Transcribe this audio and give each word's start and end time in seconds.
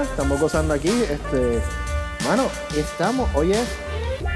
estamos 0.00 0.40
gozando 0.40 0.72
aquí. 0.72 0.88
Este, 0.88 1.60
mano, 2.24 2.44
estamos, 2.74 3.28
hoy 3.34 3.52
es, 3.52 3.68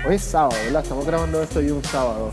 hoy 0.07 0.17
es 0.17 0.23
sábado, 0.23 0.57
¿verdad? 0.65 0.83
Estamos 0.83 1.07
grabando 1.07 1.43
esto 1.43 1.61
hoy 1.61 1.71
un 1.71 1.85
sábado. 1.85 2.31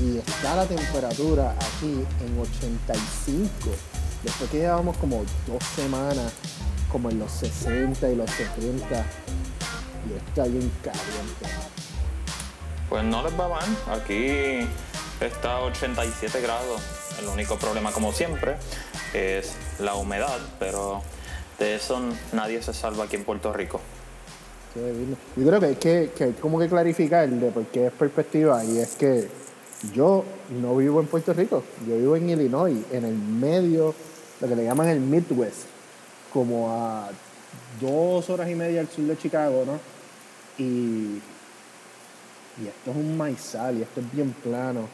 Y 0.00 0.18
está 0.18 0.56
la 0.56 0.66
temperatura 0.66 1.52
aquí 1.52 2.04
en 2.20 2.38
85. 2.38 3.48
Después 4.22 4.50
que 4.50 4.58
llevamos 4.58 4.96
como 4.98 5.24
dos 5.46 5.62
semanas, 5.76 6.32
como 6.90 7.10
en 7.10 7.20
los 7.20 7.30
60 7.32 8.10
y 8.10 8.16
los 8.16 8.30
70. 8.30 9.06
Y 10.08 10.16
está 10.16 10.44
bien 10.44 10.70
caliente. 10.82 11.46
Pues 12.88 13.04
no 13.04 13.22
les 13.22 13.38
va 13.38 13.48
mal. 13.48 14.00
Aquí 14.00 14.66
está 15.20 15.58
a 15.58 15.60
87 15.60 16.40
grados. 16.40 16.82
El 17.20 17.28
único 17.28 17.56
problema, 17.56 17.92
como 17.92 18.12
siempre, 18.12 18.56
es 19.14 19.54
la 19.78 19.94
humedad, 19.94 20.38
pero 20.58 21.02
de 21.58 21.74
eso 21.74 22.00
nadie 22.32 22.62
se 22.62 22.72
salva 22.72 23.04
aquí 23.04 23.16
en 23.16 23.24
Puerto 23.24 23.52
Rico. 23.52 23.80
Yo 25.36 25.46
creo 25.46 25.60
que 25.60 25.66
hay 25.66 25.74
que, 25.76 26.10
que, 26.14 26.32
como 26.32 26.58
que 26.58 26.68
clarificar 26.68 27.28
de 27.28 27.50
por 27.50 27.64
qué 27.66 27.86
es 27.86 27.92
perspectiva 27.92 28.62
y 28.62 28.78
es 28.78 28.96
que 28.96 29.26
yo 29.94 30.24
no 30.60 30.76
vivo 30.76 31.00
en 31.00 31.06
Puerto 31.06 31.32
Rico, 31.32 31.62
yo 31.88 31.96
vivo 31.96 32.16
en 32.16 32.28
Illinois, 32.30 32.76
en 32.92 33.04
el 33.04 33.14
medio, 33.14 33.94
lo 34.40 34.48
que 34.48 34.56
le 34.56 34.64
llaman 34.64 34.88
el 34.88 35.00
Midwest, 35.00 35.64
como 36.32 36.70
a 36.70 37.08
dos 37.80 38.28
horas 38.28 38.50
y 38.50 38.54
media 38.54 38.80
al 38.80 38.88
sur 38.88 39.04
de 39.04 39.16
Chicago, 39.16 39.64
¿no? 39.66 39.78
Y, 40.58 41.22
y 42.62 42.68
esto 42.68 42.90
es 42.90 42.96
un 42.96 43.16
maizal 43.16 43.78
y 43.78 43.82
esto 43.82 44.00
es 44.00 44.12
bien 44.12 44.32
plano. 44.42 44.88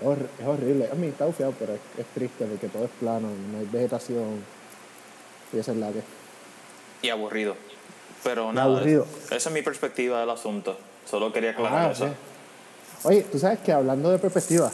Es 0.00 0.46
horrible. 0.46 0.88
A 0.92 0.94
mí 0.94 1.06
está 1.06 1.24
bufiado, 1.24 1.54
pero 1.58 1.72
es, 1.74 2.06
triste 2.14 2.44
porque 2.44 2.68
todo 2.68 2.84
es 2.84 2.90
plano, 3.00 3.28
no 3.52 3.58
hay 3.58 3.66
vegetación. 3.66 4.44
Y 5.52 5.58
esa 5.58 5.72
es 5.72 5.78
la 5.78 5.90
que. 5.90 6.02
Y 7.02 7.10
aburrido. 7.10 7.56
Pero 8.24 8.52
nada, 8.52 8.66
aburrido. 8.66 9.06
esa 9.30 9.48
es 9.48 9.52
mi 9.52 9.62
perspectiva 9.62 10.20
del 10.20 10.30
asunto. 10.30 10.76
Solo 11.08 11.32
quería 11.32 11.50
aclarar 11.50 11.88
ah, 11.88 11.92
eso. 11.92 12.08
Oye, 13.04 13.22
tú 13.30 13.38
sabes 13.38 13.60
que 13.60 13.72
hablando 13.72 14.10
de 14.10 14.18
perspectiva, 14.18 14.70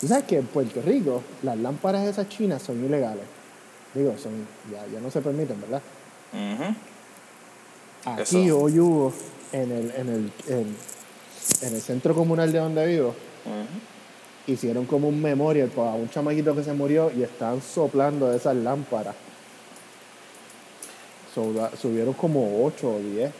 tú 0.00 0.08
sabes 0.08 0.24
que 0.24 0.38
en 0.38 0.46
Puerto 0.46 0.82
Rico 0.82 1.22
las 1.42 1.56
lámparas 1.58 2.06
esas 2.06 2.28
chinas 2.28 2.62
son 2.62 2.84
ilegales. 2.84 3.24
Digo, 3.94 4.14
son 4.18 4.46
ya, 4.70 4.84
ya 4.92 5.00
no 5.00 5.10
se 5.10 5.20
permiten, 5.20 5.60
¿verdad? 5.60 5.80
Aquí 8.04 8.50
hoy 8.50 8.78
hubo 8.78 9.12
en 9.52 9.72
el, 9.72 9.90
en 9.96 10.08
el, 10.08 10.32
en, 10.48 11.74
el 11.74 11.80
centro 11.80 12.14
comunal 12.14 12.52
de 12.52 12.58
donde 12.58 12.86
vivo 12.86 13.14
hicieron 14.46 14.86
como 14.86 15.08
un 15.08 15.20
memorial 15.20 15.68
para 15.68 15.92
un 15.92 16.08
chamaquito 16.08 16.54
que 16.54 16.62
se 16.62 16.72
murió 16.72 17.10
y 17.16 17.22
están 17.22 17.60
soplando 17.60 18.32
esas 18.32 18.56
lámparas. 18.56 19.14
Subieron 21.80 22.14
como 22.14 22.64
8 22.64 22.88
o 22.88 22.98
10. 22.98 23.30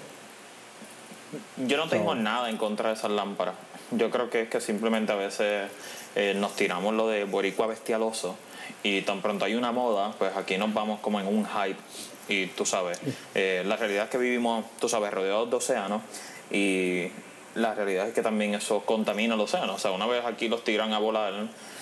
Yo 1.67 1.77
no 1.77 1.89
tengo 1.89 2.15
nada 2.15 2.51
en 2.51 2.57
contra 2.57 2.91
de 2.91 2.95
esas 2.95 3.11
lámparas. 3.11 3.55
Yo 3.91 4.11
creo 4.11 4.31
que 4.31 4.43
es 4.43 4.49
que 4.49 4.61
simplemente 4.61 5.13
a 5.13 5.17
veces 5.17 5.71
eh, 6.15 6.35
nos 6.37 6.55
tiramos 6.55 6.95
lo 6.95 7.09
de 7.09 7.25
boricua 7.25 7.67
bestialoso 7.67 8.37
y 8.83 9.03
tan 9.03 9.23
pronto 9.23 9.45
hay 9.45 9.55
una 9.55 9.73
moda, 9.73 10.13
pues 10.19 10.37
aquí 10.37 10.59
nos 10.59 10.73
vamos 10.73 11.01
como 11.01 11.21
en 11.21 11.27
un 11.27 11.47
hype. 11.47 11.79
Y 12.29 12.47
tú 12.47 12.67
sabes, 12.67 13.01
eh, 13.35 13.63
la 13.65 13.77
realidad 13.77 14.05
es 14.05 14.11
que 14.11 14.19
vivimos, 14.19 14.65
tú 14.81 14.89
sabes, 14.89 15.13
rodeados 15.13 15.49
de 15.49 15.57
océanos 15.57 16.03
y 16.51 17.09
la 17.57 17.75
realidad 17.75 18.07
es 18.07 18.15
que 18.15 18.23
también 18.23 18.55
eso 18.55 18.81
contamina 18.81 19.35
el 19.35 19.41
océano. 19.41 19.75
O 19.75 19.79
sea, 19.79 19.91
una 19.91 20.07
vez 20.07 20.25
aquí 20.25 20.49
los 20.49 20.63
tiran 20.63 20.93
a 20.93 20.99
volar, 20.99 21.33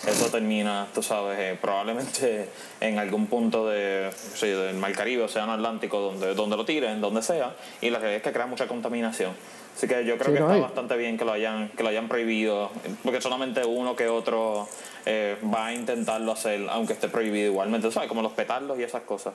eso 0.07 0.31
termina, 0.31 0.87
tú 0.95 1.03
sabes, 1.03 1.39
eh, 1.39 1.59
probablemente 1.61 2.49
en 2.81 2.99
algún 2.99 3.27
punto 3.27 3.69
de, 3.69 4.11
sí, 4.35 4.47
del 4.47 4.77
Mar 4.77 4.93
Caribe, 4.93 5.25
Océano 5.25 5.53
Atlántico, 5.53 6.01
donde, 6.01 6.35
donde 6.35 6.57
lo 6.57 6.65
tiren, 6.65 7.01
donde 7.01 7.23
sea, 7.23 7.55
y 7.81 7.91
la 7.91 7.99
realidad 7.99 8.19
es 8.19 8.23
que 8.23 8.33
crea 8.33 8.47
mucha 8.47 8.69
contaminación. 8.69 9.33
Así 9.77 9.89
que 9.89 10.05
yo 10.05 10.17
creo 10.17 10.33
que 10.33 10.41
está 10.41 10.57
bastante 10.57 10.97
bien 10.97 11.19
que 11.19 11.25
lo 11.25 11.33
hayan, 11.33 11.69
que 11.71 11.83
lo 11.83 11.89
hayan 11.89 12.07
prohibido, 12.07 12.71
porque 13.03 13.21
solamente 13.21 13.65
uno 13.65 13.97
que 13.97 14.07
otro 14.07 14.69
eh, 15.05 15.37
va 15.53 15.67
a 15.67 15.75
intentarlo 15.75 16.31
hacer, 16.31 16.65
aunque 16.71 16.93
esté 16.93 17.09
prohibido 17.09 17.51
igualmente, 17.51 17.91
¿sabes? 17.91 18.09
Como 18.09 18.23
los 18.23 18.33
petardos 18.33 18.79
y 18.79 18.85
esas 18.85 19.03
cosas. 19.03 19.35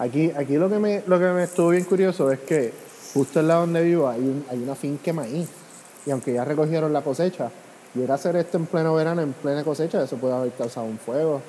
Aquí, 0.00 0.32
aquí 0.36 0.54
lo 0.54 0.68
que 0.68 0.78
me, 0.80 1.02
lo 1.06 1.20
que 1.20 1.26
me 1.26 1.44
estuvo 1.44 1.68
bien 1.68 1.84
curioso 1.84 2.32
es 2.32 2.40
que 2.40 2.72
justo 3.14 3.40
al 3.40 3.48
lado 3.48 3.60
donde 3.62 3.82
vivo 3.82 4.08
hay, 4.08 4.20
un, 4.20 4.44
hay 4.50 4.58
una 4.58 4.74
finca 4.74 5.04
de 5.06 5.12
maíz. 5.12 5.48
Y 6.06 6.10
aunque 6.10 6.32
ya 6.32 6.44
recogieron 6.44 6.92
la 6.92 7.02
cosecha, 7.02 7.50
y 7.94 8.02
era 8.02 8.14
hacer 8.14 8.36
esto 8.36 8.56
en 8.56 8.66
pleno 8.66 8.94
verano, 8.94 9.20
en 9.20 9.32
plena 9.32 9.64
cosecha, 9.64 10.02
eso 10.02 10.16
puede 10.16 10.34
haber 10.34 10.52
causado 10.52 10.86
un 10.86 10.98
fuego. 10.98 11.42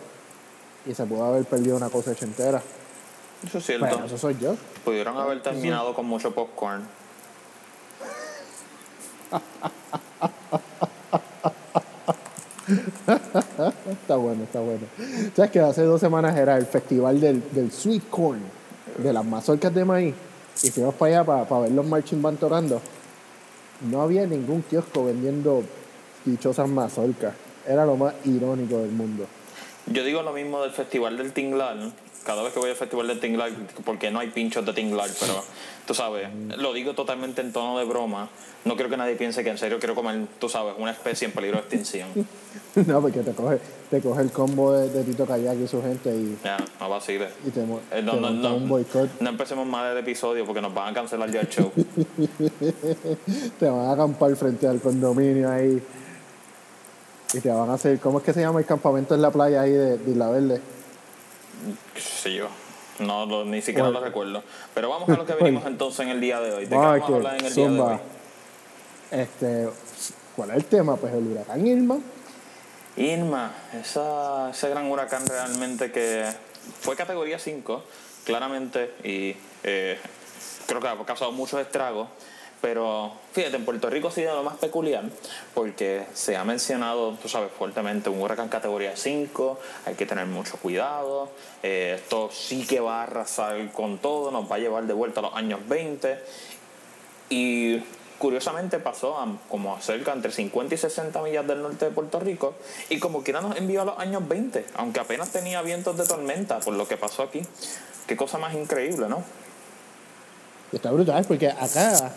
Y 0.85 0.93
se 0.93 1.05
puede 1.05 1.21
haber 1.21 1.45
perdido 1.45 1.77
una 1.77 1.89
cosecha 1.89 2.25
entera. 2.25 2.61
Eso 3.45 3.59
es 3.59 3.65
cierto. 3.65 4.03
eso 4.03 4.17
soy 4.17 4.37
yo. 4.39 4.55
Pudieron 4.83 5.17
haber 5.17 5.41
terminado 5.41 5.93
con 5.93 6.05
mucho 6.05 6.33
popcorn. 6.33 6.83
está 13.91 14.15
bueno, 14.15 14.43
está 14.43 14.59
bueno. 14.59 14.85
¿Sabes 15.35 15.51
que 15.51 15.59
hace 15.59 15.83
dos 15.83 16.01
semanas 16.01 16.35
era 16.37 16.57
el 16.57 16.65
festival 16.65 17.19
del, 17.19 17.43
del 17.51 17.71
sweet 17.71 18.09
corn, 18.09 18.41
de 18.97 19.13
las 19.13 19.23
mazorcas 19.25 19.73
de 19.73 19.85
maíz? 19.85 20.15
Y 20.63 20.69
fuimos 20.69 20.95
para 20.95 21.21
allá 21.21 21.45
para, 21.47 21.61
ver 21.61 21.71
los 21.71 21.85
marching 21.85 22.21
band 22.21 22.39
tocando, 22.39 22.81
no 23.89 24.01
había 24.01 24.25
ningún 24.25 24.61
kiosco 24.63 25.05
vendiendo 25.05 25.63
dichosas 26.25 26.69
mazorcas. 26.69 27.33
Era 27.67 27.85
lo 27.85 27.95
más 27.95 28.13
irónico 28.25 28.77
del 28.77 28.91
mundo. 28.91 29.27
Yo 29.87 30.03
digo 30.03 30.21
lo 30.21 30.33
mismo 30.33 30.61
del 30.61 30.71
festival 30.71 31.17
del 31.17 31.33
Tinglar. 31.33 31.77
Cada 32.25 32.43
vez 32.43 32.53
que 32.53 32.59
voy 32.59 32.69
al 32.69 32.75
festival 32.75 33.07
del 33.07 33.19
Tinglar, 33.19 33.51
porque 33.83 34.11
no 34.11 34.19
hay 34.19 34.29
pinchos 34.29 34.63
de 34.65 34.73
Tinglar, 34.73 35.09
pero 35.19 35.43
tú 35.87 35.95
sabes, 35.95 36.29
lo 36.57 36.71
digo 36.71 36.93
totalmente 36.93 37.41
en 37.41 37.51
tono 37.51 37.79
de 37.79 37.85
broma. 37.85 38.29
No 38.63 38.75
quiero 38.75 38.91
que 38.91 38.97
nadie 38.97 39.15
piense 39.15 39.43
que 39.43 39.49
en 39.49 39.57
serio 39.57 39.79
quiero 39.79 39.95
comer, 39.95 40.27
tú 40.37 40.47
sabes, 40.47 40.75
una 40.77 40.91
especie 40.91 41.25
en 41.25 41.33
peligro 41.33 41.57
de 41.57 41.63
extinción. 41.63 42.09
no, 42.75 43.01
porque 43.01 43.21
te 43.21 43.31
coge, 43.31 43.59
te 43.89 44.01
coge 44.01 44.21
el 44.21 44.31
combo 44.31 44.73
de, 44.73 45.03
Tito 45.03 45.25
Kayak 45.25 45.57
y 45.57 45.67
su 45.67 45.81
gente 45.81 46.13
y. 46.15 46.37
Ya, 46.43 46.57
no 46.79 46.89
vacile. 46.89 47.29
Y 47.45 47.49
te, 47.49 47.61
eh, 47.61 48.01
no, 48.03 48.13
no, 48.13 48.55
un 48.55 48.69
boicot. 48.69 49.19
No 49.19 49.29
empecemos 49.29 49.65
mal 49.65 49.91
el 49.91 49.97
episodio 49.97 50.45
porque 50.45 50.61
nos 50.61 50.73
van 50.73 50.91
a 50.91 50.93
cancelar 50.93 51.31
ya 51.31 51.41
el 51.41 51.49
show. 51.49 51.71
te 53.59 53.67
van 53.67 53.87
a 53.87 53.93
acampar 53.93 54.35
frente 54.35 54.67
al 54.67 54.79
condominio 54.79 55.49
ahí. 55.49 55.81
Y 57.33 57.39
te 57.39 57.49
van 57.49 57.69
a 57.69 57.73
hacer. 57.73 57.99
¿Cómo 57.99 58.19
es 58.19 58.23
que 58.23 58.33
se 58.33 58.41
llama 58.41 58.59
el 58.59 58.65
campamento 58.67 59.15
en 59.15 59.23
la 59.23 59.31
playa 59.31 59.61
ahí 59.61 59.71
de, 59.71 59.97
de 59.97 60.11
Isla 60.11 60.29
Verde? 60.29 60.61
Sí, 61.95 62.35
yo. 62.35 62.47
No, 62.99 63.45
ni 63.45 63.61
siquiera 63.61 63.89
lo 63.89 63.99
recuerdo. 63.99 64.43
Pero 64.73 64.89
vamos 64.89 65.09
a 65.09 65.13
lo 65.13 65.25
que 65.25 65.33
venimos 65.33 65.65
entonces 65.67 66.01
en 66.01 66.09
el 66.09 66.21
día 66.21 66.39
de 66.39 66.51
hoy. 66.53 66.63
¿De 66.65 66.69
qué 66.69 66.75
vamos 66.75 67.09
a 67.09 67.15
hablar 67.15 67.39
en 67.39 67.45
el 67.45 67.55
día 67.55 67.69
de 67.69 67.81
hoy? 67.81 67.99
Este, 69.11 69.69
¿Cuál 70.35 70.51
es 70.51 70.55
el 70.57 70.65
tema? 70.65 70.95
Pues 70.95 71.13
el 71.13 71.27
huracán 71.27 71.65
Irma. 71.65 71.99
Irma, 72.97 73.53
esa, 73.73 74.49
ese 74.51 74.69
gran 74.69 74.89
huracán 74.89 75.25
realmente 75.27 75.91
que 75.91 76.25
fue 76.79 76.95
categoría 76.95 77.39
5, 77.39 77.83
claramente, 78.25 78.93
y 79.03 79.35
eh, 79.63 79.97
creo 80.67 80.81
que 80.81 80.87
ha 80.87 81.05
causado 81.05 81.31
muchos 81.31 81.61
estragos. 81.61 82.09
Pero 82.61 83.11
fíjate, 83.33 83.55
en 83.55 83.65
Puerto 83.65 83.89
Rico 83.89 84.09
ha 84.09 84.11
sido 84.11 84.35
lo 84.35 84.43
más 84.43 84.57
peculiar 84.57 85.03
porque 85.55 86.05
se 86.13 86.37
ha 86.37 86.43
mencionado, 86.43 87.17
tú 87.19 87.27
sabes, 87.27 87.51
fuertemente 87.51 88.09
un 88.09 88.21
huracán 88.21 88.49
categoría 88.49 88.95
5, 88.95 89.59
hay 89.87 89.95
que 89.95 90.05
tener 90.05 90.27
mucho 90.27 90.57
cuidado, 90.57 91.29
eh, 91.63 91.97
esto 91.97 92.29
sí 92.31 92.67
que 92.67 92.79
va 92.79 92.99
a 92.99 93.03
arrasar 93.03 93.71
con 93.71 93.97
todo, 93.97 94.29
nos 94.29 94.49
va 94.49 94.57
a 94.57 94.59
llevar 94.59 94.85
de 94.85 94.93
vuelta 94.93 95.21
a 95.21 95.23
los 95.23 95.33
años 95.33 95.59
20 95.67 96.19
y 97.29 97.79
curiosamente 98.19 98.77
pasó 98.77 99.17
como 99.49 99.75
a 99.75 99.81
cerca 99.81 100.13
entre 100.13 100.31
50 100.31 100.75
y 100.75 100.77
60 100.77 101.19
millas 101.23 101.47
del 101.47 101.63
norte 101.63 101.85
de 101.85 101.91
Puerto 101.91 102.19
Rico 102.19 102.53
y 102.89 102.99
como 102.99 103.23
quiera 103.23 103.41
nos 103.41 103.57
envió 103.57 103.81
a 103.81 103.85
los 103.85 103.97
años 103.97 104.27
20, 104.27 104.65
aunque 104.75 104.99
apenas 104.99 105.31
tenía 105.31 105.63
vientos 105.63 105.97
de 105.97 106.05
tormenta 106.05 106.59
por 106.59 106.75
lo 106.75 106.87
que 106.87 106.97
pasó 106.97 107.23
aquí. 107.23 107.41
Qué 108.05 108.15
cosa 108.15 108.37
más 108.37 108.53
increíble, 108.53 109.09
¿no? 109.09 109.23
Está 110.71 110.91
brutal 110.91 111.25
porque 111.27 111.49
acá 111.49 112.13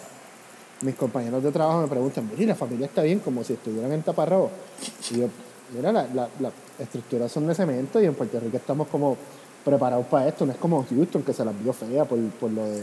mis 0.83 0.95
compañeros 0.95 1.43
de 1.43 1.51
trabajo 1.51 1.83
me 1.83 1.89
preguntan, 1.89 2.29
mira, 2.37 2.53
la 2.53 2.55
familia 2.55 2.87
está 2.87 3.03
bien 3.03 3.21
como 3.21 3.43
si 3.45 3.55
estuvieran 3.55 3.93
en 3.93 4.03
taparrabos. 4.03 4.51
Y 5.11 5.21
yo, 5.21 5.29
mira, 5.75 5.93
las 5.93 6.15
la, 6.15 6.29
la 6.41 6.53
estructuras 6.79 7.31
son 7.31 7.47
de 7.47 7.55
cemento 7.55 8.01
y 8.01 8.07
en 8.07 8.15
Puerto 8.15 8.41
Rico 8.41 8.57
estamos 8.57 8.89
como 8.89 9.17
preparados 9.65 10.07
para 10.07 10.29
esto. 10.29 10.45
No 10.45 10.53
es 10.53 10.59
como 10.59 10.85
Houston, 10.85 11.23
que 11.23 11.33
se 11.33 11.45
las 11.45 11.55
vio 11.63 11.73
fea 11.73 12.05
por, 12.05 12.19
por 12.33 12.51
lo 12.51 12.65
de, 12.65 12.83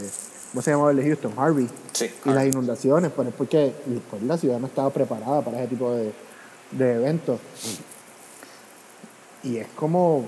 ¿cómo 0.50 0.62
se 0.62 0.70
llamaba 0.70 0.90
el 0.90 0.96
de 0.96 1.04
Houston? 1.04 1.32
Harvey. 1.36 1.68
Sí, 1.92 2.10
y 2.24 2.30
las 2.30 2.46
inundaciones, 2.46 3.12
pues 3.14 3.28
es 3.28 3.34
porque 3.34 3.72
pues, 4.10 4.22
la 4.22 4.36
ciudad 4.36 4.58
no 4.58 4.66
estaba 4.66 4.90
preparada 4.90 5.42
para 5.42 5.60
ese 5.60 5.68
tipo 5.68 5.92
de, 5.92 6.12
de 6.72 6.94
eventos. 6.94 7.38
Y 9.44 9.56
es 9.56 9.68
como, 9.74 10.24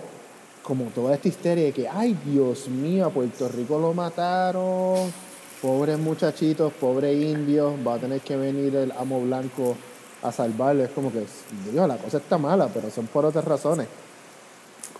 como 0.63 0.85
toda 0.87 1.15
esta 1.15 1.29
histeria 1.29 1.65
de 1.65 1.73
que, 1.73 1.89
ay, 1.89 2.19
Dios 2.25 2.69
mío, 2.69 3.07
a 3.07 3.11
Puerto 3.11 3.49
Rico 3.49 3.79
lo 3.79 3.95
mataron 3.95 5.13
pobres 5.61 5.99
muchachitos, 5.99 6.73
pobres 6.73 7.17
indios, 7.17 7.75
va 7.87 7.95
a 7.95 7.99
tener 7.99 8.21
que 8.21 8.37
venir 8.37 8.75
el 8.77 8.93
amo 8.93 9.21
blanco 9.21 9.77
a 10.23 10.33
salvarlo. 10.33 10.85
Es 10.85 10.91
como 10.91 11.13
que, 11.13 11.25
digo, 11.71 11.87
la 11.87 11.97
cosa 11.97 12.19
está 12.19 12.39
mala, 12.39 12.69
pero 12.69 12.91
son 12.91 13.07
por 13.07 13.25
otras 13.25 13.45
razones. 13.45 13.87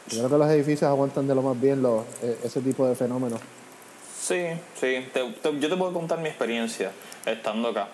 Yo 0.09 0.19
creo 0.19 0.31
que 0.31 0.39
los 0.39 0.51
edificios 0.51 0.89
aguantan 0.89 1.27
de 1.27 1.35
lo 1.35 1.43
más 1.43 1.61
bien 1.61 1.83
los, 1.83 2.05
e, 2.23 2.39
ese 2.45 2.61
tipo 2.61 2.87
de 2.87 2.95
fenómenos. 2.95 3.41
Sí, 4.21 4.43
sí. 4.81 5.07
yo 5.61 5.69
te 5.69 5.77
puedo 5.77 5.93
contar 5.93 6.19
mi 6.19 6.29
experiencia 6.29 6.93
estando 7.27 7.69
acá. 7.69 7.89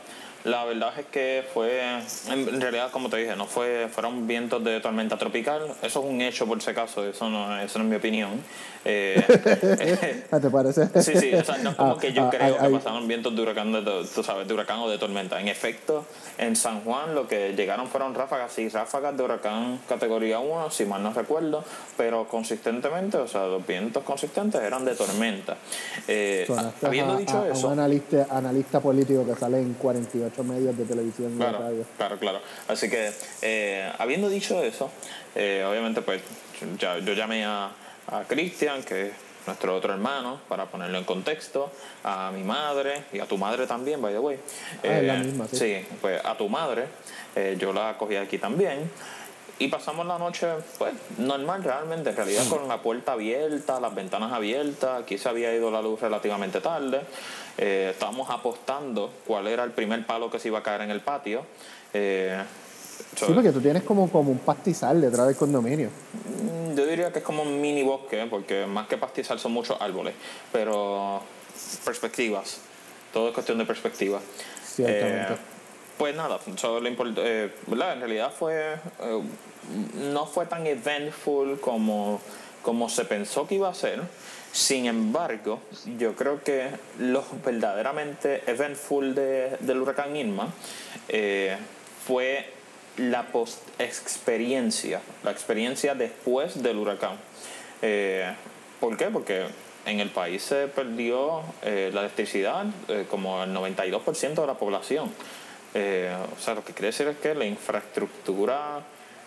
La 0.44 0.64
verdad 0.64 0.92
es 0.98 1.06
que 1.06 1.44
fue, 1.52 1.82
en 2.28 2.60
realidad, 2.60 2.90
como 2.90 3.10
te 3.10 3.18
dije, 3.18 3.36
no 3.36 3.46
fue, 3.46 3.88
fueron 3.92 4.26
vientos 4.26 4.64
de 4.64 4.80
tormenta 4.80 5.18
tropical. 5.18 5.62
Eso 5.82 6.00
es 6.00 6.06
un 6.06 6.20
hecho, 6.22 6.46
por 6.46 6.62
si 6.62 6.70
acaso, 6.70 7.06
eso 7.06 7.28
no, 7.28 7.60
eso 7.60 7.78
no 7.78 7.84
es 7.84 7.90
mi 7.90 7.96
opinión. 7.96 8.40
Eh, 8.82 10.24
¿Te 10.30 10.48
parece? 10.48 10.88
Sí, 11.02 11.12
sí, 11.14 11.34
o 11.34 11.44
sea, 11.44 11.58
no 11.58 11.70
es 11.70 11.76
como 11.76 11.98
que 11.98 12.14
yo 12.14 12.24
ah, 12.24 12.30
creo 12.30 12.58
que 12.58 12.70
pasaron 12.70 13.06
vientos 13.06 13.36
de 13.36 13.42
huracán, 13.42 13.72
de, 13.72 13.82
tú 14.14 14.22
sabes, 14.22 14.48
de 14.48 14.54
huracán 14.54 14.78
o 14.78 14.88
de 14.88 14.96
tormenta. 14.96 15.38
En 15.38 15.48
efecto, 15.48 16.06
en 16.38 16.56
San 16.56 16.80
Juan 16.80 17.14
lo 17.14 17.28
que 17.28 17.52
llegaron 17.52 17.88
fueron 17.88 18.14
ráfagas, 18.14 18.52
sí, 18.52 18.70
ráfagas 18.70 19.14
de 19.18 19.22
huracán 19.22 19.80
categoría 19.86 20.38
1, 20.38 20.70
si 20.70 20.86
mal 20.86 21.02
no 21.02 21.12
recuerdo, 21.12 21.62
pero 21.98 22.26
consistentemente, 22.26 23.18
o 23.18 23.28
sea, 23.28 23.46
los 23.48 23.66
vientos 23.66 24.02
consistentes 24.02 24.62
eran 24.62 24.82
de 24.86 24.94
tormenta. 24.94 25.58
Eh, 26.08 26.48
habiendo 26.82 27.18
dicho 27.18 27.44
eso... 27.44 27.66
un 27.66 27.74
analista, 27.74 28.28
analista 28.30 28.80
político 28.80 29.26
que 29.26 29.34
sale 29.34 29.58
en 29.58 29.74
48 29.74 30.29
medios 30.38 30.76
de 30.76 30.84
televisión 30.84 31.34
y 31.34 31.36
claro, 31.36 31.58
radio. 31.58 31.84
Claro, 31.96 32.18
claro. 32.18 32.40
Así 32.68 32.88
que, 32.88 33.12
eh, 33.42 33.92
habiendo 33.98 34.28
dicho 34.28 34.62
eso, 34.62 34.90
eh, 35.34 35.64
obviamente, 35.68 36.02
pues, 36.02 36.22
ya, 36.78 36.98
yo 36.98 37.12
llamé 37.14 37.44
a 37.44 37.70
a 38.10 38.24
Cristian, 38.24 38.82
que 38.82 39.08
es 39.08 39.12
nuestro 39.46 39.76
otro 39.76 39.92
hermano, 39.92 40.40
para 40.48 40.66
ponerlo 40.66 40.98
en 40.98 41.04
contexto, 41.04 41.70
a 42.04 42.30
mi 42.32 42.42
madre 42.42 43.04
y 43.12 43.20
a 43.20 43.26
tu 43.26 43.38
madre 43.38 43.66
también, 43.66 44.02
by 44.02 44.12
the 44.12 44.18
way. 44.18 44.38
Ah, 44.82 44.86
la 45.02 45.14
eh, 45.14 45.18
misma, 45.18 45.46
sí. 45.50 45.84
pues 46.00 46.24
a 46.24 46.36
tu 46.36 46.48
madre, 46.48 46.86
yo 47.58 47.72
la 47.72 47.96
cogí 47.96 48.16
aquí 48.16 48.38
también. 48.38 48.90
Y 49.58 49.68
pasamos 49.68 50.06
la 50.06 50.18
noche, 50.18 50.46
pues, 50.78 50.94
normal 51.18 51.62
realmente, 51.62 52.10
en 52.10 52.16
realidad 52.16 52.48
con 52.48 52.66
la 52.66 52.80
puerta 52.80 53.12
abierta, 53.12 53.78
las 53.78 53.94
ventanas 53.94 54.32
abiertas, 54.32 55.02
aquí 55.02 55.18
se 55.18 55.28
había 55.28 55.54
ido 55.54 55.70
la 55.70 55.82
luz 55.82 56.00
relativamente 56.00 56.62
tarde. 56.62 57.02
Eh, 57.62 57.90
estábamos 57.90 58.30
apostando 58.30 59.12
cuál 59.26 59.46
era 59.46 59.64
el 59.64 59.72
primer 59.72 60.06
palo 60.06 60.30
que 60.30 60.38
se 60.38 60.48
iba 60.48 60.60
a 60.60 60.62
caer 60.62 60.80
en 60.80 60.90
el 60.90 61.02
patio. 61.02 61.44
sí, 61.92 63.32
porque 63.34 63.52
tú 63.52 63.60
tienes 63.60 63.82
como, 63.82 64.10
como 64.10 64.30
un 64.30 64.38
pastizal 64.38 65.00
detrás 65.00 65.26
del 65.26 65.36
condominio. 65.36 65.90
Mm, 65.90 66.74
yo 66.74 66.86
diría 66.86 67.12
que 67.12 67.18
es 67.18 67.24
como 67.24 67.42
un 67.42 67.60
mini 67.60 67.82
bosque, 67.82 68.26
porque 68.30 68.64
más 68.64 68.88
que 68.88 68.96
pastizal 68.96 69.38
son 69.38 69.52
muchos 69.52 69.78
árboles, 69.78 70.14
pero 70.50 71.20
perspectivas, 71.84 72.60
todo 73.12 73.28
es 73.28 73.34
cuestión 73.34 73.58
de 73.58 73.66
perspectiva. 73.66 74.20
Ciertamente. 74.64 75.34
Eh, 75.34 75.36
pues 75.98 76.16
nada, 76.16 76.40
eh, 76.46 77.52
en 77.68 78.00
realidad 78.00 78.32
fue, 78.32 78.72
eh, 79.00 79.22
no 80.12 80.24
fue 80.24 80.46
tan 80.46 80.66
eventful 80.66 81.60
como, 81.60 82.22
como 82.62 82.88
se 82.88 83.04
pensó 83.04 83.46
que 83.46 83.56
iba 83.56 83.68
a 83.68 83.74
ser. 83.74 84.00
Sin 84.52 84.86
embargo, 84.86 85.60
yo 85.98 86.14
creo 86.14 86.42
que 86.42 86.68
lo 86.98 87.24
verdaderamente 87.44 88.42
eventful 88.46 89.14
de, 89.14 89.56
del 89.60 89.80
huracán 89.80 90.16
Irma 90.16 90.48
fue 92.06 92.46
la 92.96 93.26
post-experiencia, 93.28 95.00
la 95.22 95.30
experiencia 95.30 95.94
después 95.94 96.62
del 96.62 96.76
huracán. 96.76 97.16
Eh, 97.82 98.30
¿Por 98.78 98.96
qué? 98.96 99.06
Porque 99.06 99.46
en 99.86 100.00
el 100.00 100.10
país 100.10 100.42
se 100.42 100.66
perdió 100.66 101.42
eh, 101.62 101.90
la 101.92 102.00
electricidad 102.00 102.66
eh, 102.88 103.06
como 103.08 103.42
el 103.42 103.54
92% 103.54 104.34
de 104.34 104.46
la 104.46 104.54
población. 104.54 105.10
o 105.74 106.40
sea, 106.40 106.54
lo 106.54 106.64
que 106.64 106.72
quiere 106.72 106.88
decir 106.88 107.06
es 107.08 107.16
que 107.18 107.34
la 107.34 107.46
infraestructura 107.46 108.82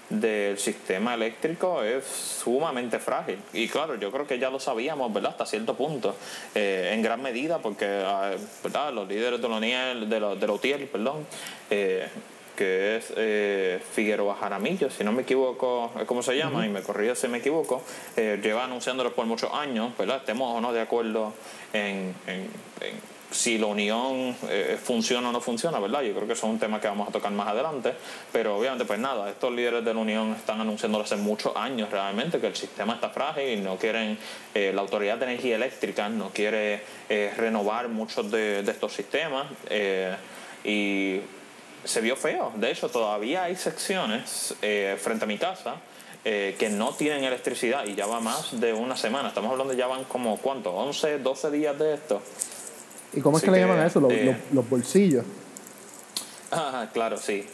del 0.09 0.57
sistema 0.57 1.13
eléctrico 1.13 1.83
es 1.83 2.05
sumamente 2.05 2.99
frágil. 2.99 3.39
Y 3.53 3.67
claro, 3.67 3.95
yo 3.95 4.11
creo 4.11 4.27
que 4.27 4.39
ya 4.39 4.49
lo 4.49 4.59
sabíamos, 4.59 5.11
¿verdad? 5.13 5.31
Hasta 5.31 5.45
cierto 5.45 5.75
punto, 5.75 6.15
en 6.53 7.01
gran 7.01 7.21
medida, 7.21 7.59
porque 7.59 7.85
ah, 8.05 8.31
¿verdad? 8.63 8.93
los 8.93 9.07
líderes 9.07 9.41
de 9.41 9.49
la 9.49 9.59
de 9.59 10.19
la, 10.19 10.35
de 10.35 10.87
perdón, 10.91 11.25
que 12.55 12.97
es 12.97 13.13
eh, 13.15 13.81
Figueroa 13.93 14.35
Jaramillo, 14.35 14.89
si 14.89 15.03
no 15.03 15.11
me 15.11 15.23
equivoco, 15.23 15.91
es 15.99 16.05
como 16.05 16.21
se 16.21 16.37
llama, 16.37 16.65
y 16.65 16.69
me 16.69 16.81
corría 16.81 17.15
si 17.15 17.27
me 17.27 17.39
equivoco, 17.39 17.81
eh, 18.15 18.39
lleva 18.41 18.65
anunciándolo 18.65 19.13
por 19.13 19.25
muchos 19.25 19.51
años, 19.53 19.97
¿verdad? 19.97 20.17
Estemos 20.17 20.55
o 20.55 20.61
no 20.61 20.71
de 20.73 20.81
acuerdo 20.81 21.33
en, 21.73 22.13
si 23.33 23.57
la 23.57 23.65
unión 23.67 24.35
eh, 24.49 24.77
funciona 24.81 25.29
o 25.29 25.31
no 25.31 25.41
funciona, 25.41 25.79
¿verdad? 25.79 26.01
Yo 26.01 26.13
creo 26.13 26.27
que 26.27 26.33
eso 26.33 26.47
es 26.47 26.53
un 26.53 26.59
tema 26.59 26.79
que 26.79 26.87
vamos 26.87 27.09
a 27.09 27.11
tocar 27.11 27.31
más 27.31 27.47
adelante, 27.47 27.93
pero 28.31 28.57
obviamente 28.57 28.85
pues 28.85 28.99
nada, 28.99 29.29
estos 29.29 29.51
líderes 29.51 29.83
de 29.83 29.93
la 29.93 29.99
unión 29.99 30.33
están 30.33 30.61
anunciándolo 30.61 31.03
hace 31.03 31.17
muchos 31.17 31.55
años 31.55 31.89
realmente 31.89 32.39
que 32.39 32.47
el 32.47 32.55
sistema 32.55 32.93
está 32.93 33.09
frágil 33.09 33.59
y 33.59 33.61
no 33.61 33.77
quieren, 33.77 34.17
eh, 34.53 34.71
la 34.73 34.81
Autoridad 34.81 35.17
de 35.17 35.25
Energía 35.25 35.55
Eléctrica 35.55 36.09
no 36.09 36.29
quiere 36.29 36.81
renovar 37.37 37.89
muchos 37.89 38.31
de, 38.31 38.59
estos 38.59 38.93
sistemas 38.93 39.45
y 40.63 41.19
se 41.83 42.01
vio 42.01 42.15
feo. 42.15 42.51
De 42.55 42.71
hecho, 42.71 42.89
todavía 42.89 43.43
hay 43.43 43.55
secciones 43.55 44.55
eh, 44.61 44.97
frente 44.99 45.25
a 45.25 45.27
mi 45.27 45.37
casa 45.37 45.75
eh, 46.23 46.55
que 46.57 46.69
no 46.69 46.93
tienen 46.93 47.23
electricidad 47.23 47.85
y 47.85 47.95
ya 47.95 48.05
va 48.05 48.19
más 48.19 48.59
de 48.59 48.73
una 48.73 48.95
semana. 48.95 49.29
Estamos 49.29 49.51
hablando 49.51 49.73
ya 49.73 49.87
van 49.87 50.05
como, 50.05 50.37
¿cuánto? 50.37 50.71
11, 50.71 51.19
12 51.19 51.51
días 51.51 51.77
de 51.77 51.95
esto. 51.95 52.21
¿Y 53.13 53.21
cómo 53.21 53.37
es 53.37 53.43
que, 53.43 53.51
le 53.51 53.59
llaman 53.59 53.79
a 53.79 53.87
eso? 53.87 53.99
Los, 53.99 54.11
eh, 54.11 54.37
bolsillos. 54.69 55.25
Ah, 56.51 56.87
claro, 56.93 57.17
sí. 57.17 57.45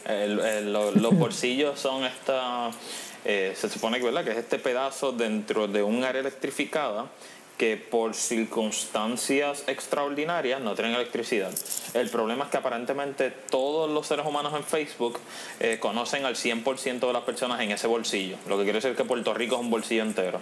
los 0.64 1.18
bolsillos 1.18 1.78
son 1.78 2.04
esta... 2.04 2.70
se 3.24 3.68
supone 3.68 3.98
que, 3.98 4.04
¿verdad? 4.04 4.24
que 4.24 4.32
es 4.32 4.38
este 4.38 4.58
pedazo 4.58 5.12
dentro 5.12 5.68
de 5.68 5.82
un 5.82 6.04
área 6.04 6.20
electrificada 6.20 7.06
que 7.60 7.76
por 7.76 8.14
circunstancias 8.14 9.64
extraordinarias 9.66 10.62
no 10.62 10.74
tienen 10.74 10.94
electricidad. 10.94 11.52
El 11.92 12.08
problema 12.08 12.44
es 12.44 12.50
que 12.50 12.56
aparentemente 12.56 13.30
todos 13.50 13.90
los 13.90 14.06
seres 14.06 14.24
humanos 14.24 14.54
en 14.56 14.64
Facebook 14.64 15.18
eh, 15.60 15.76
conocen 15.78 16.24
al 16.24 16.36
100% 16.36 17.00
de 17.00 17.12
las 17.12 17.22
personas 17.24 17.60
en 17.60 17.70
ese 17.70 17.86
bolsillo, 17.86 18.38
lo 18.48 18.56
que 18.56 18.62
quiere 18.62 18.80
decir 18.80 18.96
que 18.96 19.04
Puerto 19.04 19.34
Rico 19.34 19.56
es 19.56 19.60
un 19.60 19.68
bolsillo 19.68 20.04
entero. 20.04 20.40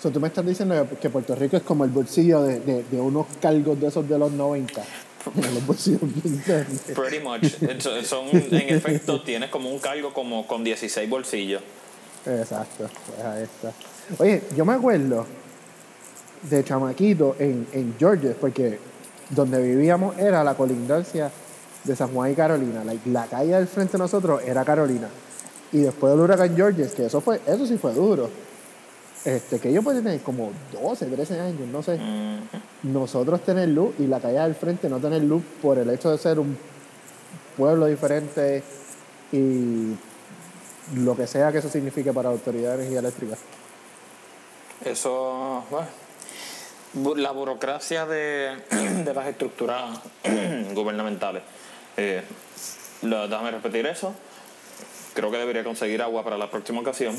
O 0.00 0.02
sea, 0.02 0.10
tú 0.10 0.18
me 0.18 0.28
estás 0.28 0.46
diciendo 0.46 0.88
que 0.98 1.10
Puerto 1.10 1.34
Rico 1.34 1.58
es 1.58 1.62
como 1.62 1.84
el 1.84 1.90
bolsillo 1.90 2.40
de, 2.40 2.58
de, 2.58 2.98
unos 2.98 3.26
cargos 3.38 3.78
de 3.78 3.88
esos 3.88 4.08
de 4.08 4.18
los 4.18 4.32
90. 4.32 4.82
los 5.36 5.66
bolsillos 5.66 6.00
Pretty 6.94 7.22
much. 7.22 7.52
Son, 8.04 8.26
en 8.30 8.74
efecto, 8.74 9.20
tienes 9.20 9.50
como 9.50 9.68
un 9.68 9.78
cargo 9.78 10.14
como 10.14 10.46
con 10.46 10.64
16 10.64 11.06
bolsillos. 11.10 11.60
Exacto, 12.24 12.88
pues 13.06 13.26
ahí 13.26 13.42
está. 13.42 13.74
Oye, 14.22 14.42
yo 14.56 14.64
me 14.64 14.72
acuerdo 14.72 15.26
de 16.48 16.64
chamaquito 16.64 17.36
en, 17.38 17.66
en 17.74 17.94
Georgia, 17.98 18.34
porque 18.40 18.78
donde 19.28 19.60
vivíamos 19.60 20.16
era 20.16 20.42
la 20.42 20.54
colindancia 20.54 21.30
de 21.84 21.94
San 21.94 22.08
Juan 22.14 22.32
y 22.32 22.34
Carolina. 22.34 22.84
La, 22.84 22.94
la 23.04 23.26
calle 23.26 23.52
del 23.52 23.68
frente 23.68 23.92
de 23.92 23.98
nosotros 23.98 24.40
era 24.46 24.64
Carolina. 24.64 25.10
Y 25.72 25.80
después 25.80 26.10
del 26.14 26.22
huracán 26.22 26.56
Georges, 26.56 26.94
que 26.94 27.04
eso 27.04 27.20
fue, 27.20 27.38
eso 27.46 27.66
sí 27.66 27.76
fue 27.76 27.92
duro. 27.92 28.30
Este, 29.24 29.58
que 29.58 29.68
ellos 29.68 29.84
pueden 29.84 30.02
tener 30.02 30.20
como 30.22 30.50
12, 30.72 31.06
13 31.06 31.40
años, 31.40 31.68
no 31.68 31.82
sé. 31.82 31.98
Nosotros 32.82 33.42
tener 33.42 33.68
luz 33.68 33.94
y 33.98 34.06
la 34.06 34.18
calle 34.18 34.38
del 34.38 34.54
frente 34.54 34.88
no 34.88 34.98
tener 34.98 35.22
luz 35.22 35.42
por 35.60 35.78
el 35.78 35.90
hecho 35.90 36.10
de 36.10 36.18
ser 36.18 36.38
un 36.38 36.56
pueblo 37.56 37.86
diferente 37.86 38.62
y 39.32 39.94
lo 40.96 41.16
que 41.16 41.26
sea 41.26 41.52
que 41.52 41.58
eso 41.58 41.68
signifique 41.68 42.12
para 42.12 42.30
la 42.30 42.34
Autoridad 42.34 42.70
de 42.70 42.76
Energía 42.76 43.00
Eléctrica. 43.00 43.36
Eso, 44.84 45.64
bueno, 45.70 45.88
la 47.16 47.30
burocracia 47.32 48.06
de, 48.06 48.56
las 49.14 49.26
estructuras 49.26 50.00
gubernamentales. 50.74 51.42
Eh, 51.96 52.22
déjame 53.02 53.50
repetir 53.50 53.86
eso. 53.86 54.14
Creo 55.12 55.30
que 55.30 55.38
debería 55.38 55.64
conseguir 55.64 56.00
agua 56.02 56.24
para 56.24 56.38
la 56.38 56.50
próxima 56.50 56.80
ocasión. 56.80 57.14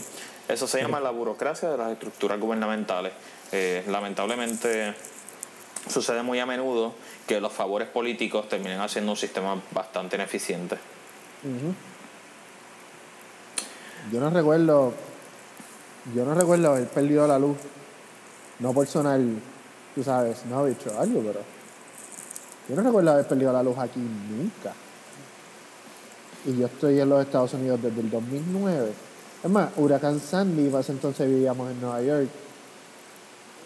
Eso 0.51 0.67
se 0.67 0.81
llama 0.81 0.99
la 0.99 1.11
burocracia 1.11 1.69
de 1.69 1.77
las 1.77 1.91
estructuras 1.93 2.37
gubernamentales. 2.37 3.13
Eh, 3.53 3.85
lamentablemente 3.87 4.93
sucede 5.89 6.23
muy 6.23 6.39
a 6.39 6.45
menudo 6.45 6.93
que 7.25 7.39
los 7.39 7.53
favores 7.53 7.87
políticos 7.87 8.49
terminen 8.49 8.81
haciendo 8.81 9.11
un 9.13 9.17
sistema 9.17 9.61
bastante 9.71 10.17
ineficiente. 10.17 10.77
Yo 14.11 14.19
no 14.19 14.29
recuerdo, 14.29 14.93
yo 16.13 16.25
no 16.25 16.35
recuerdo 16.35 16.71
haber 16.71 16.87
perdido 16.89 17.25
la 17.27 17.39
luz, 17.39 17.57
no 18.59 18.73
por 18.73 18.87
sonar 18.87 19.21
tú 19.95 20.03
sabes, 20.03 20.45
no 20.47 20.59
ha 20.59 20.65
dicho 20.65 20.91
algo, 20.99 21.21
pero 21.21 21.39
yo 22.67 22.75
no 22.75 22.81
recuerdo 22.81 23.11
haber 23.11 23.27
perdido 23.27 23.53
la 23.53 23.63
luz 23.63 23.77
aquí 23.77 23.99
nunca. 23.99 24.73
Y 26.45 26.57
yo 26.57 26.65
estoy 26.65 26.99
en 26.99 27.07
los 27.07 27.21
Estados 27.21 27.53
Unidos 27.53 27.81
desde 27.81 28.01
el 28.01 28.09
2009. 28.09 29.10
Es 29.43 29.49
más, 29.49 29.69
Huracán 29.77 30.19
Sandy, 30.19 30.69
para 30.69 30.81
ese 30.81 30.91
entonces 30.91 31.27
vivíamos 31.27 31.71
en 31.71 31.81
Nueva 31.81 32.01
York. 32.01 32.29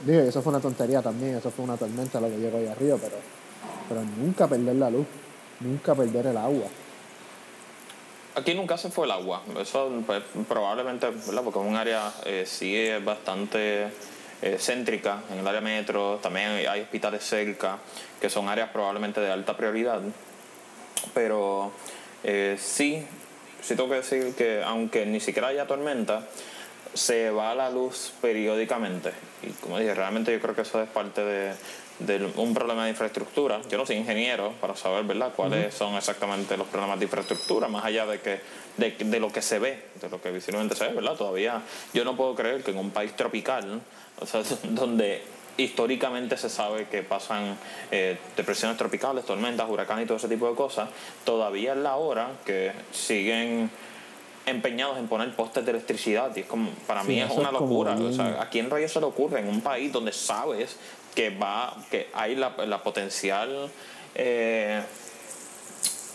Digo, 0.05 0.21
eso 0.21 0.41
fue 0.41 0.51
una 0.51 0.61
tontería 0.61 1.01
también, 1.01 1.35
eso 1.35 1.51
fue 1.51 1.65
una 1.65 1.77
tormenta 1.77 2.19
lo 2.21 2.27
que 2.29 2.37
llegó 2.37 2.57
ahí 2.57 2.67
arriba, 2.67 2.97
pero, 3.01 3.17
pero 3.89 4.01
nunca 4.01 4.47
perder 4.47 4.75
la 4.75 4.89
luz, 4.89 5.05
nunca 5.59 5.93
perder 5.95 6.27
el 6.27 6.37
agua. 6.37 6.67
Aquí 8.35 8.53
nunca 8.53 8.77
se 8.77 8.89
fue 8.89 9.05
el 9.05 9.11
agua. 9.11 9.41
Eso 9.59 9.89
pues, 10.05 10.21
probablemente, 10.47 11.09
¿verdad? 11.09 11.41
Porque 11.43 11.59
es 11.59 11.65
un 11.65 11.75
área 11.75 12.11
eh, 12.25 12.43
sí 12.45 12.75
es 12.75 13.03
bastante 13.03 13.87
eh, 14.41 14.57
céntrica 14.59 15.21
en 15.31 15.39
el 15.39 15.47
área 15.47 15.61
metro. 15.61 16.19
También 16.21 16.49
hay 16.69 16.81
hospitales 16.81 17.23
cerca, 17.23 17.77
que 18.19 18.29
son 18.29 18.49
áreas 18.49 18.69
probablemente 18.71 19.21
de 19.21 19.31
alta 19.31 19.55
prioridad. 19.55 20.01
Pero 21.13 21.71
eh, 22.23 22.57
sí, 22.59 23.05
sí 23.65 23.75
tengo 23.75 23.89
que 23.89 23.95
decir 23.95 24.35
que 24.35 24.61
aunque 24.63 25.05
ni 25.05 25.19
siquiera 25.19 25.47
haya 25.47 25.65
tormenta, 25.65 26.27
se 26.93 27.29
va 27.31 27.55
la 27.55 27.69
luz 27.69 28.13
periódicamente. 28.21 29.11
Y 29.43 29.49
como 29.61 29.79
dije, 29.79 29.93
realmente 29.93 30.31
yo 30.31 30.39
creo 30.39 30.55
que 30.55 30.61
eso 30.61 30.81
es 30.81 30.89
parte 30.89 31.21
de, 31.23 31.53
de 31.99 32.31
un 32.35 32.53
problema 32.53 32.83
de 32.83 32.91
infraestructura. 32.91 33.61
Yo 33.69 33.77
no 33.77 33.85
soy 33.85 33.97
ingeniero 33.97 34.53
para 34.61 34.75
saber 34.75 35.03
¿verdad? 35.03 35.33
cuáles 35.35 35.73
son 35.73 35.95
exactamente 35.95 36.57
los 36.57 36.67
problemas 36.67 36.99
de 36.99 37.05
infraestructura, 37.05 37.67
más 37.67 37.85
allá 37.85 38.05
de, 38.05 38.19
que, 38.19 38.39
de, 38.77 39.19
lo 39.19 39.31
que 39.31 39.41
se 39.41 39.59
ve, 39.59 39.83
de 40.01 40.09
lo 40.09 40.21
que 40.21 40.31
visiblemente 40.31 40.75
se 40.75 40.87
ve. 40.87 40.93
¿verdad? 40.93 41.15
Todavía 41.15 41.61
yo 41.93 42.03
no 42.03 42.15
puedo 42.15 42.35
creer 42.35 42.63
que 42.63 42.71
en 42.71 42.77
un 42.77 42.91
país 42.91 43.15
tropical, 43.15 43.81
o 44.19 44.25
sea, 44.25 44.41
donde 44.63 45.23
históricamente 45.57 46.37
se 46.37 46.49
sabe 46.49 46.87
que 46.87 47.03
pasan 47.03 47.57
eh, 47.91 48.17
depresiones 48.35 48.77
tropicales, 48.77 49.25
tormentas, 49.25 49.69
huracanes 49.69 50.05
y 50.05 50.07
todo 50.07 50.17
ese 50.17 50.27
tipo 50.27 50.49
de 50.49 50.55
cosas, 50.55 50.89
todavía 51.23 51.73
es 51.73 51.79
la 51.79 51.95
hora 51.95 52.29
que 52.45 52.71
siguen 52.91 53.69
empeñados 54.45 54.97
en 54.97 55.07
poner 55.07 55.35
postes 55.35 55.65
de 55.65 55.71
electricidad 55.71 56.35
y 56.35 56.41
es 56.41 56.45
como 56.45 56.69
para 56.87 57.03
mí 57.03 57.19
es 57.19 57.31
una 57.31 57.51
locura. 57.51 57.95
O 57.95 58.11
sea, 58.11 58.41
¿a 58.41 58.49
quién 58.49 58.69
rayos 58.69 58.91
se 58.91 58.99
le 58.99 59.05
ocurre 59.05 59.39
en 59.39 59.47
un 59.47 59.61
país 59.61 59.91
donde 59.91 60.11
sabes 60.11 60.77
que 61.15 61.29
va, 61.29 61.75
que 61.89 62.09
hay 62.13 62.35
la, 62.35 62.83
potencial, 62.83 63.71
eh, 64.13 64.81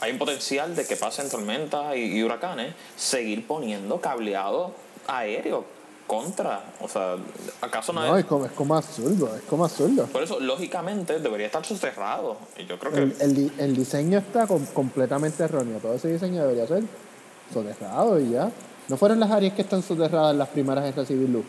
hay 0.01 0.13
un 0.13 0.19
potencial 0.19 0.77
de 0.77 0.87
que 0.87 0.97
pasen 0.97 1.29
tormentas 1.29 1.97
y, 1.97 2.23
huracanes, 2.23 2.75
seguir 2.97 3.47
poniendo 3.47 4.01
cableado 4.01 4.75
aéreo 5.07 5.65
contra, 6.11 6.61
o 6.81 6.89
sea, 6.89 7.15
¿acaso 7.61 7.93
no, 7.93 8.05
no 8.05 8.19
es? 8.19 8.25
como, 8.25 8.45
es 8.45 8.51
como 8.51 8.75
absurdo, 8.75 9.37
es 9.37 9.43
como 9.43 9.65
absurdo. 9.65 10.07
Por 10.07 10.25
eso, 10.25 10.41
lógicamente, 10.41 11.21
debería 11.21 11.47
estar 11.47 11.65
soterrado. 11.65 12.37
Y 12.59 12.67
yo 12.67 12.81
creo 12.81 12.93
que... 12.93 13.03
El, 13.23 13.53
el, 13.57 13.77
diseño 13.77 14.19
está 14.19 14.49
completamente 14.75 15.45
erróneo, 15.45 15.79
todo 15.79 15.95
ese 15.95 16.09
diseño 16.09 16.43
debería 16.43 16.67
ser 16.67 16.83
soterrado 17.55 18.19
y 18.19 18.31
ya. 18.31 18.51
¿No 18.89 18.97
fueron 18.97 19.21
las 19.21 19.31
áreas 19.31 19.55
que 19.55 19.63
están 19.63 19.85
soterradas 19.85 20.35
las 20.35 20.49
primeras 20.49 20.85
en 20.85 20.97
recibir 20.97 21.29
luz? 21.29 21.45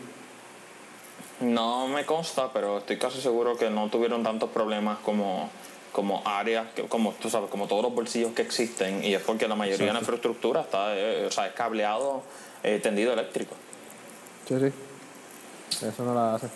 No 1.40 1.88
me 1.88 2.06
consta, 2.06 2.52
pero 2.52 2.78
estoy 2.78 2.98
casi 2.98 3.20
seguro 3.20 3.56
que 3.56 3.68
no 3.68 3.88
tuvieron 3.88 4.22
tantos 4.22 4.48
problemas 4.50 4.98
como, 5.00 5.50
como 5.90 6.22
áreas, 6.24 6.68
como 6.88 7.14
tú 7.14 7.28
sabes, 7.28 7.50
como 7.50 7.66
todos 7.66 7.82
los 7.82 7.92
bolsillos 7.92 8.30
que 8.32 8.42
existen, 8.42 9.02
y 9.02 9.12
es 9.12 9.22
porque 9.22 9.48
la 9.48 9.56
mayoría 9.56 9.88
de 9.88 9.92
la 9.92 9.98
infraestructura 9.98 10.60
está, 10.60 10.96
eh, 10.96 11.26
o 11.26 11.32
sea, 11.32 11.48
es 11.48 11.52
cableado 11.54 12.22
eh, 12.62 12.78
tendido 12.80 13.12
eléctrico. 13.12 13.56
Sí, 14.58 14.70
sí. 15.70 15.86
Eso 15.86 16.04
no 16.04 16.14
la 16.14 16.34
hace. 16.34 16.48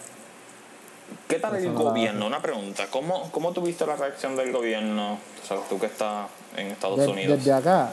¿Qué 1.28 1.38
tal 1.38 1.56
el 1.56 1.72
gobierno? 1.72 2.26
Una 2.26 2.42
pregunta. 2.42 2.86
¿Cómo, 2.90 3.30
¿Cómo 3.30 3.52
tuviste 3.52 3.86
la 3.86 3.96
reacción 3.96 4.36
del 4.36 4.52
gobierno? 4.52 5.14
O 5.14 5.46
sea, 5.46 5.58
tú 5.68 5.78
que 5.78 5.86
estás 5.86 6.28
en 6.56 6.68
Estados 6.68 7.06
Unidos. 7.08 7.38
Desde 7.38 7.52
acá. 7.52 7.90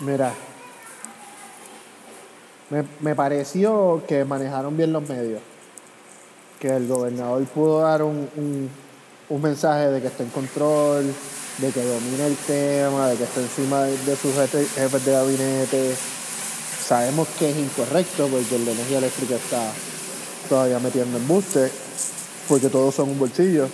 Mira, 0.00 0.32
me, 2.70 2.84
me 3.00 3.14
pareció 3.14 4.02
que 4.08 4.24
manejaron 4.24 4.76
bien 4.76 4.92
los 4.92 5.08
medios. 5.08 5.40
Que 6.58 6.74
el 6.74 6.88
gobernador 6.88 7.44
pudo 7.46 7.80
dar 7.80 8.02
un, 8.02 8.70
un, 9.28 9.42
mensaje 9.42 9.88
de 9.88 10.00
que 10.00 10.08
está 10.08 10.22
en 10.22 10.30
control, 10.30 11.04
de 11.58 11.70
que 11.70 11.82
domina 11.82 12.26
el 12.26 12.36
tema, 12.36 13.08
de 13.08 13.16
que 13.16 13.24
está 13.24 13.40
encima 13.40 13.82
de, 13.84 14.16
sus 14.16 14.34
jefes 14.34 15.04
de 15.04 15.12
gabinete. 15.12 15.94
Sabemos 16.90 17.28
que 17.38 17.48
es 17.48 17.56
incorrecto 17.56 18.26
porque 18.26 18.58
la 18.58 18.72
energía 18.72 18.98
eléctrica 18.98 19.36
está 19.36 19.62
todavía 20.48 20.80
metiendo 20.80 21.18
embuste, 21.18 21.70
porque 22.48 22.68
todos 22.68 22.92
son 22.92 23.10
un 23.10 23.18
bolsillo. 23.20 23.68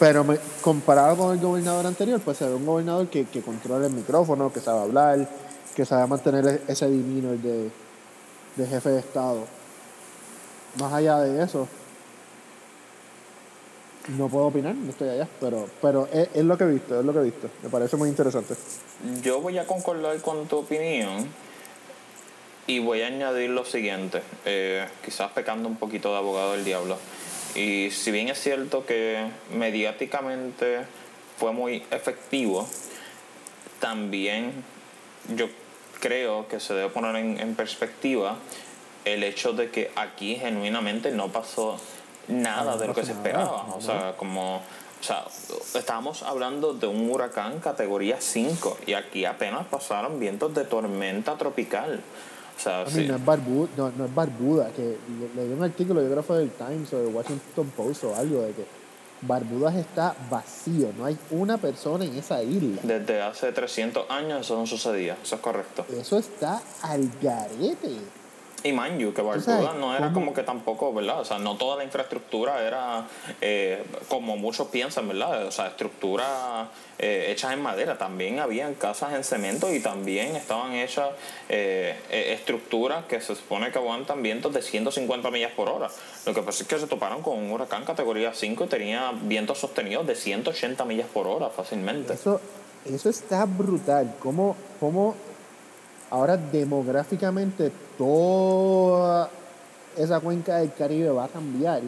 Pero 0.00 0.26
comparado 0.62 1.16
con 1.16 1.32
el 1.32 1.40
gobernador 1.40 1.86
anterior, 1.86 2.20
pues 2.20 2.38
se 2.38 2.48
ve 2.48 2.56
un 2.56 2.66
gobernador 2.66 3.06
que, 3.06 3.26
que 3.26 3.40
controla 3.40 3.86
el 3.86 3.92
micrófono, 3.92 4.52
que 4.52 4.58
sabe 4.58 4.80
hablar, 4.80 5.28
que 5.76 5.84
sabe 5.84 6.08
mantener 6.08 6.44
e-, 6.44 6.72
ese 6.72 6.90
divino 6.90 7.34
de, 7.34 7.70
de 8.56 8.66
jefe 8.66 8.88
de 8.88 8.98
Estado. 8.98 9.44
Más 10.80 10.92
allá 10.92 11.20
de 11.20 11.44
eso, 11.44 11.68
no 14.18 14.26
puedo 14.26 14.46
opinar, 14.46 14.74
no 14.74 14.90
estoy 14.90 15.08
allá, 15.08 15.28
pero, 15.38 15.68
pero 15.80 16.08
es, 16.12 16.44
lo 16.44 16.58
que 16.58 16.64
he 16.64 16.66
visto, 16.66 16.98
es 16.98 17.06
lo 17.06 17.12
que 17.12 17.20
he 17.20 17.22
visto. 17.22 17.48
Me 17.62 17.68
parece 17.68 17.96
muy 17.96 18.08
interesante. 18.08 18.56
Yo 19.22 19.40
voy 19.40 19.56
a 19.58 19.68
concordar 19.68 20.20
con 20.20 20.48
tu 20.48 20.56
opinión 20.56 21.28
y 22.66 22.78
voy 22.78 23.02
a 23.02 23.08
añadir 23.08 23.50
lo 23.50 23.64
siguiente, 23.64 24.22
eh, 24.44 24.86
quizás 25.04 25.32
pecando 25.32 25.68
un 25.68 25.76
poquito 25.76 26.12
de 26.12 26.18
abogado 26.18 26.52
del 26.52 26.64
diablo. 26.64 26.98
Y 27.54 27.90
si 27.90 28.10
bien 28.10 28.28
es 28.28 28.40
cierto 28.40 28.86
que 28.86 29.26
mediáticamente 29.52 30.80
fue 31.36 31.52
muy 31.52 31.84
efectivo, 31.90 32.66
también 33.80 34.64
yo 35.34 35.48
creo 36.00 36.48
que 36.48 36.60
se 36.60 36.74
debe 36.74 36.88
poner 36.88 37.16
en, 37.16 37.54
perspectiva 37.54 38.36
el 39.04 39.22
hecho 39.24 39.52
de 39.52 39.70
que 39.70 39.90
aquí 39.96 40.36
genuinamente 40.36 41.10
no 41.10 41.28
pasó 41.28 41.80
nada 42.28 42.76
de 42.76 42.86
lo 42.86 42.94
que 42.94 43.04
se 43.04 43.12
esperaba. 43.12 43.66
O 43.74 43.80
sea, 43.80 44.14
como 44.16 44.62
o 45.02 45.04
sea, 45.04 45.24
estábamos 45.74 46.22
hablando 46.22 46.74
de 46.74 46.86
un 46.86 47.10
huracán 47.10 47.58
categoría 47.58 48.18
5 48.20 48.78
y 48.86 48.94
aquí 48.94 49.24
apenas 49.24 49.66
pasaron 49.66 50.20
vientos 50.20 50.54
de 50.54 50.64
tormenta 50.64 51.36
tropical. 51.36 52.00
O 52.56 52.60
sea, 52.60 52.86
sí. 52.86 53.06
no, 53.06 53.16
es 53.16 53.24
Barbuda, 53.24 53.68
no, 53.76 54.04
es 54.04 54.14
Barbuda, 54.14 54.70
que 54.70 54.96
leí 55.34 55.52
un 55.52 55.62
artículo, 55.64 56.00
yo 56.00 56.06
creo 56.06 56.18
que 56.18 56.26
fue 56.26 56.38
del 56.38 56.50
Times 56.50 56.92
o 56.92 56.98
del 56.98 57.14
Washington 57.14 57.72
Post 57.76 58.04
o 58.04 58.14
algo 58.14 58.42
de 58.42 58.52
que 58.52 58.64
Barbudas 59.22 59.76
está 59.76 60.14
vacío, 60.30 60.92
no 60.98 61.04
hay 61.04 61.16
una 61.30 61.56
persona 61.56 62.04
en 62.04 62.16
esa 62.16 62.42
isla. 62.42 62.80
Desde 62.82 63.22
hace 63.22 63.52
300 63.52 64.10
años 64.10 64.40
eso 64.40 64.56
no 64.56 64.66
sucedía, 64.66 65.16
eso 65.22 65.36
es 65.36 65.40
correcto. 65.40 65.86
Eso 65.96 66.18
está 66.18 66.60
al 66.82 67.08
garete. 67.20 67.98
Y 68.64 68.72
mind 68.72 69.00
you, 69.00 69.12
que 69.12 69.22
Barbuda 69.22 69.74
no 69.74 69.96
era 69.96 70.12
como 70.12 70.32
que 70.32 70.42
tampoco, 70.42 70.92
¿verdad? 70.92 71.20
O 71.20 71.24
sea, 71.24 71.38
no 71.38 71.56
toda 71.56 71.76
la 71.76 71.84
infraestructura 71.84 72.62
era 72.64 73.06
eh, 73.40 73.82
como 74.08 74.36
muchos 74.36 74.68
piensan, 74.68 75.08
¿verdad? 75.08 75.46
O 75.46 75.50
sea, 75.50 75.66
estructura 75.66 76.68
eh, 76.98 77.26
hechas 77.30 77.52
en 77.52 77.62
madera. 77.62 77.98
También 77.98 78.38
habían 78.38 78.74
casas 78.74 79.14
en 79.14 79.24
cemento 79.24 79.72
y 79.72 79.80
también 79.80 80.36
estaban 80.36 80.74
hechas 80.74 81.08
eh, 81.48 81.96
estructuras 82.10 83.04
que 83.06 83.20
se 83.20 83.34
supone 83.34 83.72
que 83.72 83.78
aguantan 83.78 84.22
vientos 84.22 84.52
de 84.54 84.62
150 84.62 85.30
millas 85.32 85.52
por 85.52 85.68
hora. 85.68 85.88
Lo 86.24 86.32
que 86.32 86.42
pasa 86.42 86.62
es 86.62 86.68
que 86.68 86.78
se 86.78 86.86
toparon 86.86 87.22
con 87.22 87.38
un 87.38 87.50
huracán 87.50 87.84
categoría 87.84 88.32
5 88.32 88.64
y 88.64 88.68
tenía 88.68 89.12
vientos 89.22 89.58
sostenidos 89.58 90.06
de 90.06 90.14
180 90.14 90.84
millas 90.84 91.08
por 91.12 91.26
hora 91.26 91.50
fácilmente. 91.50 92.12
Eso, 92.12 92.40
eso 92.84 93.10
está 93.10 93.44
brutal. 93.44 94.14
¿Cómo, 94.20 94.56
cómo 94.78 95.16
Ahora 96.12 96.36
demográficamente 96.36 97.72
toda 97.96 99.30
esa 99.96 100.20
cuenca 100.20 100.58
del 100.58 100.70
Caribe 100.74 101.08
va 101.08 101.24
a 101.24 101.28
cambiar 101.28 101.80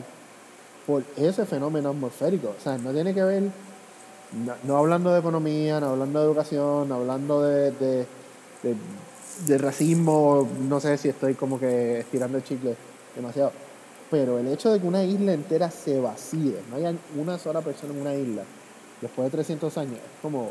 por 0.86 1.02
ese 1.14 1.44
fenómeno 1.44 1.90
atmosférico. 1.90 2.54
O 2.58 2.62
sea, 2.62 2.78
no 2.78 2.90
tiene 2.92 3.12
que 3.12 3.22
ver, 3.22 3.42
no, 4.62 4.76
hablando 4.78 5.12
de 5.12 5.20
economía, 5.20 5.78
no 5.78 5.90
hablando 5.90 6.20
de 6.20 6.24
educación, 6.24 6.88
no 6.88 6.94
hablando 6.94 7.42
de, 7.42 8.06
de, 8.62 9.58
racismo, 9.58 10.48
no 10.70 10.80
sé 10.80 10.96
si 10.96 11.10
estoy 11.10 11.34
como 11.34 11.60
que 11.60 12.00
estirando 12.00 12.38
el 12.38 12.44
chicle 12.44 12.76
demasiado. 13.14 13.52
Pero 14.10 14.38
el 14.38 14.48
hecho 14.48 14.72
de 14.72 14.80
que 14.80 14.86
una 14.86 15.04
isla 15.04 15.34
entera 15.34 15.70
se 15.70 16.00
vacíe, 16.00 16.62
no 16.70 16.76
haya 16.76 16.94
una 17.18 17.36
sola 17.36 17.60
persona 17.60 17.92
en 17.92 18.00
una 18.00 18.14
isla, 18.14 18.44
después 19.02 19.26
de 19.26 19.36
300 19.36 19.76
años, 19.76 19.96
es 19.96 20.22
como, 20.22 20.50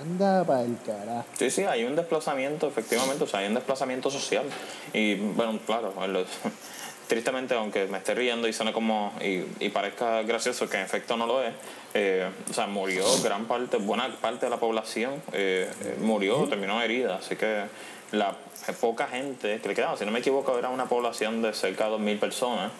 Anda 0.00 0.44
para 0.44 0.62
el 0.62 0.76
carajo. 0.84 1.24
Sí, 1.38 1.50
sí, 1.50 1.64
hay 1.64 1.84
un 1.84 1.96
desplazamiento, 1.96 2.68
efectivamente, 2.68 3.24
o 3.24 3.26
sea, 3.26 3.40
hay 3.40 3.48
un 3.48 3.54
desplazamiento 3.54 4.10
social. 4.10 4.44
Y 4.92 5.14
bueno, 5.14 5.58
claro, 5.66 5.92
tristemente, 7.08 7.54
aunque 7.54 7.86
me 7.86 7.98
esté 7.98 8.14
riendo 8.14 8.48
y 8.48 8.52
suene 8.52 8.72
como, 8.72 9.12
y, 9.20 9.68
parezca 9.70 10.22
gracioso, 10.22 10.68
que 10.68 10.76
en 10.76 10.84
efecto 10.84 11.16
no 11.16 11.26
lo 11.26 11.42
es, 11.42 11.52
eh, 11.94 12.28
o 12.48 12.52
sea, 12.52 12.66
murió 12.66 13.04
gran 13.22 13.46
parte, 13.46 13.78
buena 13.78 14.08
parte 14.20 14.46
de 14.46 14.50
la 14.50 14.58
población, 14.58 15.14
eh, 15.32 15.70
eh, 15.82 15.96
murió, 16.00 16.46
terminó 16.48 16.80
herida, 16.80 17.16
así 17.16 17.36
que 17.36 17.64
la 18.12 18.36
poca 18.80 19.08
gente 19.08 19.60
que 19.60 19.68
le 19.68 19.74
quedaba, 19.74 19.96
si 19.96 20.04
no 20.04 20.12
me 20.12 20.20
equivoco, 20.20 20.56
era 20.58 20.68
una 20.68 20.86
población 20.86 21.42
de 21.42 21.52
cerca 21.52 21.88
de 21.88 21.96
2.000 21.96 22.18
personas. 22.18 22.72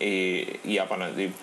Y, 0.00 0.58
y, 0.64 0.78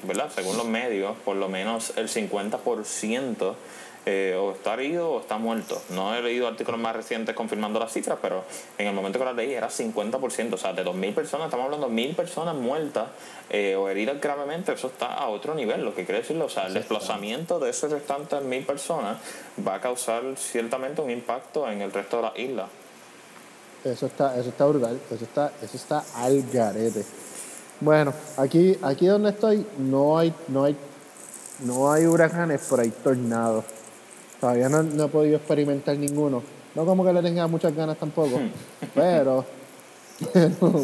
¿verdad? 0.04 0.30
según 0.36 0.58
los 0.58 0.66
medios, 0.66 1.16
por 1.24 1.38
lo 1.38 1.48
menos 1.48 1.94
el 1.96 2.10
50% 2.10 3.56
eh, 4.06 4.36
o 4.40 4.52
está 4.52 4.74
herido 4.74 5.12
o 5.12 5.20
está 5.20 5.38
muerto. 5.38 5.80
No 5.90 6.16
he 6.16 6.22
leído 6.22 6.48
artículos 6.48 6.80
más 6.80 6.96
recientes 6.96 7.36
confirmando 7.36 7.80
las 7.80 7.94
cifras, 7.94 8.18
pero 8.22 8.44
en 8.78 8.88
el 8.88 8.94
momento 8.94 9.20
que 9.20 9.26
las 9.26 9.36
leí 9.36 9.54
era 9.54 9.70
50%, 9.70 10.54
o 10.54 10.58
sea, 10.58 10.74
de 10.74 10.84
2.000 10.84 11.14
personas, 11.14 11.46
estamos 11.46 11.66
hablando 11.66 11.88
de 11.88 11.94
1.000 11.94 12.16
personas 12.16 12.56
muertas 12.56 13.10
eh, 13.50 13.76
o 13.76 13.90
heridas 13.90 14.20
gravemente, 14.20 14.74
eso 14.74 14.88
está 14.88 15.14
a 15.14 15.28
otro 15.28 15.54
nivel, 15.54 15.84
lo 15.84 15.94
que 15.94 16.06
quiere 16.06 16.22
decir, 16.22 16.42
o 16.42 16.50
sea, 16.50 16.68
el 16.68 16.74
desplazamiento 16.74 17.60
de 17.60 17.70
esas 17.70 17.92
restantes 17.92 18.40
1.000 18.40 18.66
personas 18.66 19.18
va 19.66 19.76
a 19.76 19.82
causar 19.82 20.24
ciertamente 20.36 21.02
un 21.02 21.12
impacto 21.12 21.70
en 21.70 21.82
el 21.82 21.92
resto 21.92 22.18
de 22.18 22.24
la 22.24 22.34
isla. 22.36 22.68
Eso 23.84 24.06
está, 24.06 24.38
eso 24.38 24.50
está 24.50 24.66
brutal, 24.66 25.00
eso 25.12 25.24
está, 25.24 25.52
eso 25.62 25.78
está 25.78 26.04
al 26.16 26.44
garete. 26.52 27.04
Bueno, 27.80 28.14
aquí, 28.38 28.78
aquí 28.82 29.08
donde 29.08 29.32
estoy 29.32 29.66
no 29.80 30.18
hay, 30.18 30.34
no 30.48 30.66
hay, 30.66 30.76
no 31.66 31.92
hay 31.92 32.06
huracanes, 32.06 32.66
pero 32.70 32.84
hay 32.84 32.90
tornados. 32.90 33.66
Todavía 34.42 34.70
no, 34.70 35.06
he 35.06 35.08
podido 35.08 35.38
experimentar 35.38 35.96
ninguno. 35.96 36.42
No 36.74 36.86
como 36.86 37.06
que 37.06 37.14
le 37.14 37.22
tenga 37.22 37.46
muchas 37.46 37.76
ganas 37.76 37.96
tampoco, 37.98 38.40
pero, 38.96 39.46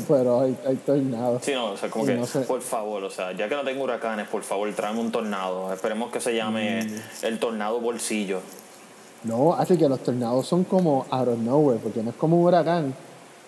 pero, 0.07 0.41
hay, 0.41 0.57
hay, 0.67 0.75
tornados. 0.75 1.43
Sí, 1.43 1.53
no, 1.53 1.71
o 1.71 1.77
sea, 1.77 1.89
como 1.89 2.05
que, 2.05 2.17
por 2.47 2.61
favor, 2.61 3.03
o 3.03 3.09
sea, 3.09 3.31
ya 3.31 3.49
que 3.49 3.55
no 3.55 3.63
tengo 3.63 3.83
huracanes, 3.83 4.27
por 4.27 4.43
favor, 4.43 4.71
tráeme 4.73 4.99
un 4.99 5.11
tornado. 5.11 5.73
Esperemos 5.73 6.11
que 6.11 6.21
se 6.21 6.35
llame 6.35 6.83
mm. 6.83 7.25
el 7.25 7.39
tornado 7.39 7.79
bolsillo. 7.79 8.41
No, 9.23 9.53
así 9.53 9.75
que 9.75 9.89
los 9.89 10.01
tornados 10.01 10.45
son 10.45 10.63
como 10.63 11.07
out 11.09 11.27
of 11.29 11.39
nowhere, 11.39 11.79
porque 11.81 12.03
no 12.03 12.11
es 12.11 12.15
como 12.15 12.37
un 12.37 12.45
huracán, 12.45 12.93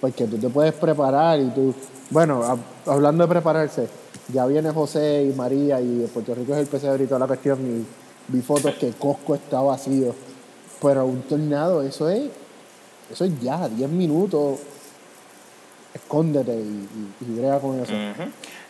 porque 0.02 0.26
tú 0.26 0.38
te 0.38 0.50
puedes 0.50 0.74
preparar 0.74 1.40
y 1.40 1.50
tú, 1.50 1.76
bueno, 2.10 2.60
hablando 2.88 3.26
de 3.26 3.30
prepararse, 3.30 3.88
ya 4.34 4.48
viene 4.48 4.72
José 4.72 5.30
y 5.32 5.36
María 5.36 5.80
y 5.80 6.10
Puerto 6.12 6.34
Rico 6.34 6.54
es 6.54 6.60
el 6.60 6.68
pesebre 6.68 7.04
y 7.04 7.08
toda 7.08 7.20
la 7.20 7.28
cuestión 7.28 7.60
y 7.62 7.99
vi 8.30 8.42
fotos 8.42 8.76
que 8.76 8.92
Costco 8.92 9.36
está 9.36 9.62
vacío. 9.62 10.16
Pero 10.82 11.06
un 11.06 11.22
tornado, 11.24 11.82
eso 11.82 12.10
es, 12.10 12.30
eso 13.12 13.26
es 13.26 13.40
ya, 13.42 13.68
10 13.68 13.90
minutos. 13.90 14.60
Escóndete 15.94 16.54
y, 16.54 16.88
y, 17.22 17.60
con 17.60 17.80
eso. 17.80 17.94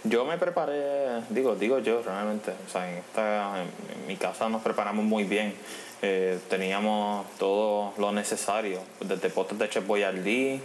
Yo 0.06 0.24
me 0.24 0.38
preparé, 0.38 1.22
digo, 1.30 1.56
digo 1.56 1.80
yo 1.80 2.01
realmente, 2.01 2.51
o 2.51 2.72
sea, 2.72 2.89
en, 2.89 3.00
esta, 3.00 3.62
en, 3.62 4.08
mi 4.08 4.16
casa 4.16 4.48
nos 4.48 4.62
preparamos 4.62 5.04
muy 5.04 5.25
bien. 5.25 5.54
Eh, 6.01 6.39
teníamos 6.50 7.28
todo 7.38 7.94
lo 7.98 8.13
necesario, 8.13 8.80
desde 9.01 9.30
potes 9.30 9.60
de 9.60 9.70
Chef 9.70 9.86
Boyardee 9.86 10.62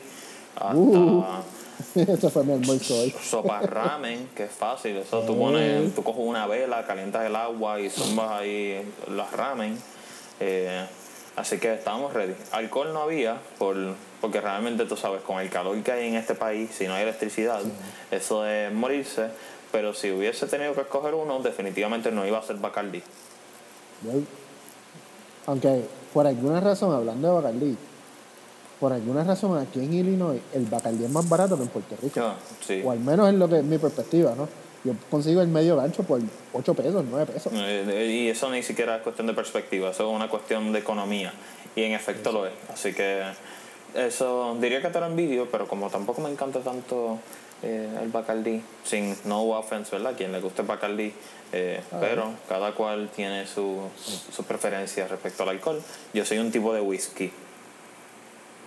hasta... 0.54 0.76
Uh. 0.76 1.24
Eso 1.94 2.30
fue 2.30 2.44
mi 2.44 2.52
almuerzo 2.52 2.94
hoy. 2.94 3.14
Sopa 3.22 3.60
ramen, 3.60 4.28
que 4.34 4.44
es 4.44 4.52
fácil. 4.52 4.96
Eso 4.96 5.20
tú 5.22 5.38
pones, 5.38 5.94
tú 5.94 6.02
coges 6.02 6.22
una 6.24 6.46
vela, 6.46 6.84
calientas 6.86 7.26
el 7.26 7.36
agua 7.36 7.80
y 7.80 7.90
zumbas 7.90 8.30
ahí 8.30 8.80
los 9.08 9.30
ramen. 9.32 9.78
Eh, 10.40 10.86
así 11.36 11.58
que 11.58 11.74
estábamos 11.74 12.12
ready. 12.12 12.34
Alcohol 12.52 12.92
no 12.92 13.02
había, 13.02 13.38
por, 13.58 13.76
porque 14.20 14.40
realmente 14.40 14.84
tú 14.86 14.96
sabes, 14.96 15.22
con 15.22 15.40
el 15.40 15.50
calor 15.50 15.80
que 15.82 15.92
hay 15.92 16.08
en 16.08 16.14
este 16.14 16.34
país, 16.34 16.70
si 16.72 16.86
no 16.86 16.94
hay 16.94 17.02
electricidad, 17.02 17.60
eso 18.10 18.46
es 18.46 18.72
morirse. 18.72 19.28
Pero 19.72 19.92
si 19.92 20.12
hubiese 20.12 20.46
tenido 20.46 20.74
que 20.74 20.82
escoger 20.82 21.14
uno, 21.14 21.40
definitivamente 21.40 22.12
no 22.12 22.26
iba 22.26 22.38
a 22.38 22.42
ser 22.42 22.56
Bacardi. 22.56 23.02
Aunque 25.46 25.84
por 26.12 26.26
alguna 26.26 26.60
razón, 26.60 26.94
hablando 26.94 27.28
de 27.28 27.34
Bacardi, 27.34 27.76
por 28.80 28.92
alguna 28.92 29.24
razón 29.24 29.58
aquí 29.58 29.80
en 29.80 29.92
Illinois 29.92 30.40
el 30.52 30.66
Bacardí 30.66 31.04
es 31.04 31.10
más 31.10 31.28
barato 31.28 31.56
que 31.56 31.62
en 31.62 31.68
Puerto 31.68 31.96
Rico. 32.02 32.20
Ah, 32.20 32.36
o 32.84 32.90
al 32.90 33.00
menos 33.00 33.28
es 33.28 33.34
lo 33.34 33.48
que 33.48 33.58
es 33.58 33.64
mi 33.64 33.78
perspectiva, 33.78 34.34
¿no? 34.36 34.48
Yo 34.84 34.92
consigo 35.10 35.40
el 35.40 35.48
medio 35.48 35.76
gancho 35.76 36.02
por 36.02 36.20
8 36.52 36.74
pesos, 36.74 37.04
9 37.08 37.32
pesos. 37.32 37.52
Eh, 37.54 38.06
y 38.10 38.28
eso 38.28 38.50
ni 38.50 38.62
siquiera 38.62 38.96
es 38.96 39.02
cuestión 39.02 39.26
de 39.26 39.32
perspectiva, 39.32 39.90
eso 39.90 40.08
es 40.08 40.14
una 40.14 40.28
cuestión 40.28 40.72
de 40.72 40.78
economía. 40.80 41.32
Y 41.74 41.84
en 41.84 41.92
efecto 41.92 42.32
lo 42.32 42.46
es. 42.46 42.52
Así 42.72 42.92
que 42.92 43.22
eso 43.94 44.56
diría 44.60 44.82
que 44.82 44.88
te 44.88 45.00
lo 45.00 45.06
envidio, 45.06 45.48
pero 45.50 45.66
como 45.66 45.88
tampoco 45.88 46.20
me 46.20 46.30
encanta 46.30 46.60
tanto 46.60 47.18
eh, 47.62 47.88
el 48.02 48.10
Bacardí, 48.10 48.62
sin 48.84 49.16
no 49.24 49.42
offense, 49.44 49.90
¿verdad? 49.96 50.14
Quien 50.16 50.32
le 50.32 50.40
guste 50.40 50.60
el 50.60 50.68
Bacardí, 50.68 51.14
eh, 51.52 51.80
pero 52.00 52.32
cada 52.46 52.72
cual 52.72 53.08
tiene 53.14 53.46
su, 53.46 53.78
su 54.30 54.44
preferencia 54.44 55.08
respecto 55.08 55.44
al 55.44 55.50
alcohol. 55.50 55.80
Yo 56.12 56.26
soy 56.26 56.38
un 56.38 56.52
tipo 56.52 56.74
de 56.74 56.82
whisky. 56.82 57.32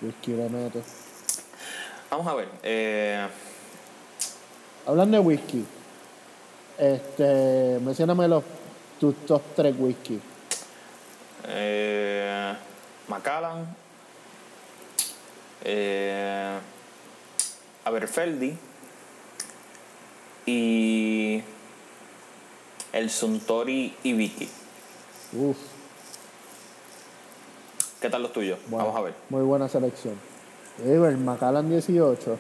Whisky 0.02 0.32
mete. 0.32 0.82
Vamos 2.10 2.28
a 2.28 2.36
ver. 2.36 2.50
Eh... 2.64 3.28
Hablando 4.88 5.18
de 5.18 5.24
whisky, 5.24 5.66
este, 6.78 7.78
mencióname 7.82 8.26
los, 8.30 8.42
tus 8.98 9.14
top 9.26 9.42
tres 9.54 9.76
whisky. 9.78 10.18
Eh, 11.46 12.54
Macallan, 13.10 13.68
eh, 15.66 16.58
Aberfeldi 17.84 18.58
y 20.46 21.44
el 22.94 23.10
Suntory 23.10 23.94
Ibiki. 24.04 24.48
Uf. 25.34 25.58
¿Qué 28.02 28.10
tal 28.10 28.22
los 28.22 28.32
tuyos? 28.32 28.60
Vamos 28.68 28.96
a 28.96 29.02
ver. 29.02 29.14
Muy 29.30 29.42
buena 29.42 29.68
selección. 29.68 30.16
el 30.86 31.18
Macallan 31.18 31.68
18, 31.68 32.38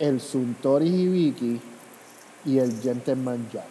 el 0.00 0.20
Suntory 0.20 0.88
Hibiki 0.88 1.60
y 2.44 2.58
el 2.58 2.80
Gentleman 2.82 3.48
Jack. 3.52 3.64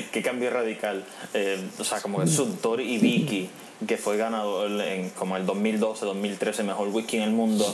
Qué 0.12 0.22
cambio 0.22 0.50
radical. 0.50 1.04
Eh, 1.34 1.68
o 1.76 1.82
sea, 1.82 2.00
como 2.00 2.22
el 2.22 2.28
Suntory 2.28 2.94
Hibiki, 2.94 3.50
que 3.86 3.96
fue 3.96 4.16
ganador 4.16 4.70
en 4.82 5.10
como 5.10 5.36
el 5.36 5.44
2012, 5.44 6.06
2013, 6.06 6.62
mejor 6.62 6.88
whisky 6.88 7.16
en 7.16 7.24
el 7.24 7.32
mundo, 7.32 7.66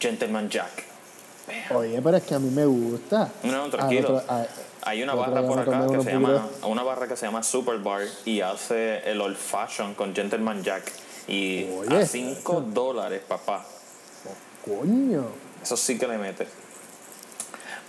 Gentleman 0.00 0.50
Jack. 0.50 0.93
Oye, 1.74 2.00
pero 2.02 2.16
es 2.16 2.22
que 2.24 2.34
a 2.34 2.38
mí 2.38 2.50
me 2.50 2.64
gusta. 2.64 3.30
No, 3.42 3.68
tranquilo. 3.68 4.22
Hay 4.82 5.02
una 5.02 5.14
barra 5.14 5.46
por 5.46 5.58
acá 5.58 5.86
que 5.86 6.02
se 6.02 6.12
llama, 6.12 6.46
una 6.62 6.82
barra 6.82 7.08
que 7.08 7.16
se 7.16 7.26
llama 7.26 7.42
Super 7.42 7.78
Bar 7.78 8.02
y 8.26 8.40
hace 8.40 8.98
el 9.10 9.20
old 9.20 9.36
fashion 9.36 9.94
con 9.94 10.14
Gentleman 10.14 10.62
Jack. 10.62 10.92
Y 11.26 11.66
a 11.90 12.04
5 12.04 12.60
dólares, 12.68 13.22
papá. 13.26 13.64
coño. 14.64 15.24
Eso 15.62 15.76
sí 15.76 15.98
que 15.98 16.06
le 16.06 16.18
mete. 16.18 16.46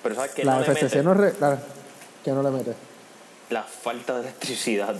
Pero 0.01 0.15
¿sabes 0.15 0.31
qué 0.31 0.45
la 0.45 0.55
no 0.55 0.61
le 0.61 0.67
mete? 0.69 1.03
No 1.03 1.59
¿Qué 2.23 2.31
no 2.31 2.43
le 2.43 2.51
mete? 2.51 2.73
La 3.49 3.63
falta 3.63 4.15
de 4.15 4.21
electricidad. 4.21 4.95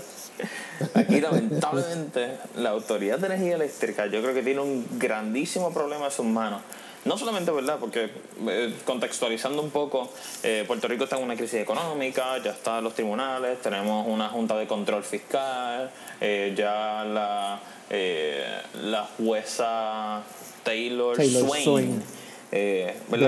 Aquí 0.94 1.22
lamentablemente 1.22 2.38
la 2.58 2.72
Autoridad 2.72 3.20
de 3.20 3.28
Energía 3.28 3.56
Eléctrica 3.56 4.08
yo 4.08 4.22
creo 4.22 4.34
que 4.34 4.44
tiene 4.44 4.60
un 4.60 4.86
grandísimo 5.00 5.74
problema 5.74 6.06
en 6.06 6.12
sus 6.12 6.26
manos 6.26 6.62
no 7.06 7.18
solamente, 7.18 7.52
¿verdad? 7.52 7.78
Porque 7.80 8.10
eh, 8.48 8.74
contextualizando 8.84 9.62
un 9.62 9.70
poco, 9.70 10.10
eh, 10.44 10.64
Puerto 10.68 10.88
Rico 10.88 11.04
está 11.04 11.18
en 11.18 11.24
una 11.24 11.36
crisis 11.36 11.62
económica, 11.62 12.40
ya 12.44 12.52
están 12.52 12.84
los 12.84 12.96
tribunales, 12.96 13.62
tenemos 13.62 14.08
una 14.08 14.28
junta 14.30 14.58
de 14.58 14.66
control 14.66 15.04
fiscal, 15.04 15.92
eh, 16.20 16.54
ya 16.58 17.04
la, 17.06 17.60
la 18.82 19.04
jueza 19.18 20.24
Taylor, 20.64 21.16
Swain. 21.24 22.04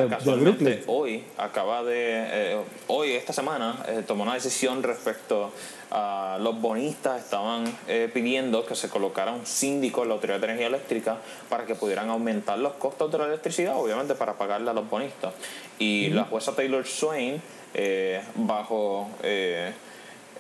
casualmente 0.10 0.84
hoy 0.88 1.24
acaba 1.38 1.84
de 1.84 2.58
hoy 2.88 3.12
esta 3.12 3.34
semana 3.34 3.86
tomó 4.08 4.24
una 4.24 4.34
decisión 4.34 4.82
respecto 4.82 5.52
los 5.92 6.60
bonistas 6.60 7.24
estaban 7.24 7.66
eh, 7.88 8.10
pidiendo 8.14 8.66
que 8.66 8.76
se 8.76 8.90
colocara 8.90 9.32
un 9.32 9.46
síndico 9.46 10.04
en 10.04 10.10
la 10.10 10.16
Autoridad 10.16 10.40
de 10.40 10.46
Energía 10.46 10.68
Eléctrica 10.68 11.18
para 11.50 11.66
que 11.66 11.76
pudieran 11.76 12.10
aumentar 12.10 12.60
los 12.60 12.74
costos 12.74 13.12
de 13.12 13.18
la 13.18 13.26
electricidad, 13.26 13.78
obviamente 13.78 14.16
para 14.16 14.34
pagarle 14.34 14.70
a 14.70 14.74
los 14.74 14.90
bonistas. 14.90 15.34
Y 15.80 16.10
la 16.10 16.26
jueza 16.26 16.54
Taylor 16.54 16.86
Swain, 16.86 17.42
eh, 17.74 18.22
bajo 18.36 19.10
eh, 19.24 19.74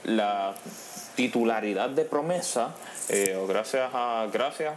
la 0.04 0.54
titularidad 1.16 1.90
de 1.90 2.06
promesa, 2.06 2.76
o 3.42 3.48
gracias 3.48 3.90
a, 3.94 4.28
gracias 4.32 4.76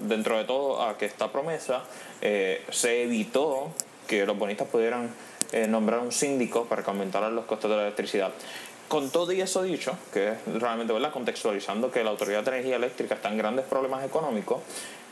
dentro 0.00 0.36
de 0.36 0.44
todo 0.44 0.82
a 0.82 0.98
que 0.98 1.06
esta 1.06 1.30
promesa 1.30 1.84
se 2.20 3.02
evitó 3.04 3.70
que 4.08 4.26
los 4.26 4.36
bonistas 4.36 4.66
pudieran 4.68 5.10
nombrar 5.68 6.00
un 6.00 6.12
síndico 6.12 6.64
para 6.64 6.82
que 6.82 6.90
aumentaran 6.90 7.34
los 7.34 7.46
costos 7.46 7.70
de 7.70 7.76
la 7.76 7.82
electricidad. 7.84 8.32
Con 8.88 9.10
todo 9.10 9.32
y 9.32 9.40
eso 9.42 9.62
dicho, 9.62 9.96
que 10.14 10.28
es 10.28 10.38
realmente 10.46 10.94
¿verdad? 10.94 11.12
contextualizando 11.12 11.90
que 11.90 12.02
la 12.02 12.10
Autoridad 12.10 12.42
de 12.42 12.52
Energía 12.52 12.76
Eléctrica 12.76 13.16
está 13.16 13.28
en 13.28 13.36
grandes 13.36 13.66
problemas 13.66 14.02
económicos, 14.04 14.62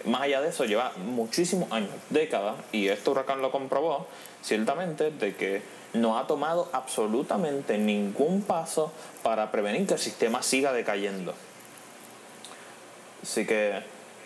más 0.06 0.22
allá 0.22 0.40
de 0.40 0.48
eso 0.48 0.64
lleva 0.64 0.92
muchísimos 0.96 1.70
años, 1.72 1.90
décadas, 2.08 2.56
y 2.72 2.88
este 2.88 3.10
huracán 3.10 3.42
lo 3.42 3.50
comprobó, 3.50 4.06
ciertamente, 4.42 5.10
de 5.10 5.34
que 5.34 5.62
no 5.92 6.18
ha 6.18 6.26
tomado 6.26 6.68
absolutamente 6.72 7.76
ningún 7.76 8.42
paso 8.42 8.92
para 9.22 9.50
prevenir 9.50 9.86
que 9.86 9.94
el 9.94 10.00
sistema 10.00 10.42
siga 10.42 10.72
decayendo. 10.72 11.34
Así 13.22 13.46
que 13.46 13.82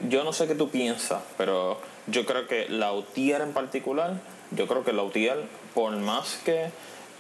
yo 0.09 0.25
no 0.25 0.33
sé 0.33 0.47
qué 0.47 0.55
tú 0.55 0.69
piensas, 0.69 1.23
pero 1.39 1.79
yo 2.07 2.27
creo 2.27 2.47
que 2.47 2.69
la 2.69 2.93
UTIER 2.93 3.41
en 3.41 3.53
particular, 3.53 4.15
yo 4.51 4.67
creo 4.67 4.85
que 4.85 4.93
la 4.93 5.03
UTIER, 5.03 5.45
por 5.75 5.97
más 5.97 6.39
que 6.45 6.71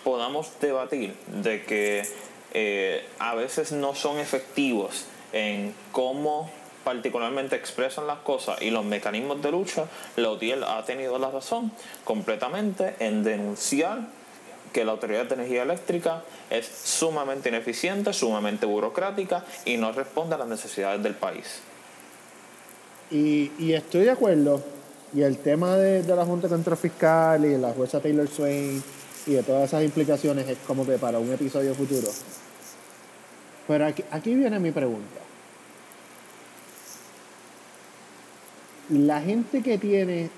podamos 0.04 0.50
debatir 0.60 1.14
de 1.26 1.64
que 1.64 2.06
eh, 2.52 3.04
a 3.18 3.34
veces 3.34 3.72
no 3.72 3.94
son 3.94 4.18
efectivos 4.18 5.06
en 5.32 5.74
cómo 5.92 6.50
particularmente 6.84 7.56
expresan 7.56 8.06
las 8.06 8.18
cosas 8.20 8.60
y 8.62 8.70
los 8.70 8.84
mecanismos 8.84 9.42
de 9.42 9.50
lucha, 9.50 9.84
la 10.16 10.30
UTIEL 10.30 10.64
ha 10.64 10.84
tenido 10.84 11.18
la 11.18 11.30
razón 11.30 11.70
completamente 12.04 12.96
en 12.98 13.22
denunciar 13.22 14.08
que 14.72 14.84
la 14.84 14.92
Autoridad 14.92 15.26
de 15.26 15.34
Energía 15.34 15.62
Eléctrica 15.62 16.22
es 16.48 16.66
sumamente 16.66 17.48
ineficiente, 17.48 18.12
sumamente 18.12 18.66
burocrática 18.66 19.44
y 19.64 19.76
no 19.76 19.92
responde 19.92 20.36
a 20.36 20.38
las 20.38 20.48
necesidades 20.48 21.02
del 21.02 21.14
país. 21.14 21.60
Y, 23.10 23.72
estoy 23.72 24.04
de 24.04 24.10
acuerdo. 24.10 24.62
Y 25.12 25.22
el 25.22 25.38
tema 25.38 25.76
de, 25.76 26.04
la 26.04 26.24
Junta 26.24 26.48
Contra 26.48 26.76
Fiscal 26.76 27.44
y 27.44 27.58
la 27.58 27.72
jueza 27.72 28.00
Taylor 28.00 28.28
Swain 28.28 28.80
y 29.26 29.32
de 29.32 29.42
todas 29.42 29.68
esas 29.68 29.84
implicaciones 29.84 30.48
es 30.48 30.58
como 30.66 30.86
que 30.86 30.98
para 30.98 31.18
un 31.18 31.32
episodio 31.32 31.74
futuro. 31.74 32.08
Pero 33.68 33.86
aquí, 33.86 34.04
aquí 34.10 34.34
viene 34.34 34.58
mi 34.58 34.72
pregunta. 34.72 35.20
La 38.90 39.20
gente 39.20 39.62
que 39.62 39.78
tiene 39.78 40.30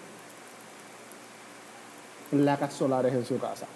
placas 2.30 2.74
solares 2.74 3.14
en 3.14 3.24
su 3.24 3.38
casa. 3.38 3.66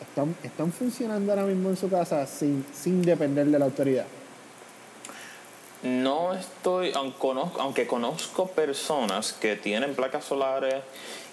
¿están, 0.00 0.34
están 0.42 0.72
funcionando 0.72 1.32
ahora 1.32 1.44
mismo 1.44 1.70
en 1.70 1.76
su 1.76 1.88
casa 1.88 2.26
sin, 2.26 2.64
sin 2.72 3.02
depender 3.02 3.46
de 3.46 3.58
la 3.58 3.64
autoridad? 3.64 4.06
No 5.84 6.32
estoy, 6.32 6.92
aunque 6.94 7.18
conozco, 7.18 7.60
aunque 7.60 7.86
conozco 7.86 8.46
personas 8.48 9.34
que 9.34 9.54
tienen 9.54 9.94
placas 9.94 10.24
solares 10.24 10.76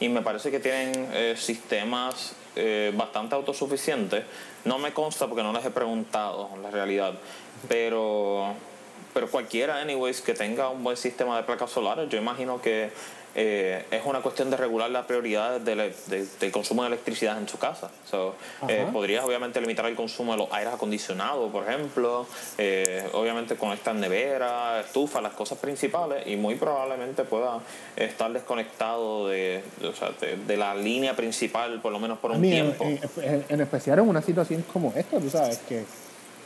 y 0.02 0.10
me 0.10 0.22
parece 0.22 0.52
que 0.52 0.60
tienen 0.60 1.08
eh, 1.14 1.36
sistemas 1.38 2.34
eh, 2.58 2.92
bastante 2.94 3.34
autosuficientes, 3.34 4.26
no 4.66 4.78
me 4.78 4.92
consta 4.92 5.28
porque 5.28 5.42
no 5.42 5.54
les 5.54 5.64
he 5.64 5.72
preguntado 5.72 6.50
la 6.62 6.70
realidad, 6.70 7.14
pero, 7.70 8.54
pero 9.14 9.28
cualquiera, 9.30 9.80
anyways, 9.82 10.22
que 10.22 10.34
tenga 10.34 10.70
un 10.70 10.84
buen 10.84 10.98
sistema 10.98 11.38
de 11.38 11.44
placas 11.44 11.70
solares, 11.72 12.10
yo 12.10 12.18
imagino 12.18 12.62
que 12.62 12.90
eh, 13.34 13.86
es 13.92 14.02
una 14.06 14.20
cuestión 14.22 14.50
de 14.50 14.58
regular 14.58 14.90
las 14.92 15.06
prioridades 15.06 15.64
del, 15.64 15.78
de- 16.08 16.26
del 16.40 16.52
consumo 16.52 16.82
de 16.84 16.90
electricidad 16.90 17.38
en 17.38 17.48
su 17.48 17.58
casa. 17.58 17.90
So, 18.10 18.36
eh, 18.68 18.86
podrías 18.92 19.24
obviamente 19.24 19.62
limitar 19.62 19.86
el 19.86 19.96
consumo 19.96 20.34
de 20.34 20.40
los 20.40 20.52
aires 20.52 20.74
acondicionados, 20.74 21.50
por 21.50 21.66
ejemplo, 21.66 22.28
eh, 22.58 23.08
obviamente 23.14 23.56
conectar 23.56 23.96
nevera, 23.96 24.82
estufa, 24.82 25.22
las 25.22 25.32
cosas 25.32 25.58
principales 25.60 26.28
y 26.28 26.36
muy 26.36 26.56
probablemente 26.56 27.24
pueda 27.24 27.60
estar 27.96 28.34
desconectado 28.34 29.30
de, 29.30 29.64
de- 29.80 29.88
o 29.88 29.96
sea, 29.96 30.12
de, 30.20 30.58
la 30.58 30.76
línea 30.76 31.16
principal 31.16 31.80
por 31.82 31.94
lo 31.94 32.00
menos 32.00 32.20
por 32.20 32.32
un 32.32 32.42
mí, 32.42 32.52
en, 32.52 32.76
tiempo. 32.78 32.84
en- 33.22 33.46
en 33.48 33.62
especial 33.62 34.00
en 34.00 34.10
una 34.10 34.22
situación 34.22 34.66
como 34.74 34.92
esta, 34.94 35.20
tú 35.20 35.30
sabes, 35.30 35.58
que, 35.70 35.86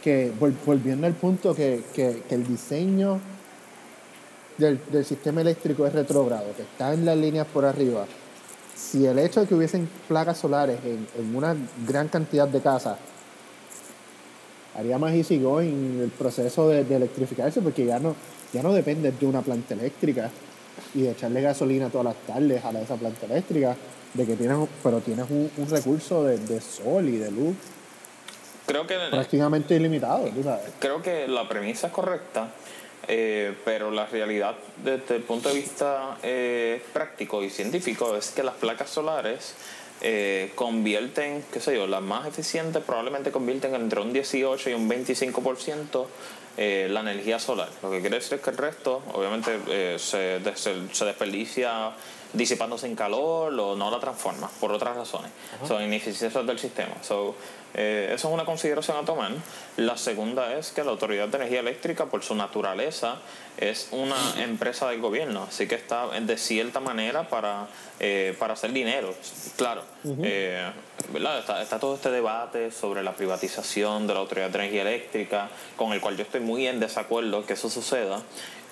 que 0.05 0.31
vol- 0.39 0.53
volviendo 0.63 1.07
al 1.07 1.15
punto 1.15 1.55
que, 1.55 1.81
el 2.29 2.47
diseño 2.47 3.19
del, 4.55 4.79
sistema 5.03 5.41
eléctrico 5.41 5.87
es 5.87 5.93
retrógrado, 5.93 6.45
que 6.55 6.61
está 6.61 6.93
en 6.93 7.05
las 7.05 7.17
líneas 7.17 7.47
por 7.51 7.65
arriba, 7.65 8.05
si 8.75 9.07
el 9.07 9.17
hecho 9.17 9.41
de 9.41 9.47
que 9.47 9.55
hubiesen 9.55 9.89
placas 10.07 10.37
solares 10.37 10.77
en, 10.85 11.35
una 11.35 11.55
gran 11.87 12.07
cantidad 12.07 12.47
de 12.47 12.61
casas 12.61 12.99
haría 14.77 14.99
más 14.99 15.11
easy 15.15 15.39
going 15.39 15.99
el 16.01 16.11
proceso 16.11 16.69
de, 16.69 16.83
de 16.83 16.97
electrificarse, 16.97 17.61
porque 17.61 17.83
ya 17.83 17.97
no, 17.97 18.15
ya 18.53 18.61
no 18.61 18.73
depende 18.73 19.11
de 19.11 19.25
una 19.25 19.41
planta 19.41 19.73
eléctrica 19.73 20.29
y 20.93 21.01
de 21.01 21.11
echarle 21.11 21.41
gasolina 21.41 21.89
todas 21.89 22.05
las 22.05 22.27
tardes 22.27 22.63
a 22.63 22.79
esa 22.79 22.95
planta 22.95 23.25
eléctrica, 23.25 23.75
de 24.13 24.25
que 24.25 24.35
tienes, 24.35 24.57
pero 24.83 24.99
tienes 24.99 25.25
un, 25.31 25.49
recurso 25.67 26.25
de 26.25 26.61
sol 26.61 27.09
y 27.09 27.17
de 27.17 27.31
luz 27.31 27.55
Creo 28.65 28.87
que 28.87 28.97
prácticamente 29.11 29.75
ilimitado, 29.75 30.27
tú 30.29 30.43
sabes. 30.43 30.65
creo 30.79 31.01
que 31.01 31.27
la 31.27 31.47
premisa 31.47 31.87
es 31.87 31.93
correcta, 31.93 32.49
eh, 33.07 33.53
pero 33.63 33.91
la 33.91 34.07
realidad 34.07 34.55
desde 34.83 35.17
el 35.17 35.23
punto 35.23 35.49
de 35.49 35.55
vista 35.55 36.17
eh, 36.23 36.81
práctico 36.91 37.43
y 37.43 37.49
científico 37.49 38.15
es 38.15 38.31
que 38.31 38.41
las 38.41 38.55
placas 38.55 38.89
solares 38.89 39.55
eh, 40.01 40.51
convierten, 40.55 41.43
qué 41.53 41.59
sé 41.59 41.75
yo, 41.75 41.87
las 41.87 42.01
más 42.01 42.27
eficientes 42.27 42.83
probablemente 42.83 43.31
convierten 43.31 43.75
entre 43.75 44.01
un 44.01 44.11
18 44.11 44.71
y 44.71 44.73
un 44.73 44.89
25% 44.89 46.05
eh, 46.57 46.87
la 46.89 47.01
energía 47.01 47.39
solar. 47.39 47.69
Lo 47.81 47.91
que 47.91 48.01
quiere 48.01 48.17
decir 48.17 48.35
es 48.35 48.41
que 48.41 48.49
el 48.49 48.57
resto, 48.57 49.01
obviamente, 49.13 49.59
eh, 49.67 49.97
se, 49.99 50.39
se, 50.55 50.93
se 50.93 51.05
desperdicia 51.05 51.91
disipándose 52.33 52.87
en 52.87 52.95
calor 52.95 53.57
o 53.59 53.75
no 53.75 53.89
la 53.89 53.99
transforma 53.99 54.49
por 54.59 54.71
otras 54.71 54.95
razones. 54.95 55.31
Son 55.67 55.81
ineficiencias 55.81 56.45
del 56.45 56.59
sistema. 56.59 56.95
So, 57.01 57.35
eh, 57.73 58.11
eso 58.13 58.27
es 58.27 58.33
una 58.33 58.45
consideración 58.45 58.97
a 58.97 59.05
tomar. 59.05 59.31
La 59.77 59.97
segunda 59.97 60.53
es 60.53 60.71
que 60.71 60.83
la 60.83 60.91
Autoridad 60.91 61.27
de 61.27 61.37
Energía 61.37 61.59
Eléctrica, 61.59 62.05
por 62.05 62.23
su 62.23 62.35
naturaleza, 62.35 63.17
es 63.57 63.87
una 63.91 64.15
empresa 64.37 64.89
del 64.89 64.99
gobierno, 64.99 65.43
así 65.47 65.67
que 65.67 65.75
está 65.75 66.07
de 66.07 66.37
cierta 66.37 66.81
manera 66.81 67.29
para, 67.29 67.67
eh, 67.99 68.35
para 68.37 68.53
hacer 68.53 68.73
dinero. 68.73 69.13
Claro, 69.55 69.83
eh, 70.23 70.71
¿verdad? 71.09 71.39
Está, 71.39 71.61
está 71.61 71.79
todo 71.79 71.95
este 71.95 72.11
debate 72.11 72.71
sobre 72.71 73.01
la 73.01 73.13
privatización 73.13 74.07
de 74.07 74.13
la 74.13 74.19
Autoridad 74.21 74.49
de 74.49 74.59
Energía 74.59 74.81
Eléctrica, 74.81 75.49
con 75.77 75.93
el 75.93 76.01
cual 76.01 76.17
yo 76.17 76.23
estoy 76.23 76.41
muy 76.45 76.67
en 76.67 76.79
desacuerdo 76.79 77.45
que 77.45 77.53
eso 77.53 77.69
suceda. 77.69 78.21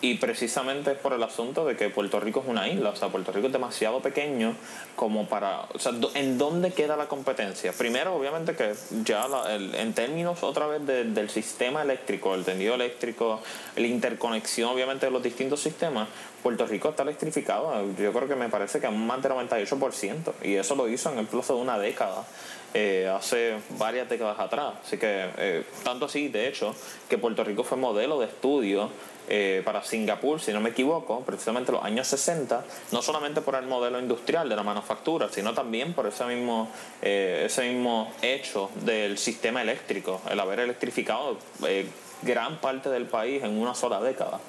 Y 0.01 0.15
precisamente 0.15 0.91
es 0.91 0.97
por 0.97 1.13
el 1.13 1.23
asunto 1.23 1.65
de 1.65 1.77
que 1.77 1.89
Puerto 1.89 2.19
Rico 2.19 2.41
es 2.41 2.49
una 2.49 2.67
isla, 2.67 2.89
o 2.89 2.95
sea, 2.97 3.07
Puerto 3.07 3.31
Rico 3.31 3.47
es 3.47 3.53
demasiado 3.53 4.01
pequeño 4.01 4.53
como 4.97 5.29
para, 5.29 5.61
o 5.73 5.79
sea, 5.79 5.93
¿en 6.15 6.37
dónde 6.37 6.73
queda 6.73 6.97
la 6.97 7.07
competencia? 7.07 7.71
Primero, 7.71 8.13
obviamente 8.13 8.53
que 8.53 8.73
ya 9.05 9.25
el- 9.49 9.73
en 9.75 9.93
términos 9.93 10.43
otra 10.43 10.67
vez 10.67 10.85
de- 10.85 11.05
del 11.05 11.29
sistema 11.29 11.83
eléctrico, 11.83 12.35
el 12.35 12.43
tendido 12.43 12.75
eléctrico, 12.75 13.39
la 13.77 13.87
interconexión 13.87 14.71
obviamente 14.71 15.05
de 15.05 15.11
los 15.13 15.23
distintos 15.23 15.61
sistemas, 15.61 16.09
Puerto 16.43 16.67
Rico 16.67 16.89
está 16.89 17.03
electrificado, 17.03 17.71
yo 17.97 18.11
creo 18.11 18.27
que 18.27 18.35
me 18.35 18.49
parece 18.49 18.81
que 18.81 18.87
a 18.87 18.91
más 18.91 19.23
del 19.23 19.31
98%, 19.31 20.33
y 20.43 20.55
eso 20.55 20.75
lo 20.75 20.89
hizo 20.89 21.13
en 21.13 21.19
el 21.19 21.27
plazo 21.27 21.55
de 21.55 21.61
una 21.61 21.79
década. 21.79 22.25
Eh, 22.73 23.11
hace 23.13 23.57
varias 23.77 24.09
décadas 24.09 24.39
atrás. 24.39 24.73
Así 24.85 24.97
que, 24.97 25.29
eh, 25.37 25.63
tanto 25.83 26.05
así, 26.05 26.27
de 26.27 26.47
hecho, 26.47 26.75
que 27.09 27.17
Puerto 27.17 27.43
Rico 27.43 27.63
fue 27.63 27.77
modelo 27.77 28.19
de 28.19 28.27
estudio 28.27 28.89
eh, 29.29 29.61
para 29.63 29.83
Singapur, 29.83 30.41
si 30.41 30.51
no 30.51 30.59
me 30.59 30.71
equivoco, 30.71 31.21
precisamente 31.21 31.71
en 31.71 31.75
los 31.75 31.85
años 31.85 32.07
60, 32.07 32.65
no 32.91 33.01
solamente 33.01 33.41
por 33.41 33.55
el 33.55 33.65
modelo 33.65 33.99
industrial 33.99 34.49
de 34.49 34.55
la 34.55 34.63
manufactura, 34.63 35.29
sino 35.31 35.53
también 35.53 35.93
por 35.93 36.07
ese 36.07 36.25
mismo, 36.25 36.69
eh, 37.01 37.43
ese 37.45 37.69
mismo 37.71 38.11
hecho 38.21 38.69
del 38.81 39.17
sistema 39.17 39.61
eléctrico, 39.61 40.21
el 40.29 40.39
haber 40.39 40.59
electrificado 40.59 41.37
eh, 41.65 41.87
gran 42.21 42.57
parte 42.57 42.89
del 42.89 43.05
país 43.05 43.43
en 43.43 43.57
una 43.57 43.75
sola 43.75 44.01
década. 44.01 44.39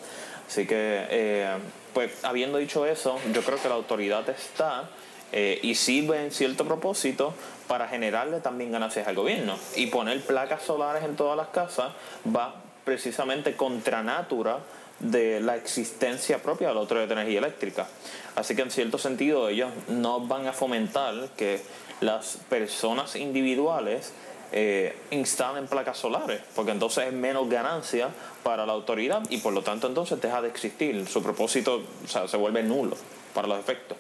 Así 0.48 0.66
que, 0.66 1.06
eh, 1.08 1.56
pues 1.92 2.24
habiendo 2.24 2.58
dicho 2.58 2.84
eso, 2.84 3.18
yo 3.32 3.42
creo 3.42 3.62
que 3.62 3.68
la 3.68 3.76
autoridad 3.76 4.28
está 4.28 4.88
eh, 5.32 5.58
y 5.62 5.74
sirve 5.74 6.24
en 6.24 6.30
cierto 6.30 6.64
propósito 6.64 7.34
para 7.66 7.88
generarle 7.88 8.40
también 8.40 8.72
ganancias 8.72 9.06
al 9.08 9.14
gobierno. 9.14 9.56
Y 9.76 9.86
poner 9.86 10.20
placas 10.22 10.62
solares 10.62 11.04
en 11.04 11.16
todas 11.16 11.36
las 11.36 11.48
casas 11.48 11.92
va 12.34 12.54
precisamente 12.84 13.56
contra 13.56 14.02
natura 14.02 14.58
de 15.00 15.40
la 15.40 15.56
existencia 15.56 16.42
propia 16.42 16.68
de 16.68 16.74
la 16.74 16.80
Autoridad 16.80 17.08
de 17.08 17.14
Energía 17.14 17.38
Eléctrica. 17.38 17.88
Así 18.36 18.54
que 18.54 18.62
en 18.62 18.70
cierto 18.70 18.98
sentido 18.98 19.48
ellos 19.48 19.70
no 19.88 20.20
van 20.20 20.46
a 20.46 20.52
fomentar 20.52 21.28
que 21.36 21.60
las 22.00 22.38
personas 22.48 23.16
individuales 23.16 24.12
eh, 24.52 24.96
instalen 25.10 25.66
placas 25.66 25.98
solares, 25.98 26.40
porque 26.54 26.70
entonces 26.70 27.08
es 27.08 27.12
menos 27.12 27.48
ganancia 27.48 28.08
para 28.42 28.66
la 28.66 28.72
autoridad 28.72 29.22
y 29.30 29.38
por 29.38 29.52
lo 29.52 29.62
tanto 29.62 29.88
entonces 29.88 30.20
deja 30.20 30.40
de 30.42 30.48
existir. 30.48 31.08
Su 31.08 31.22
propósito 31.22 31.82
se 32.06 32.36
vuelve 32.36 32.62
nulo 32.62 32.96
para 33.34 33.48
los 33.48 33.58
efectos. 33.58 33.98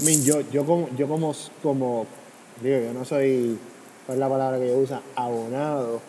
I 0.00 0.04
mean, 0.04 0.22
yo, 0.24 0.40
yo 0.52 0.64
como, 0.64 0.88
yo 0.96 1.08
como, 1.08 1.34
como, 1.62 2.06
digo, 2.60 2.78
yo 2.78 2.92
no 2.92 3.04
soy, 3.04 3.58
¿cuál 4.04 4.16
es 4.16 4.20
la 4.20 4.28
palabra 4.28 4.58
que 4.58 4.68
yo 4.68 4.76
uso? 4.76 5.00
Abonado. 5.14 6.00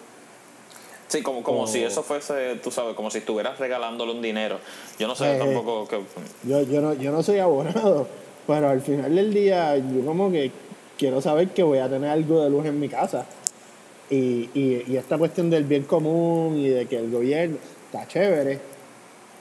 Sí, 1.07 1.21
como, 1.21 1.41
como 1.41 1.67
si 1.67 1.83
eso 1.83 2.03
fuese, 2.03 2.55
tú 2.61 2.69
sabes, 2.69 2.93
como 2.95 3.09
si 3.09 3.19
estuvieras 3.19 3.57
regalándole 3.59 4.11
un 4.11 4.21
dinero. 4.21 4.59
Yo 4.99 5.07
no 5.07 5.15
sé 5.15 5.35
Eh, 5.35 5.39
tampoco 5.39 5.87
que... 5.87 6.01
Yo, 6.43 6.63
yo, 6.63 6.81
no, 6.81 6.93
yo 6.95 7.11
no 7.13 7.23
soy 7.23 7.39
abonado, 7.39 8.07
pero 8.45 8.69
al 8.69 8.81
final 8.81 9.15
del 9.15 9.33
día 9.33 9.77
yo 9.77 10.05
como 10.05 10.29
que 10.31 10.51
quiero 10.97 11.21
saber 11.21 11.49
que 11.49 11.63
voy 11.63 11.79
a 11.79 11.87
tener 11.87 12.09
algo 12.09 12.43
de 12.43 12.49
luz 12.49 12.65
en 12.65 12.77
mi 12.79 12.89
casa. 12.89 13.25
Y, 14.09 14.49
y, 14.53 14.83
y 14.87 14.97
esta 14.97 15.17
cuestión 15.17 15.49
del 15.49 15.63
bien 15.63 15.83
común 15.83 16.57
y 16.57 16.67
de 16.67 16.87
que 16.87 16.97
el 16.97 17.09
gobierno 17.09 17.57
está 17.85 18.05
chévere, 18.05 18.59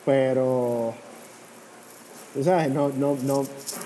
pero 0.05 0.95
tú 2.37 2.45
sabes, 2.45 2.71
no, 2.71 2.91
no, 2.91 3.17
no, 3.25 3.45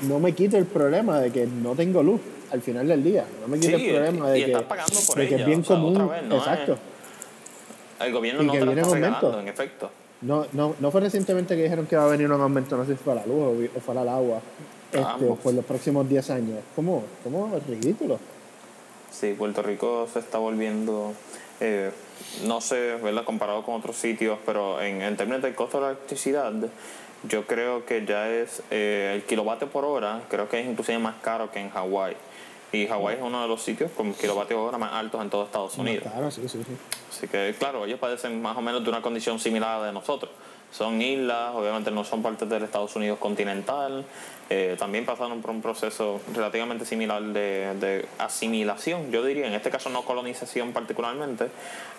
no 0.09 0.19
me 0.21 0.33
quita 0.33 0.59
el 0.59 0.67
problema 0.67 1.21
de 1.21 1.31
que 1.31 1.47
no 1.47 1.75
tengo 1.75 2.03
luz 2.03 2.21
al 2.53 2.61
final 2.61 2.87
del 2.89 3.03
día. 3.03 3.25
No 3.41 3.49
me 3.49 3.59
quita 3.61 3.79
Sí, 3.79 3.87
el 3.87 3.95
problema 3.95 4.31
de 4.31 4.39
que, 4.45 4.53
estás 4.53 4.63
pagando 4.65 5.01
por 5.07 5.17
de 5.17 5.29
que 5.29 5.35
es 5.37 5.47
bien 5.47 5.61
o 5.61 5.65
sea, 5.65 5.77
común. 5.77 6.09
vez, 6.09 6.23
no 6.25 6.37
es- 6.37 6.43
exacto. 6.43 6.79
El 8.01 8.13
gobierno 8.13 8.43
Y 8.43 8.47
no 8.47 8.53
que 8.53 8.59
te 8.59 8.65
viene 8.65 8.81
está 8.81 8.95
regalando, 8.95 9.41
en 9.41 9.49
efecto. 9.49 9.91
No, 10.23 10.47
no, 10.53 10.75
no 10.81 10.91
fue 10.91 11.01
recientemente 11.01 11.57
que 11.57 11.63
dijeron 11.63 11.87
que 11.87 11.97
va 11.97 12.05
a 12.05 12.09
venir 12.09 12.31
un 12.31 12.41
aumento, 12.41 12.77
no 12.77 12.85
sé 12.85 12.93
si 12.93 12.99
fue 13.03 13.13
a 13.13 13.17
la 13.17 13.27
luz 13.27 13.37
o, 13.75 13.79
o 13.79 13.81
fue 13.81 13.97
al 13.97 14.09
agua, 14.09 14.41
este, 14.93 15.27
por 15.43 15.55
los 15.55 15.65
próximos 15.65 16.09
10 16.09 16.29
años. 16.31 16.59
¿Cómo? 16.75 17.05
¿Cómo? 17.25 17.57
Es 17.57 17.67
ridículo. 17.67 18.19
Sí, 19.11 19.35
Puerto 19.37 19.63
Rico 19.63 20.09
se 20.13 20.19
está 20.19 20.39
volviendo, 20.39 21.13
eh, 21.61 21.91
no 22.47 22.61
sé, 22.61 22.97
¿verdad? 23.03 23.25
Comparado 23.25 23.65
con 23.65 23.75
otros 23.77 23.97
sitios, 23.97 24.39
pero 24.45 24.81
en, 24.83 25.03
en 25.03 25.17
términos 25.17 25.43
del 25.43 25.55
costo 25.55 25.79
de 25.79 25.85
la 25.85 25.91
electricidad, 25.93 26.53
yo 27.25 27.47
creo 27.47 27.85
que 27.85 28.05
ya 28.07 28.29
es 28.29 28.63
eh, 28.71 29.13
el 29.15 29.25
kilovatio 29.25 29.69
por 29.69 29.85
hora, 29.85 30.23
creo 30.29 30.49
que 30.49 30.61
es 30.61 30.67
inclusive 30.67 30.99
más 30.99 31.17
caro 31.23 31.51
que 31.51 31.61
en 31.61 31.71
Hawái. 31.71 32.17
Y 32.73 32.87
Hawái 32.87 33.17
es 33.17 33.23
uno 33.23 33.43
de 33.43 33.49
los 33.49 33.63
sitios 33.63 33.91
con 33.91 34.15
kilovatios 34.15 34.61
hora 34.61 34.79
más 34.79 34.93
altos 34.93 35.21
en 35.21 35.29
todo 35.29 35.45
Estados 35.45 35.77
Unidos. 35.77 36.05
Claro, 36.11 36.31
sí, 36.31 36.43
sí, 36.49 36.63
sí. 36.65 36.77
Así 37.11 37.27
que, 37.27 37.55
claro, 37.59 37.85
ellos 37.85 37.99
padecen 37.99 38.41
más 38.41 38.57
o 38.57 38.63
menos 38.63 38.83
de 38.85 38.91
una 38.91 39.03
condición 39.03 39.41
similar 39.41 39.71
a 39.77 39.79
la 39.81 39.87
de 39.87 39.93
nosotros. 39.93 40.31
Son 40.71 41.03
islas, 41.03 41.53
obviamente 41.55 41.91
no 41.91 42.05
son 42.05 42.23
parte 42.23 42.47
del 42.47 42.63
Estados 42.63 42.95
Unidos 42.95 43.19
continental, 43.19 44.05
eh, 44.53 44.75
también 44.77 45.07
pasaron 45.07 45.41
por 45.41 45.53
un 45.53 45.63
proceso 45.63 46.21
relativamente 46.35 46.85
similar 46.85 47.23
de, 47.23 47.73
de, 47.79 48.05
asimilación, 48.19 49.13
yo 49.13 49.25
diría, 49.25 49.47
en 49.47 49.55
este 49.55 49.71
caso 49.71 49.91
no 49.91 50.03
colonización 50.03 50.73
particularmente, 50.73 51.47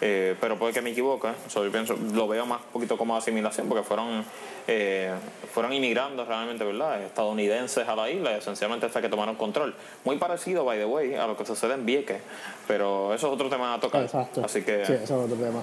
eh, 0.01 0.35
pero 0.41 0.59
puede 0.59 0.73
que 0.73 0.81
me 0.81 0.89
equivoque, 0.89 1.29
yo 1.49 1.71
pienso, 1.71 1.95
lo 2.13 2.27
veo 2.27 2.45
más 2.45 2.59
un 2.59 2.73
poquito 2.73 2.97
como 2.97 3.15
asimilación 3.15 3.69
porque 3.69 3.85
fueron, 3.85 4.25
eh, 4.67 5.13
fueron 5.53 5.71
inmigrando 5.71 6.25
realmente, 6.25 6.65
¿verdad? 6.65 7.01
Estadounidenses 7.01 7.87
a 7.87 7.95
la 7.95 8.09
isla, 8.09 8.35
esencialmente 8.35 8.85
hasta 8.85 9.01
que 9.01 9.07
tomaron 9.07 9.35
control. 9.35 9.73
Muy 10.03 10.17
parecido, 10.17 10.65
by 10.65 10.77
the 10.77 10.85
way, 10.85 11.15
a 11.15 11.27
lo 11.27 11.37
que 11.37 11.45
sucede 11.45 11.75
en 11.75 11.85
Vieques, 11.85 12.19
pero 12.67 13.13
eso 13.13 13.27
es 13.27 13.33
otro 13.33 13.47
tema 13.47 13.75
a 13.75 13.79
tocar. 13.79 14.03
Exacto. 14.03 14.43
Así 14.43 14.61
que... 14.63 14.85
Sí, 14.85 14.91
eso 14.91 15.03
es 15.03 15.11
otro 15.11 15.37
tema. 15.37 15.61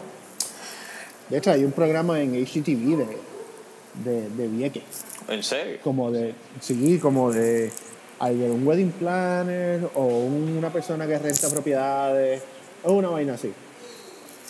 De 1.29 1.37
hecho, 1.37 1.51
hay 1.51 1.65
un 1.65 1.73
programa 1.73 2.19
en 2.23 2.33
HGTV 2.33 2.97
de, 2.97 3.19
de, 3.95 4.29
de 4.31 4.49
Vieques. 4.49 4.83
¿En 5.29 5.43
serio? 5.43 5.79
Como 5.83 6.11
de, 6.11 6.35
sí, 6.61 6.99
como 6.99 7.33
de, 7.33 7.71
de 8.21 8.51
un 8.51 8.67
wedding 8.67 8.93
planner 8.93 9.89
o 9.95 10.05
una 10.05 10.73
persona 10.73 11.07
que 11.07 11.19
renta 11.19 11.49
propiedades 11.51 12.43
o 12.85 12.93
una 12.93 13.11
vaina 13.11 13.35
así. 13.35 13.53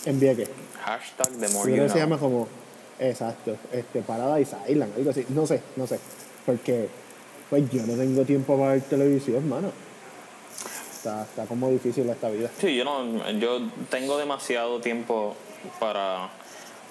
En 0.04 0.20
Vieques. 0.20 0.48
Hashtag 0.84 1.30
de 1.32 1.46
creo 1.46 1.84
que 1.84 1.90
se 1.90 1.98
llama 1.98 2.18
como, 2.18 2.48
exacto, 2.98 3.56
este, 3.72 4.02
Paradise 4.02 4.56
Island, 4.68 4.92
algo 4.96 5.10
así. 5.10 5.26
No 5.30 5.46
sé, 5.46 5.60
no 5.76 5.86
sé. 5.86 5.98
Porque, 6.46 6.88
pues 7.50 7.68
yo 7.70 7.84
no 7.86 7.94
tengo 7.94 8.24
tiempo 8.24 8.56
para 8.58 8.72
ver 8.72 8.82
televisión, 8.82 9.48
mano. 9.48 9.70
Está, 10.92 11.22
está 11.22 11.44
como 11.44 11.70
difícil 11.70 12.08
esta 12.08 12.30
vida. 12.30 12.50
Sí, 12.58 12.74
yo 12.74 12.84
no, 12.84 13.30
yo 13.32 13.60
tengo 13.90 14.18
demasiado 14.18 14.80
tiempo 14.80 15.36
para 15.78 16.30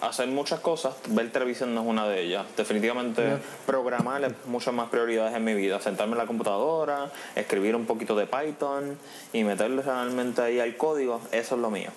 hacer 0.02 0.28
muchas 0.28 0.60
cosas. 0.60 0.96
Ver 1.10 1.32
televisión 1.32 1.74
no 1.74 1.82
es 1.82 1.88
una 1.88 2.08
de 2.08 2.22
ellas. 2.24 2.46
Definitivamente 2.56 3.22
Ya. 3.22 3.40
programar 3.66 4.24
es 4.24 4.34
muchas 4.46 4.74
más 4.74 4.90
prioridades 4.90 5.36
en 5.36 5.44
mi 5.44 5.54
vida. 5.54 5.80
Sentarme 5.82 6.14
en 6.14 6.20
la 6.20 6.26
computadora, 6.26 7.12
escribir 7.36 7.76
un 7.76 7.86
poquito 7.86 8.16
de 8.16 8.28
Python 8.28 8.98
y 9.34 9.44
meterle 9.44 9.82
realmente 9.82 10.42
ahí 10.42 10.60
al 10.60 10.76
código, 10.78 11.22
eso 11.32 11.56
es 11.56 11.62
lo 11.62 11.70
mío. 11.70 11.90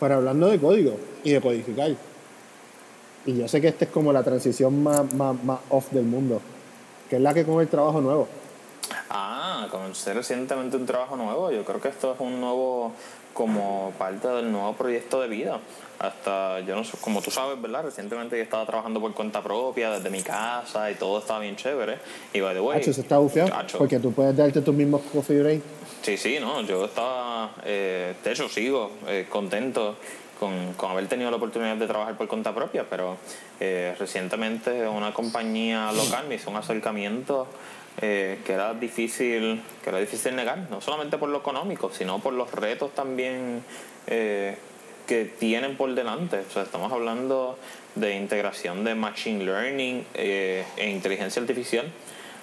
Pero 0.00 0.16
hablando 0.16 0.48
de 0.48 0.58
código 0.58 0.98
y 1.24 1.32
de 1.32 1.40
codificar, 1.40 1.90
y 3.24 3.38
yo 3.38 3.48
sé 3.48 3.60
que 3.60 3.68
esta 3.68 3.86
es 3.86 3.90
como 3.90 4.12
la 4.12 4.22
transición 4.22 4.82
más, 4.82 5.12
más, 5.14 5.42
más 5.42 5.58
off 5.70 5.90
del 5.90 6.04
mundo, 6.04 6.40
que 7.08 7.16
es 7.16 7.22
la 7.22 7.32
que 7.34 7.44
con 7.44 7.60
el 7.60 7.68
trabajo 7.68 8.00
nuevo. 8.00 8.28
Ah, 9.10 9.66
comencé 9.70 10.14
recientemente 10.14 10.76
un 10.76 10.86
trabajo 10.86 11.16
nuevo. 11.16 11.50
Yo 11.50 11.64
creo 11.64 11.80
que 11.80 11.88
esto 11.88 12.12
es 12.12 12.20
un 12.20 12.40
nuevo, 12.40 12.92
como 13.32 13.92
parte 13.98 14.28
del 14.28 14.52
nuevo 14.52 14.74
proyecto 14.74 15.20
de 15.20 15.28
vida. 15.28 15.60
Hasta, 15.98 16.60
yo 16.60 16.76
no 16.76 16.84
sé, 16.84 16.96
como 17.00 17.22
tú 17.22 17.30
sabes, 17.30 17.60
¿verdad? 17.60 17.84
Recientemente 17.84 18.36
yo 18.36 18.42
estaba 18.42 18.66
trabajando 18.66 19.00
por 19.00 19.14
cuenta 19.14 19.42
propia, 19.42 19.90
desde 19.90 20.10
mi 20.10 20.22
casa, 20.22 20.90
y 20.90 20.94
todo 20.94 21.20
estaba 21.20 21.40
bien 21.40 21.56
chévere. 21.56 21.98
Y 22.32 22.40
by 22.40 22.54
the 22.54 22.60
way, 22.60 22.78
Hacho, 22.80 22.92
se 22.92 23.00
está 23.00 23.18
porque 23.78 23.98
tú 23.98 24.12
puedes 24.12 24.36
darte 24.36 24.60
tus 24.60 24.74
mismos 24.74 25.02
coffee 25.12 25.40
break. 25.40 25.62
Sí, 26.02 26.16
sí, 26.16 26.38
no, 26.40 26.60
yo 26.62 26.84
estaba, 26.84 27.52
eh, 27.64 28.14
de 28.22 28.32
hecho 28.32 28.48
sigo 28.48 28.92
eh, 29.08 29.26
contento 29.28 29.96
con, 30.38 30.74
con 30.74 30.90
haber 30.90 31.08
tenido 31.08 31.30
la 31.30 31.36
oportunidad 31.38 31.76
de 31.76 31.86
trabajar 31.86 32.16
por 32.16 32.28
cuenta 32.28 32.54
propia, 32.54 32.84
pero 32.88 33.16
eh, 33.58 33.94
recientemente 33.98 34.86
una 34.86 35.12
compañía 35.12 35.90
local 35.92 36.26
me 36.28 36.36
hizo 36.36 36.50
un 36.50 36.56
acercamiento 36.56 37.48
eh, 38.02 38.40
que 38.44 38.52
era 38.52 38.74
difícil, 38.74 39.62
que 39.82 39.88
era 39.88 39.98
difícil 39.98 40.36
negar, 40.36 40.68
no 40.70 40.80
solamente 40.80 41.16
por 41.16 41.30
lo 41.30 41.38
económico, 41.38 41.90
sino 41.90 42.18
por 42.18 42.34
los 42.34 42.52
retos 42.52 42.94
también 42.94 43.64
eh, 44.06 44.58
que 45.06 45.24
tienen 45.24 45.76
por 45.76 45.94
delante. 45.94 46.40
O 46.40 46.52
sea, 46.52 46.62
estamos 46.62 46.92
hablando 46.92 47.58
de 47.94 48.16
integración 48.16 48.84
de 48.84 48.94
machine 48.94 49.44
learning 49.44 50.06
eh, 50.14 50.64
e 50.76 50.90
inteligencia 50.90 51.40
artificial. 51.40 51.86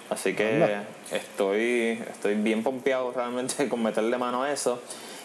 Así 0.10 0.34
que 0.34 0.56
Anda. 0.56 0.84
estoy, 1.12 2.02
estoy 2.12 2.36
bien 2.36 2.64
pompeado 2.64 3.12
realmente 3.12 3.68
con 3.70 3.82
meterle 3.82 4.18
mano 4.18 4.44
a 4.44 4.52
eso 4.52 4.82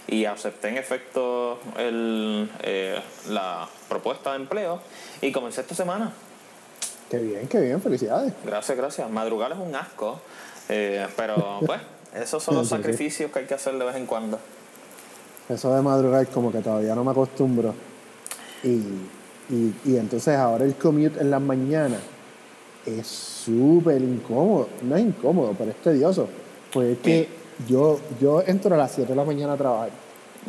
y 0.06 0.24
acepté 0.24 0.68
en 0.68 0.78
efecto 0.78 1.60
el, 1.76 2.50
eh, 2.62 2.98
la 3.28 3.68
propuesta 3.88 4.30
de 4.30 4.36
empleo 4.36 4.80
y 5.20 5.32
comencé 5.32 5.60
esta 5.60 5.74
semana. 5.74 6.12
Qué 7.10 7.18
bien, 7.18 7.48
qué 7.48 7.60
bien, 7.60 7.80
felicidades. 7.80 8.32
Gracias, 8.44 8.76
gracias. 8.76 9.10
Madrugar 9.10 9.52
es 9.52 9.58
un 9.58 9.74
asco, 9.74 10.20
eh, 10.68 11.06
pero 11.16 11.60
pues 11.66 11.80
esos 12.14 12.42
son 12.42 12.56
los 12.56 12.68
sacrificios 12.68 13.30
que 13.30 13.40
hay 13.40 13.44
que 13.46 13.54
hacer 13.54 13.74
de 13.78 13.84
vez 13.84 13.96
en 13.96 14.06
cuando. 14.06 14.38
Eso 15.48 15.74
de 15.74 15.82
madrugar 15.82 16.26
como 16.28 16.52
que 16.52 16.58
todavía 16.58 16.94
no 16.94 17.04
me 17.04 17.10
acostumbro. 17.10 17.74
Y, 18.62 18.68
y, 18.68 19.74
y 19.84 19.96
entonces 19.96 20.36
ahora 20.36 20.64
el 20.64 20.74
commute 20.74 21.20
en 21.20 21.30
las 21.30 21.40
mañanas 21.40 22.00
es 22.84 23.06
súper 23.06 24.02
incómodo. 24.02 24.68
No 24.82 24.96
es 24.96 25.02
incómodo, 25.04 25.54
pero 25.56 25.70
es 25.70 25.76
tedioso. 25.78 26.28
Pues 26.72 26.92
es 26.92 26.98
que 26.98 27.28
yo, 27.66 27.98
yo 28.20 28.42
entro 28.46 28.74
a 28.74 28.78
las 28.78 28.92
7 28.92 29.08
de 29.10 29.16
la 29.16 29.24
mañana 29.24 29.54
a 29.54 29.56
trabajar. 29.56 29.90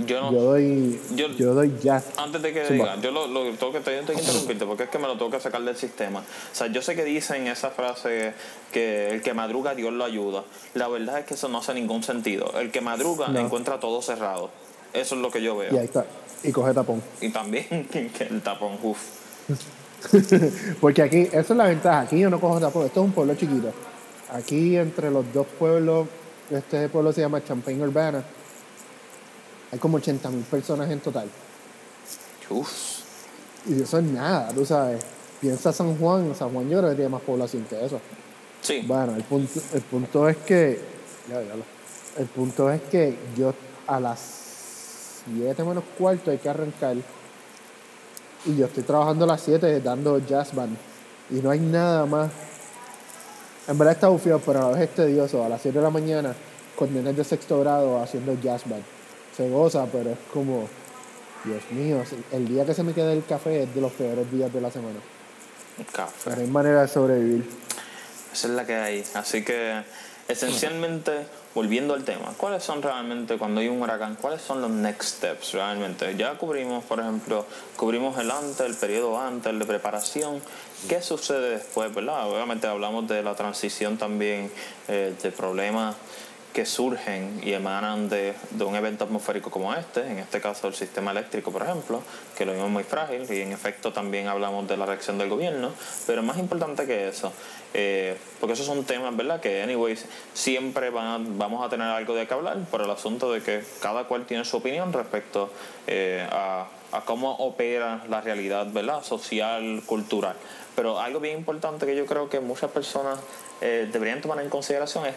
Yo 0.05 0.21
no, 0.21 0.31
Yo 0.31 0.41
doy, 0.43 0.99
yo- 1.15 1.27
yo 1.29 1.53
doy 1.53 1.73
jazz. 1.81 2.05
Antes 2.17 2.41
de 2.41 2.53
que 2.53 2.63
diga, 2.69 2.95
yo 3.01 3.11
lo, 3.11 3.27
lo 3.27 3.43
tengo 3.55 3.73
que, 3.73 3.79
tengo 3.79 4.05
que 4.05 4.13
interrumpirte 4.13 4.65
porque 4.65 4.83
es 4.83 4.89
que 4.89 4.97
me 4.99 5.07
lo 5.07 5.17
tengo 5.17 5.31
que 5.31 5.39
sacar 5.39 5.61
del 5.61 5.75
sistema. 5.75 6.19
O 6.19 6.55
sea, 6.55 6.67
yo 6.67 6.81
sé 6.81 6.95
que 6.95 7.03
dicen 7.03 7.47
esa 7.47 7.69
frase 7.71 8.33
que 8.71 9.09
el 9.11 9.21
que 9.21 9.33
madruga 9.33 9.75
Dios 9.75 9.91
lo 9.91 10.05
ayuda. 10.05 10.43
La 10.73 10.87
verdad 10.87 11.19
es 11.19 11.25
que 11.25 11.33
eso 11.33 11.49
no 11.49 11.57
hace 11.57 11.73
ningún 11.73 12.03
sentido. 12.03 12.51
El 12.59 12.71
que 12.71 12.79
madruga 12.81 13.27
No. 13.29 13.39
encuentra 13.39 13.79
todo 13.79 14.01
cerrado. 14.01 14.51
Eso 14.93 15.15
es 15.15 15.21
lo 15.21 15.31
que 15.31 15.41
yo 15.41 15.57
veo. 15.57 15.73
Y 15.73 15.77
ahí 15.77 15.85
está. 15.85 16.05
Y 16.43 16.51
coge 16.51 16.73
tapón. 16.73 17.01
Y 17.21 17.29
también 17.29 17.87
el 18.19 18.41
tapón, 18.41 18.77
uff. 18.81 18.99
Porque 20.81 21.01
aquí, 21.01 21.21
esa 21.21 21.39
es 21.39 21.49
la 21.49 21.65
ventaja. 21.65 22.01
Aquí 22.01 22.19
yo 22.19 22.29
no 22.29 22.39
cojo 22.39 22.59
tapón. 22.59 22.85
Esto 22.85 23.01
es 23.01 23.05
un 23.05 23.11
pueblo 23.11 23.35
chiquito. 23.35 23.71
Aquí 24.31 24.77
entre 24.77 25.11
los 25.11 25.31
dos 25.33 25.47
pueblos, 25.57 26.07
este 26.49 26.87
pueblo 26.89 27.11
se 27.11 27.21
llama 27.21 27.43
Champaign 27.43 27.81
Urbana. 27.81 28.23
Hay 29.71 29.79
como 29.79 29.97
80 29.97 30.29
mil 30.29 30.43
personas 30.43 30.89
en 30.89 30.99
total. 30.99 31.29
Uf. 32.49 32.99
Y 33.67 33.81
eso 33.81 33.99
es 33.99 34.03
nada, 34.05 34.51
tú 34.53 34.65
sabes. 34.65 35.03
Piensa 35.41 35.71
San 35.71 35.97
Juan, 35.97 36.33
San 36.35 36.51
Juan 36.51 36.69
yo 36.69 36.79
creo 36.79 36.89
que 36.89 36.95
tiene 36.95 37.09
más 37.09 37.21
población 37.21 37.65
que 37.69 37.85
eso. 37.85 37.99
Sí. 38.61 38.83
Bueno, 38.85 39.15
el 39.15 39.23
punto, 39.23 39.59
el 39.73 39.81
punto 39.81 40.29
es 40.29 40.37
que. 40.37 40.79
Ya, 41.29 41.41
ya 41.41 41.53
el 42.17 42.25
punto 42.27 42.71
es 42.71 42.81
que 42.83 43.15
yo 43.37 43.53
a 43.87 43.99
las 43.99 44.48
7 45.37 45.63
menos 45.63 45.83
cuarto 45.97 46.31
hay 46.31 46.37
que 46.37 46.49
arrancar. 46.49 46.95
Y 48.45 48.55
yo 48.55 48.65
estoy 48.65 48.83
trabajando 48.83 49.25
a 49.25 49.27
las 49.27 49.41
7 49.41 49.81
dando 49.81 50.19
jazz 50.19 50.53
band. 50.53 50.77
Y 51.29 51.35
no 51.35 51.51
hay 51.51 51.59
nada 51.59 52.05
más. 52.05 52.31
En 53.67 53.77
verdad 53.77 53.93
está 53.93 54.07
bufiado, 54.07 54.39
pero 54.39 54.59
a 54.59 54.71
la 54.71 54.77
vez 54.77 54.89
es 54.89 54.95
tedioso. 54.95 55.43
A 55.43 55.49
las 55.49 55.61
7 55.61 55.77
de 55.77 55.83
la 55.83 55.89
mañana, 55.89 56.33
con 56.75 56.93
nenes 56.93 57.15
de 57.15 57.23
sexto 57.23 57.59
grado 57.59 58.01
haciendo 58.01 58.33
jazz 58.41 58.67
band. 58.67 58.83
Se 59.35 59.49
goza, 59.49 59.85
pero 59.91 60.11
es 60.11 60.17
como. 60.33 60.67
Dios 61.45 61.63
mío, 61.71 62.03
el 62.33 62.47
día 62.49 62.65
que 62.65 62.73
se 62.73 62.83
me 62.83 62.93
queda 62.93 63.13
el 63.13 63.23
café 63.23 63.63
es 63.63 63.73
de 63.73 63.79
los 63.79 63.93
peores 63.93 64.29
días 64.29 64.51
de 64.51 64.59
la 64.59 64.69
semana. 64.69 64.99
Café. 65.93 66.13
Pero 66.25 66.35
no 66.35 66.41
hay 66.41 66.47
manera 66.49 66.81
de 66.81 66.87
sobrevivir. 66.89 67.49
Esa 68.33 68.47
es 68.47 68.53
la 68.53 68.65
que 68.65 68.75
hay. 68.75 69.05
Así 69.13 69.43
que, 69.43 69.81
esencialmente, 70.27 71.25
volviendo 71.55 71.93
al 71.93 72.03
tema, 72.03 72.33
¿cuáles 72.37 72.63
son 72.63 72.81
realmente, 72.81 73.37
cuando 73.37 73.61
hay 73.61 73.67
un 73.67 73.81
huracán, 73.81 74.15
cuáles 74.15 74.41
son 74.41 74.61
los 74.61 74.69
next 74.69 75.17
steps 75.17 75.53
realmente? 75.53 76.15
Ya 76.15 76.37
cubrimos, 76.37 76.83
por 76.83 76.99
ejemplo, 76.99 77.45
cubrimos 77.75 78.17
el 78.19 78.29
antes, 78.31 78.61
el 78.61 78.75
periodo 78.75 79.19
antes, 79.19 79.51
el 79.51 79.59
de 79.59 79.65
preparación. 79.65 80.41
¿Qué 80.87 81.01
sucede 81.01 81.49
después, 81.49 81.93
verdad? 81.93 82.29
Obviamente 82.29 82.67
hablamos 82.67 83.07
de 83.07 83.23
la 83.23 83.35
transición 83.35 83.97
también, 83.97 84.51
eh, 84.87 85.13
de 85.21 85.31
problemas 85.31 85.95
que 86.53 86.65
surgen 86.65 87.39
y 87.43 87.53
emanan 87.53 88.09
de, 88.09 88.33
un 88.59 88.75
evento 88.75 89.03
atmosférico 89.03 89.51
como 89.51 89.73
este, 89.73 90.01
en 90.01 90.19
este 90.19 90.41
caso 90.41 90.67
el 90.67 90.73
sistema 90.73 91.11
eléctrico, 91.11 91.51
por 91.51 91.61
ejemplo, 91.61 92.01
que 92.35 92.45
lo 92.45 92.53
vimos 92.53 92.69
muy 92.69 92.83
frágil 92.83 93.25
y 93.31 93.41
en 93.41 93.51
efecto 93.51 93.93
también 93.93 94.27
hablamos 94.27 94.67
de 94.67 94.75
la 94.75 94.85
reacción 94.87 95.17
del 95.19 95.29
gobierno, 95.29 95.71
pero 96.07 96.23
más 96.23 96.37
importante 96.37 96.87
que 96.87 97.07
eso, 97.07 97.31
eh, 97.73 98.17
porque 98.39 98.53
esos 98.53 98.65
son 98.65 98.83
temas, 98.83 99.15
¿verdad? 99.15 99.39
Que, 99.39 99.61
anyways, 99.61 100.05
siempre 100.33 100.89
van 100.89 101.05
a- 101.07 101.19
vamos 101.37 101.63
a 101.65 101.69
tener 101.69 101.87
algo 101.87 102.15
de 102.15 102.25
qué 102.27 102.33
hablar 102.33 102.57
por 102.71 102.81
el 102.81 102.89
asunto 102.89 103.31
de 103.31 103.41
que 103.43 103.63
cada 103.81 104.05
cual 104.05 104.25
tiene 104.25 104.43
su 104.43 104.57
opinión 104.57 104.91
respecto 104.91 105.51
eh, 105.85 106.27
a, 106.31 106.67
a 106.91 107.01
cómo 107.01 107.35
opera 107.35 108.03
la 108.09 108.21
realidad, 108.21 108.65
¿verdad? 108.71 109.03
Social, 109.03 109.83
cultural. 109.85 110.35
Pero 110.75 110.99
algo 110.99 111.19
bien 111.19 111.37
importante 111.37 111.85
que 111.85 111.95
yo 111.95 112.05
creo 112.05 112.29
que 112.29 112.39
muchas 112.39 112.71
personas 112.71 113.19
eh, 113.61 113.87
deberían 113.91 114.21
tomar 114.21 114.39
en 114.39 114.49
consideración 114.49 115.05
es 115.05 115.15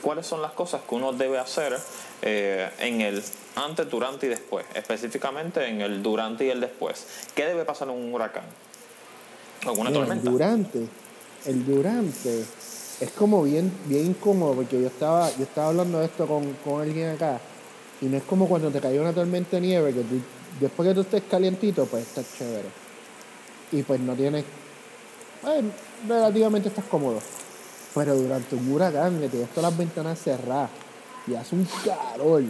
cuáles 0.00 0.26
son 0.26 0.40
las 0.42 0.52
cosas 0.52 0.82
que 0.88 0.94
uno 0.94 1.12
debe 1.12 1.38
hacer 1.38 1.78
eh, 2.22 2.70
en 2.78 3.00
el 3.00 3.22
antes, 3.56 3.90
durante 3.90 4.26
y 4.26 4.28
después, 4.30 4.64
específicamente 4.74 5.66
en 5.66 5.80
el 5.80 6.02
durante 6.02 6.44
y 6.46 6.50
el 6.50 6.60
después. 6.60 7.06
¿Qué 7.34 7.46
debe 7.46 7.64
pasar 7.64 7.88
en 7.88 7.94
un 7.94 8.14
huracán? 8.14 8.44
¿Alguna 9.66 9.90
Mira, 9.90 10.00
tormenta? 10.02 10.28
El 10.28 10.32
durante, 10.32 10.78
el 11.46 11.66
durante 11.66 12.40
es 13.00 13.10
como 13.16 13.42
bien, 13.42 13.72
bien 13.86 14.06
incómodo 14.06 14.54
porque 14.54 14.80
yo 14.80 14.86
estaba, 14.86 15.28
yo 15.36 15.44
estaba 15.44 15.68
hablando 15.68 15.98
de 16.00 16.06
esto 16.06 16.26
con, 16.26 16.52
con 16.64 16.80
alguien 16.82 17.10
acá 17.10 17.40
y 18.00 18.06
no 18.06 18.16
es 18.16 18.22
como 18.24 18.48
cuando 18.48 18.70
te 18.70 18.80
cayó 18.80 19.02
una 19.02 19.12
tormenta 19.12 19.56
de 19.56 19.60
nieve 19.62 19.92
que 19.92 20.00
tú- 20.00 20.22
después 20.60 20.88
que 20.88 20.94
tú 20.94 21.00
estés 21.02 21.22
calientito 21.30 21.86
pues 21.86 22.02
estás 22.06 22.26
chévere 22.38 22.68
y 23.72 23.82
pues 23.82 24.00
no 24.00 24.14
tienes, 24.14 24.44
pues, 25.40 25.64
relativamente 26.08 26.68
estás 26.68 26.84
cómodo. 26.86 27.20
Pero 27.94 28.14
durante 28.14 28.54
un 28.56 28.72
huracán 28.72 29.20
que 29.20 29.28
tienes 29.28 29.50
todas 29.50 29.70
las 29.70 29.78
ventanas 29.78 30.18
cerradas 30.18 30.70
y 31.26 31.34
hace 31.34 31.54
un 31.54 31.66
calor, 31.84 32.42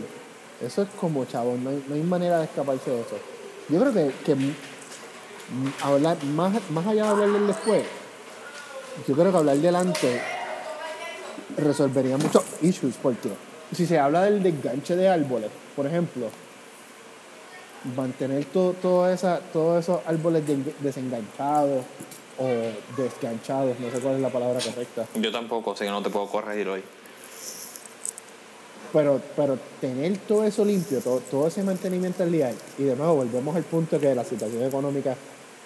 eso 0.61 0.83
es 0.83 0.89
como 1.01 1.25
chabón, 1.25 1.65
no 1.65 1.71
hay, 1.71 1.85
no 1.89 1.95
hay 1.95 2.03
manera 2.03 2.39
de 2.39 2.45
escaparse 2.45 2.91
de 2.91 3.01
eso. 3.01 3.17
Yo 3.69 3.81
creo 3.81 3.93
que, 3.93 4.13
que 4.25 4.37
hablar 5.83 6.23
más, 6.25 6.53
más 6.71 6.87
allá 6.87 7.03
de 7.05 7.09
hablar 7.11 7.29
del 7.31 7.47
después, 7.49 7.83
yo 9.09 9.15
creo 9.15 9.31
que 9.33 9.37
hablar 9.39 9.57
delante 9.57 10.21
resolvería 11.57 12.17
muchos 12.17 12.45
issues 12.63 12.95
porque 13.03 13.31
si 13.75 13.87
se 13.87 13.99
habla 13.99 14.23
del 14.23 14.43
desganche 14.43 14.95
de 14.97 15.09
árboles, 15.09 15.51
por 15.75 15.87
ejemplo, 15.87 16.29
mantener 17.97 18.45
todo, 18.47 18.73
todo 18.75 19.09
esa, 19.11 19.41
todos 19.53 19.83
esos 19.83 20.01
árboles 20.07 20.47
de- 20.47 20.75
desenganchados 20.81 21.85
o 22.39 22.47
desganchados, 22.97 23.79
no 23.79 23.91
sé 23.91 23.99
cuál 24.01 24.17
es 24.17 24.21
la 24.21 24.31
palabra 24.31 24.61
correcta, 24.61 25.07
Yo 25.15 25.31
tampoco, 25.31 25.73
así 25.73 25.85
que 25.85 25.91
no 25.91 26.03
te 26.03 26.11
puedo 26.11 26.27
corregir 26.29 26.69
hoy. 26.69 26.83
pero, 28.93 29.21
pero 29.37 29.59
tener 29.81 30.19
todo 30.19 30.45
eso 30.45 30.65
limpio, 30.65 31.01
todo, 31.01 31.21
todo 31.21 31.49
ese 31.49 31.63
mantenimiento 31.63 32.23
al 32.23 32.33
día, 32.33 32.53
y 32.79 32.85
de 32.85 32.97
nuevo 32.97 33.17
volvemos 33.17 33.57
al 33.57 33.65
punto 33.65 33.99
que 33.99 34.15
la 34.15 34.25
situación 34.25 34.63
económica 34.63 35.17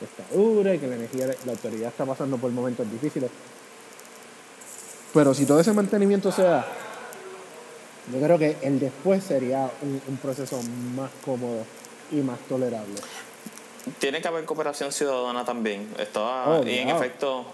está 0.00 0.34
dura 0.34 0.74
y 0.74 0.78
que 0.78 0.86
la 0.86 0.96
energía, 0.96 1.26
la 1.44 1.52
autoridad 1.52 1.88
está 1.88 2.04
pasando 2.04 2.36
por 2.36 2.50
momentos 2.50 2.90
difíciles. 2.90 3.30
Pero 5.14 5.32
si 5.32 5.46
todo 5.46 5.60
ese 5.60 5.72
mantenimiento 5.72 6.30
se 6.30 6.42
da, 6.42 6.66
yo 8.12 8.20
creo 8.20 8.38
que 8.38 8.56
el 8.62 8.78
después 8.78 9.24
sería 9.24 9.70
un, 9.82 10.00
un 10.06 10.16
proceso 10.18 10.60
más 10.94 11.10
cómodo 11.24 11.64
y 12.12 12.16
más 12.16 12.38
tolerable. 12.40 13.00
Tiene 13.98 14.20
que 14.20 14.28
haber 14.28 14.44
cooperación 14.44 14.92
ciudadana 14.92 15.44
también. 15.44 15.94
Estaba, 15.98 16.58
Oh, 16.58 16.66
y 16.66 16.78
en 16.78 16.88
wow. 16.88 16.96
efecto, 16.96 17.46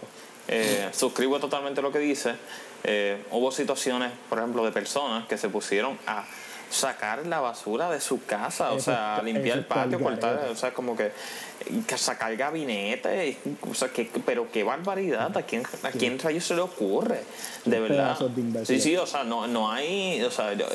eh, 0.48 0.88
suscribo 0.92 1.38
totalmente 1.38 1.82
lo 1.82 1.92
que 1.92 1.98
dice. 1.98 2.34
Eh, 2.84 3.22
hubo 3.30 3.52
situaciones, 3.52 4.10
por 4.28 4.38
ejemplo, 4.38 4.64
de 4.64 4.72
personas 4.72 5.26
que 5.28 5.38
se 5.38 5.48
pusieron 5.48 5.98
a 6.06 6.24
sacar 6.72 7.26
la 7.26 7.40
basura 7.40 7.90
de 7.90 8.00
su 8.00 8.24
casa, 8.24 8.72
o 8.72 8.80
sea, 8.80 9.20
limpiar 9.22 9.58
el 9.58 9.64
patio, 9.66 10.00
cortar, 10.00 10.48
o 10.50 10.56
sea, 10.56 10.72
como 10.72 10.96
que, 10.96 11.12
que 11.86 11.98
sacar 11.98 12.34
gabinete, 12.36 13.36
o 13.68 13.74
sea, 13.74 13.88
que, 13.88 14.10
pero 14.24 14.50
qué 14.50 14.62
barbaridad, 14.64 15.36
¿a 15.36 15.42
quién, 15.42 15.62
a 15.82 15.90
quién 15.90 16.18
rayos 16.18 16.44
se 16.46 16.54
le 16.54 16.62
ocurre? 16.62 17.22
De 17.64 17.78
verdad. 17.78 18.18
de 18.18 18.66
Sí, 18.66 18.80
sí, 18.80 18.96
o 18.96 19.06
sea, 19.06 19.22
no, 19.24 19.46
no 19.46 19.70
hay, 19.70 20.22
o 20.22 20.30
sea, 20.30 20.54
yo- 20.54 20.66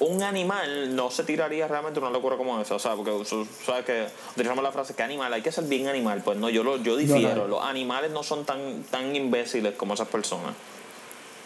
un 0.00 0.22
animal 0.24 0.94
no 0.96 1.10
se 1.10 1.22
tiraría 1.22 1.68
realmente 1.68 2.00
una 2.00 2.10
locura 2.10 2.36
como 2.36 2.60
esa, 2.60 2.74
o 2.74 2.78
sea, 2.78 2.94
porque 2.94 3.24
su- 3.24 3.46
sabes 3.64 3.84
que 3.84 4.06
utilizamos 4.32 4.62
la 4.64 4.72
frase 4.72 4.94
que 4.94 5.02
animal, 5.02 5.32
hay 5.32 5.42
que 5.42 5.52
ser 5.52 5.64
bien 5.64 5.86
animal, 5.88 6.20
pues 6.24 6.36
no, 6.38 6.48
yo 6.48 6.62
lo, 6.64 6.76
yo 6.78 6.96
difiero, 6.96 7.42
no. 7.42 7.48
los 7.48 7.64
animales 7.64 8.10
no 8.10 8.22
son 8.22 8.44
tan, 8.44 8.82
tan 8.84 9.14
imbéciles 9.14 9.74
como 9.74 9.94
esas 9.94 10.08
personas. 10.08 10.54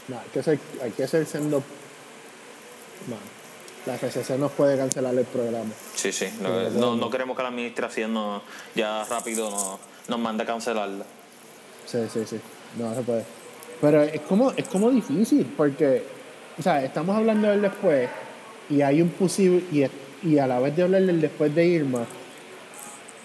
No, 0.09 0.19
hay 0.19 0.29
que 0.33 0.43
ser, 0.43 0.59
hay 0.83 0.91
que 0.93 1.07
ser 1.07 1.27
siendo... 1.27 1.63
No, 3.07 3.17
la 3.89 3.95
FCC 3.99 4.39
nos 4.39 4.53
puede 4.53 4.77
cancelar 4.77 5.15
el 5.15 5.25
programa. 5.25 5.71
Sí, 5.95 6.13
sí, 6.13 6.27
no, 6.41 6.71
no, 6.71 6.95
no 6.97 7.11
queremos 7.11 7.37
que 7.37 7.43
la 7.43 7.49
administración 7.49 8.13
nos- 8.15 8.43
ya 8.75 9.05
rápido 9.05 9.51
nos, 9.51 9.79
nos 10.09 10.19
mande 10.21 10.45
a 10.45 10.47
cancelarla. 10.47 11.05
Sí, 11.87 11.99
sí, 12.13 12.21
sí. 12.29 12.41
No 12.79 12.95
se 12.95 13.03
puede. 13.03 13.25
Pero 13.81 14.03
es 14.03 14.21
como, 14.23 14.53
es 14.53 14.69
como 14.69 14.91
difícil, 14.91 15.45
porque, 15.57 16.05
o 16.59 16.63
sea, 16.63 16.85
estamos 16.85 17.17
hablando 17.17 17.49
del 17.49 17.63
después 17.63 18.09
y 18.71 18.83
hay 18.83 19.01
un 19.03 19.09
posible, 19.11 19.65
y, 19.73 20.29
y 20.29 20.39
a 20.39 20.47
la 20.47 20.59
vez 20.61 20.77
de 20.77 20.83
hablar 20.83 21.03
del 21.03 21.21
después 21.21 21.55
de 21.55 21.65
Irma, 21.67 22.05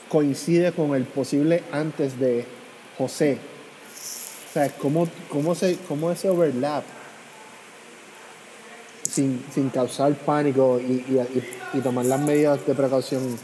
coincide 0.09 0.71
con 0.71 0.93
el 0.95 1.03
posible 1.05 1.63
antes 1.71 2.19
de 2.19 2.45
José. 2.97 3.37
O 4.49 4.53
sea, 4.53 4.69
cómo, 4.77 5.09
cómo, 5.29 5.55
se, 5.55 5.77
cómo 5.87 6.11
ese 6.11 6.29
overlap 6.29 6.83
sin, 9.13 9.45
sin 9.53 9.69
causar 9.69 10.13
pánico 10.15 10.79
y, 10.79 11.05
y, 11.73 11.79
tomar 11.81 12.05
las 12.05 12.19
medidas 12.19 12.65
de 12.65 12.73
precaución 12.73 13.37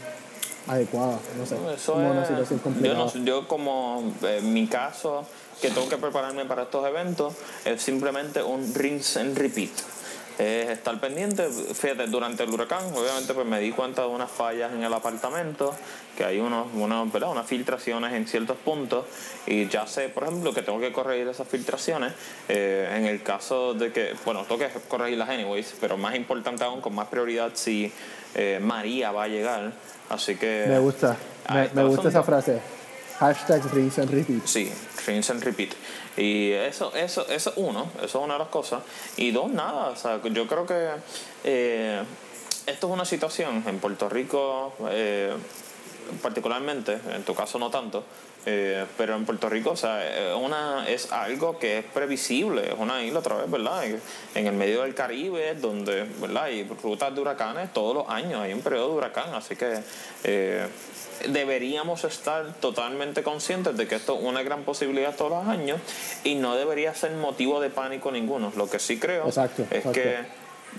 adecuadas. 0.66 1.20
No 1.38 1.46
sé, 1.46 1.56
Eso 1.74 1.92
como 1.94 2.10
una 2.10 2.22
es- 2.22 2.28
situación 2.28 2.58
yo, 2.58 2.62
complicada. 2.64 2.98
no- 3.14 3.24
yo 3.24 3.48
como 3.48 4.12
eh, 4.22 4.38
en 4.42 4.52
mi 4.52 4.66
caso, 4.66 5.24
que 5.60 5.70
tengo 5.70 5.88
que 5.88 5.96
prepararme 5.96 6.44
para 6.44 6.62
estos 6.64 6.86
eventos, 6.86 7.34
es 7.64 7.82
simplemente 7.82 8.42
un 8.42 8.72
rinse 8.74 9.20
and 9.20 9.36
repeat. 9.38 9.70
Es 10.40 10.70
estar 10.70 10.98
pendiente, 10.98 11.46
fíjate, 11.50 12.06
durante 12.06 12.44
el 12.44 12.50
huracán, 12.50 12.82
obviamente 12.94 13.34
pues 13.34 13.46
me 13.46 13.60
di 13.60 13.72
cuenta 13.72 14.00
de 14.02 14.08
unas 14.08 14.30
fallas 14.30 14.72
en 14.72 14.82
el 14.82 14.94
apartamento, 14.94 15.74
que 16.16 16.24
hay 16.24 16.40
unos, 16.40 16.66
unos, 16.72 17.12
¿verdad? 17.12 17.30
unas 17.30 17.46
filtraciones 17.46 18.14
en 18.14 18.26
ciertos 18.26 18.56
puntos, 18.56 19.04
y 19.46 19.68
ya 19.68 19.86
sé, 19.86 20.08
por 20.08 20.22
ejemplo, 20.22 20.54
que 20.54 20.62
tengo 20.62 20.80
que 20.80 20.92
corregir 20.92 21.28
esas 21.28 21.46
filtraciones. 21.46 22.14
eh, 22.48 22.90
en 22.96 23.04
el 23.04 23.22
caso 23.22 23.74
de 23.74 23.92
que, 23.92 24.14
bueno, 24.24 24.44
tengo 24.44 24.58
que 24.58 24.70
corregirlas 24.88 25.28
anyways, 25.28 25.74
pero 25.78 25.98
más 25.98 26.14
importante 26.14 26.64
aún, 26.64 26.80
con 26.80 26.94
más 26.94 27.08
prioridad 27.08 27.50
si 27.52 27.92
eh, 28.34 28.58
María 28.62 29.12
va 29.12 29.24
a 29.24 29.28
llegar. 29.28 29.72
Así 30.08 30.36
que... 30.36 30.64
Me 30.66 30.78
gusta, 30.78 31.18
me, 31.52 31.68
me 31.74 31.84
gusta 31.84 32.08
esa 32.08 32.22
frase. 32.22 32.60
Hashtag 33.18 33.62
rinse 33.74 34.00
and 34.00 34.10
repeat. 34.10 34.46
Sí, 34.46 34.72
rinse 35.06 35.32
and 35.32 35.42
repeat. 35.42 35.74
Y 36.20 36.52
eso, 36.52 36.92
eso, 36.94 37.26
eso 37.28 37.52
uno, 37.56 37.90
eso 37.96 38.18
es 38.18 38.24
una 38.24 38.34
de 38.34 38.40
las 38.40 38.48
cosas. 38.48 38.82
Y 39.16 39.30
dos, 39.30 39.50
nada, 39.50 39.88
o 39.88 39.96
sea, 39.96 40.20
yo 40.22 40.46
creo 40.46 40.66
que 40.66 40.90
eh, 41.44 42.02
esto 42.66 42.86
es 42.86 42.92
una 42.92 43.06
situación 43.06 43.64
en 43.66 43.78
Puerto 43.78 44.06
Rico, 44.08 44.74
eh, 44.90 45.32
particularmente, 46.22 46.98
en 47.14 47.22
tu 47.22 47.34
caso 47.34 47.58
no 47.58 47.70
tanto, 47.70 48.04
eh, 48.46 48.86
pero 48.96 49.16
en 49.16 49.26
Puerto 49.26 49.48
Rico, 49.48 49.70
o 49.70 49.76
sea, 49.76 50.00
eh, 50.02 50.34
una, 50.34 50.88
es 50.88 51.12
algo 51.12 51.58
que 51.58 51.78
es 51.78 51.84
previsible, 51.84 52.68
es 52.72 52.78
una 52.78 53.02
isla 53.02 53.18
otra 53.18 53.36
vez, 53.36 53.50
¿verdad? 53.50 53.84
En, 53.84 54.00
en 54.34 54.46
el 54.46 54.54
medio 54.54 54.82
del 54.82 54.94
Caribe, 54.94 55.54
donde, 55.54 56.04
¿verdad? 56.20 56.44
Hay 56.44 56.64
rutas 56.82 57.14
de 57.14 57.20
huracanes 57.20 57.72
todos 57.72 57.94
los 57.94 58.08
años, 58.08 58.40
hay 58.40 58.52
un 58.52 58.62
periodo 58.62 58.88
de 58.88 58.94
huracán, 58.94 59.34
así 59.34 59.56
que 59.56 59.80
eh, 60.24 60.66
deberíamos 61.28 62.04
estar 62.04 62.54
totalmente 62.54 63.22
conscientes 63.22 63.76
de 63.76 63.86
que 63.86 63.96
esto 63.96 64.16
es 64.16 64.24
una 64.24 64.42
gran 64.42 64.62
posibilidad 64.62 65.14
todos 65.14 65.32
los 65.32 65.46
años 65.46 65.80
y 66.24 66.34
no 66.34 66.56
debería 66.56 66.94
ser 66.94 67.12
motivo 67.12 67.60
de 67.60 67.70
pánico 67.70 68.10
ninguno. 68.10 68.52
Lo 68.56 68.70
que 68.70 68.78
sí 68.78 68.98
creo 68.98 69.26
Exacto, 69.26 69.62
es 69.70 69.72
exacto. 69.72 69.92
que 69.92 70.16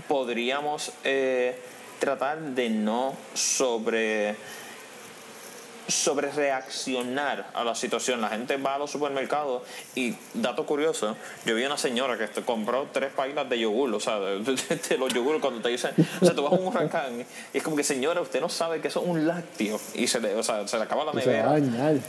podríamos 0.08 0.92
eh, 1.04 1.60
tratar 2.00 2.40
de 2.40 2.70
no 2.70 3.16
sobre 3.34 4.36
sobre 5.92 6.32
reaccionar 6.32 7.50
a 7.54 7.64
la 7.64 7.76
situación. 7.76 8.22
La 8.22 8.30
gente 8.30 8.58
va 8.58 8.76
a 8.76 8.80
los 8.80 8.90
supermercados 8.92 9.64
y, 9.96 10.16
dato 10.34 10.66
curioso, 10.66 11.16
yo 11.46 11.56
vi 11.56 11.64
una 11.66 11.78
señora 11.78 12.18
que 12.18 12.42
compró 12.44 12.88
tres 12.92 13.12
pailas 13.14 13.50
de 13.50 13.60
yogur, 13.60 13.94
o 13.94 14.00
sea, 14.00 14.20
de, 14.20 14.40
de- 14.40 14.76
de 14.90 14.98
los 14.98 15.14
yogur 15.14 15.40
cuando 15.42 15.62
te 15.62 15.70
dicen, 15.70 15.92
o 16.22 16.26
sea, 16.26 16.34
tú 16.36 16.44
vas 16.44 16.54
a 16.54 16.56
un 16.56 16.68
huracán 16.68 17.26
y 17.54 17.58
es 17.58 17.64
como 17.64 17.76
que, 17.76 17.84
señora, 17.84 18.22
usted 18.22 18.42
no 18.42 18.50
sabe 18.50 18.82
que 18.82 18.88
eso 18.88 19.02
es 19.02 19.08
un 19.08 19.28
lácteo 19.28 19.80
y 19.94 20.08
se 20.08 20.20
le, 20.20 20.36
o 20.36 20.44
sea, 20.44 20.68
se 20.68 20.78
le 20.78 20.84
acaba 20.84 21.04
la 21.06 21.14
nevera. 21.14 21.50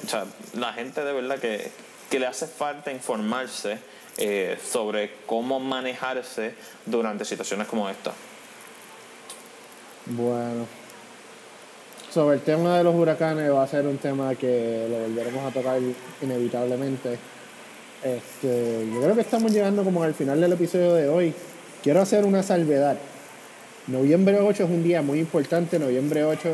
O 0.05 0.09
sea, 0.09 0.25
la 0.55 0.73
gente 0.73 1.03
de 1.05 1.13
verdad 1.13 1.39
que, 1.39 1.71
que 2.11 2.19
le 2.19 2.27
hace 2.27 2.47
falta 2.47 2.91
informarse 2.93 3.79
eh, 4.19 4.59
sobre 4.71 5.15
cómo 5.27 5.59
manejarse 5.61 6.55
durante 6.87 7.25
situaciones 7.25 7.67
como 7.67 7.89
esta. 7.89 8.13
Bueno. 10.07 10.67
Sobre 12.13 12.37
el 12.37 12.43
tema 12.43 12.77
de 12.77 12.85
los 12.85 12.95
huracanes 12.95 13.51
va 13.51 13.63
a 13.63 13.67
ser 13.67 13.87
un 13.87 13.97
tema 13.97 14.35
que 14.35 14.87
lo 14.91 14.99
volveremos 14.99 15.51
a 15.51 15.51
tocar 15.51 15.81
inevitablemente. 16.21 17.17
Este, 18.05 18.87
yo 18.93 19.01
creo 19.01 19.15
que 19.15 19.23
estamos 19.23 19.51
llegando 19.51 19.83
como 19.83 20.03
al 20.03 20.13
final 20.13 20.39
del 20.39 20.53
episodio 20.53 20.93
de 20.93 21.09
hoy. 21.09 21.33
Quiero 21.83 22.03
hacer 22.03 22.27
una 22.27 22.43
salvedad. 22.43 22.99
Noviembre 23.87 24.39
8 24.41 24.65
es 24.65 24.71
un 24.71 24.83
día 24.83 25.01
muy 25.01 25.21
importante. 25.21 25.79
Noviembre 25.79 26.23
8 26.25 26.51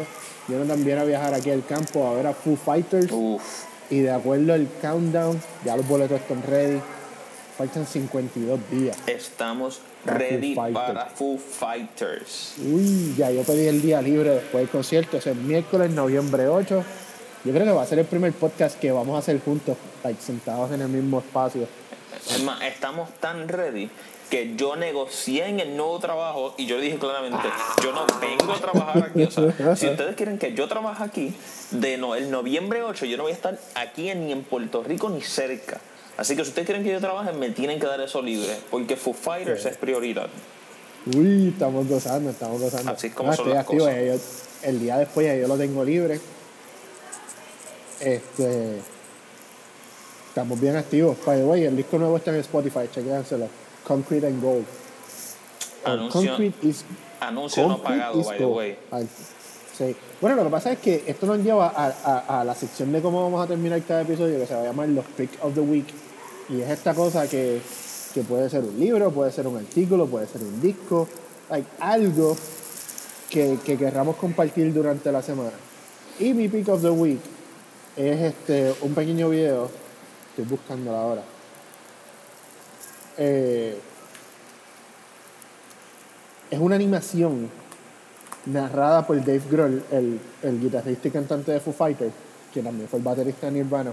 yo 0.46 0.62
también 0.62 0.98
a 0.98 1.04
viajar 1.04 1.34
aquí 1.34 1.50
al 1.50 1.64
campo 1.66 2.06
a 2.06 2.14
ver 2.14 2.28
a 2.28 2.34
Foo 2.34 2.56
Fighters. 2.56 3.10
Uf, 3.10 3.42
Y 3.90 4.00
de 4.00 4.12
acuerdo 4.12 4.54
al 4.54 4.68
countdown, 4.80 5.40
ya 5.64 5.76
los 5.76 5.88
boletos 5.88 6.20
están 6.20 6.40
ready. 6.44 6.80
Faltan 7.58 7.84
52 7.84 8.70
días. 8.70 8.96
estamos 9.08 9.80
Para 10.04 10.18
ready 10.18 10.54
para 10.54 11.06
Foo 11.06 11.36
Fighters. 11.36 12.54
Uy, 12.58 13.16
ya 13.16 13.32
yo 13.32 13.42
pedí 13.42 13.66
el 13.66 13.82
día 13.82 14.00
libre 14.00 14.30
después 14.30 14.62
del 14.62 14.68
concierto, 14.68 15.16
es 15.16 15.26
el 15.26 15.34
miércoles, 15.34 15.90
noviembre 15.90 16.46
8. 16.46 16.84
Yo 17.44 17.52
creo 17.52 17.64
que 17.64 17.72
va 17.72 17.82
a 17.82 17.86
ser 17.86 17.98
el 17.98 18.04
primer 18.04 18.32
podcast 18.32 18.78
que 18.78 18.92
vamos 18.92 19.16
a 19.16 19.18
hacer 19.18 19.40
juntos, 19.40 19.76
like, 20.04 20.22
sentados 20.22 20.70
en 20.70 20.82
el 20.82 20.88
mismo 20.88 21.18
espacio. 21.18 21.66
Es 22.30 22.40
más, 22.44 22.62
estamos 22.62 23.10
tan 23.18 23.48
ready 23.48 23.90
que 24.30 24.54
yo 24.54 24.76
negocié 24.76 25.48
en 25.48 25.58
el 25.58 25.76
nuevo 25.76 25.98
trabajo 25.98 26.54
y 26.58 26.66
yo 26.66 26.76
le 26.76 26.82
dije 26.82 26.98
claramente, 26.98 27.48
yo 27.82 27.90
no 27.90 28.06
vengo 28.20 28.52
a 28.52 28.58
trabajar 28.60 29.10
aquí. 29.10 29.24
O 29.24 29.30
sea, 29.32 29.74
si 29.74 29.86
ustedes 29.88 30.14
quieren 30.14 30.38
que 30.38 30.54
yo 30.54 30.68
trabaje 30.68 31.02
aquí, 31.02 31.34
de 31.72 31.98
no, 31.98 32.14
el 32.14 32.30
noviembre 32.30 32.84
8 32.84 33.04
yo 33.06 33.16
no 33.16 33.24
voy 33.24 33.32
a 33.32 33.34
estar 33.34 33.58
aquí 33.74 34.14
ni 34.14 34.30
en 34.30 34.44
Puerto 34.44 34.84
Rico 34.84 35.10
ni 35.10 35.22
cerca. 35.22 35.80
Así 36.18 36.36
que 36.36 36.42
si 36.44 36.50
ustedes 36.50 36.66
quieren 36.66 36.84
que 36.84 36.90
yo 36.92 37.00
trabaje, 37.00 37.32
me 37.32 37.48
tienen 37.50 37.78
que 37.80 37.86
dar 37.86 38.00
eso 38.00 38.20
libre, 38.20 38.54
porque 38.70 38.96
Foo 38.96 39.14
Fighters 39.14 39.64
es 39.64 39.76
prioridad. 39.78 40.28
Uy, 41.16 41.48
estamos 41.54 41.88
gozando, 41.88 42.28
estamos 42.30 42.60
gozando. 42.60 42.92
Así 42.92 43.06
es 43.06 43.14
como 43.14 43.32
son 43.32 43.48
las 43.48 43.58
activo, 43.60 43.84
cosas. 43.86 44.04
yo- 44.04 44.68
el 44.68 44.80
día 44.80 44.98
después 44.98 45.26
ya 45.26 45.34
yo 45.36 45.46
lo 45.48 45.56
tengo 45.56 45.84
libre. 45.84 46.20
Este. 48.00 48.78
Estamos 50.28 50.60
bien 50.60 50.76
activos. 50.76 51.16
By 51.24 51.38
the 51.38 51.44
way, 51.44 51.64
el 51.64 51.76
disco 51.76 51.98
nuevo 51.98 52.16
está 52.16 52.30
en 52.30 52.36
Spotify, 52.40 52.88
chequéanselo. 52.92 53.48
Concrete 53.86 54.26
and 54.26 54.42
Gold. 54.42 54.64
O 55.84 55.88
Anuncio, 55.88 56.30
Concrete 56.32 56.66
is 56.66 56.84
anuncio 57.20 57.66
no 57.68 57.82
pagado, 57.82 58.22
by 58.22 58.38
the 58.38 58.44
way. 58.44 58.78
Ay, 58.90 59.08
sí. 59.76 59.96
Bueno, 60.20 60.36
lo 60.36 60.44
que 60.44 60.50
pasa 60.50 60.72
es 60.72 60.78
que 60.78 61.04
esto 61.06 61.26
nos 61.26 61.38
lleva 61.38 61.68
a, 61.68 61.86
a- 62.04 62.40
a 62.40 62.44
la 62.44 62.54
sección 62.54 62.92
de 62.92 63.00
cómo 63.00 63.22
vamos 63.22 63.44
a 63.44 63.48
terminar 63.48 63.80
cada 63.82 64.02
episodio, 64.02 64.38
que 64.38 64.46
se 64.46 64.54
va 64.54 64.60
a 64.60 64.64
llamar 64.64 64.88
los 64.88 65.04
Pick 65.16 65.30
of 65.42 65.54
the 65.54 65.60
Week. 65.60 65.86
Y 66.48 66.60
es 66.60 66.70
esta 66.70 66.94
cosa 66.94 67.28
que, 67.28 67.60
que 68.14 68.22
puede 68.22 68.48
ser 68.48 68.64
un 68.64 68.78
libro, 68.78 69.10
puede 69.10 69.30
ser 69.30 69.46
un 69.46 69.58
artículo, 69.58 70.06
puede 70.06 70.26
ser 70.26 70.42
un 70.42 70.60
disco, 70.60 71.06
like, 71.50 71.68
algo 71.80 72.36
que, 73.28 73.58
que 73.64 73.76
querramos 73.76 74.16
compartir 74.16 74.72
durante 74.72 75.12
la 75.12 75.22
semana. 75.22 75.52
Y 76.18 76.32
mi 76.32 76.48
Pick 76.48 76.68
of 76.68 76.80
the 76.82 76.90
Week 76.90 77.20
es 77.96 78.20
este, 78.20 78.74
un 78.80 78.94
pequeño 78.94 79.28
video, 79.28 79.70
estoy 80.30 80.44
buscándolo 80.46 80.96
ahora. 80.96 81.22
Eh, 83.18 83.78
es 86.50 86.58
una 86.58 86.76
animación 86.76 87.50
narrada 88.46 89.06
por 89.06 89.18
Dave 89.18 89.42
Grohl, 89.50 89.82
el, 89.90 90.18
el 90.42 90.60
guitarrista 90.60 91.08
y 91.08 91.10
cantante 91.10 91.52
de 91.52 91.60
Foo 91.60 91.74
Fighters, 91.74 92.14
que 92.54 92.62
también 92.62 92.88
fue 92.88 93.00
el 93.00 93.04
baterista 93.04 93.48
de 93.48 93.52
Nirvana. 93.52 93.92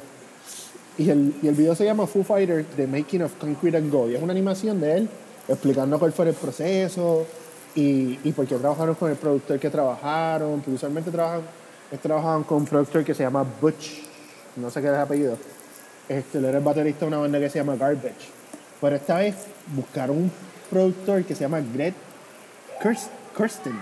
Y 0.98 1.10
el, 1.10 1.34
y 1.42 1.48
el 1.48 1.56
video 1.56 1.76
se 1.76 1.84
llama 1.84 2.08
Foo 2.08 2.24
Fighters, 2.24 2.66
The 2.76 2.88
Making 2.88 3.24
of 3.24 3.34
Concrete 3.38 3.78
and 3.78 3.92
Gold. 3.92 4.12
Y 4.12 4.16
es 4.16 4.24
una 4.24 4.32
animación 4.32 4.80
de 4.80 4.98
él 4.98 5.10
explicando 5.48 6.00
cuál 6.00 6.14
fue 6.14 6.30
el 6.30 6.34
proceso 6.34 7.26
y, 7.76 8.18
y 8.24 8.32
por 8.32 8.48
qué 8.48 8.56
trabajaron 8.56 8.96
con 8.96 9.12
el 9.12 9.18
productor 9.18 9.60
que 9.60 9.70
trabajaron. 9.70 10.64
Usualmente 10.66 11.12
trabajan, 11.12 11.42
trabajaban 12.02 12.44
con 12.44 12.60
un 12.60 12.66
productor 12.66 13.04
que 13.04 13.14
se 13.14 13.24
llama 13.24 13.46
Butch, 13.62 14.04
no 14.56 14.70
sé 14.70 14.82
qué 14.82 14.88
es 14.88 14.94
el 14.94 15.00
apellido. 15.00 15.38
Este, 16.08 16.38
él 16.38 16.46
era 16.46 16.60
el 16.60 16.64
baterista 16.64 17.02
de 17.02 17.08
una 17.08 17.18
banda 17.18 17.40
que 17.40 17.50
se 17.50 17.60
llama 17.60 17.76
Garbage. 17.76 18.30
Pero 18.80 18.96
esta 18.96 19.18
vez 19.18 19.36
buscaron 19.76 20.18
un 20.18 20.32
productor 20.70 21.24
que 21.24 21.36
se 21.36 21.42
llama 21.42 21.60
Greg 21.74 21.94
Kirst- 22.82 23.10
Kirsten. 23.36 23.78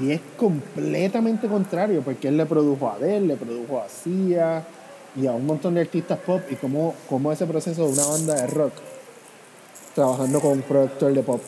Y 0.00 0.12
es 0.12 0.20
completamente 0.36 1.46
contrario, 1.46 2.02
porque 2.02 2.28
él 2.28 2.36
le 2.36 2.46
produjo 2.46 2.88
a 2.88 2.94
Adele, 2.94 3.28
le 3.28 3.36
produjo 3.36 3.80
a 3.80 3.88
Sia 3.88 4.64
y 5.16 5.26
a 5.26 5.32
un 5.32 5.46
montón 5.46 5.74
de 5.74 5.80
artistas 5.82 6.18
pop. 6.18 6.42
Y 6.50 6.56
cómo, 6.56 6.94
cómo 7.08 7.32
ese 7.32 7.46
proceso 7.46 7.86
de 7.86 7.92
una 7.92 8.06
banda 8.06 8.34
de 8.34 8.46
rock 8.48 8.72
trabajando 9.94 10.40
con 10.40 10.52
un 10.52 10.62
productor 10.62 11.12
de 11.12 11.22
pop. 11.22 11.42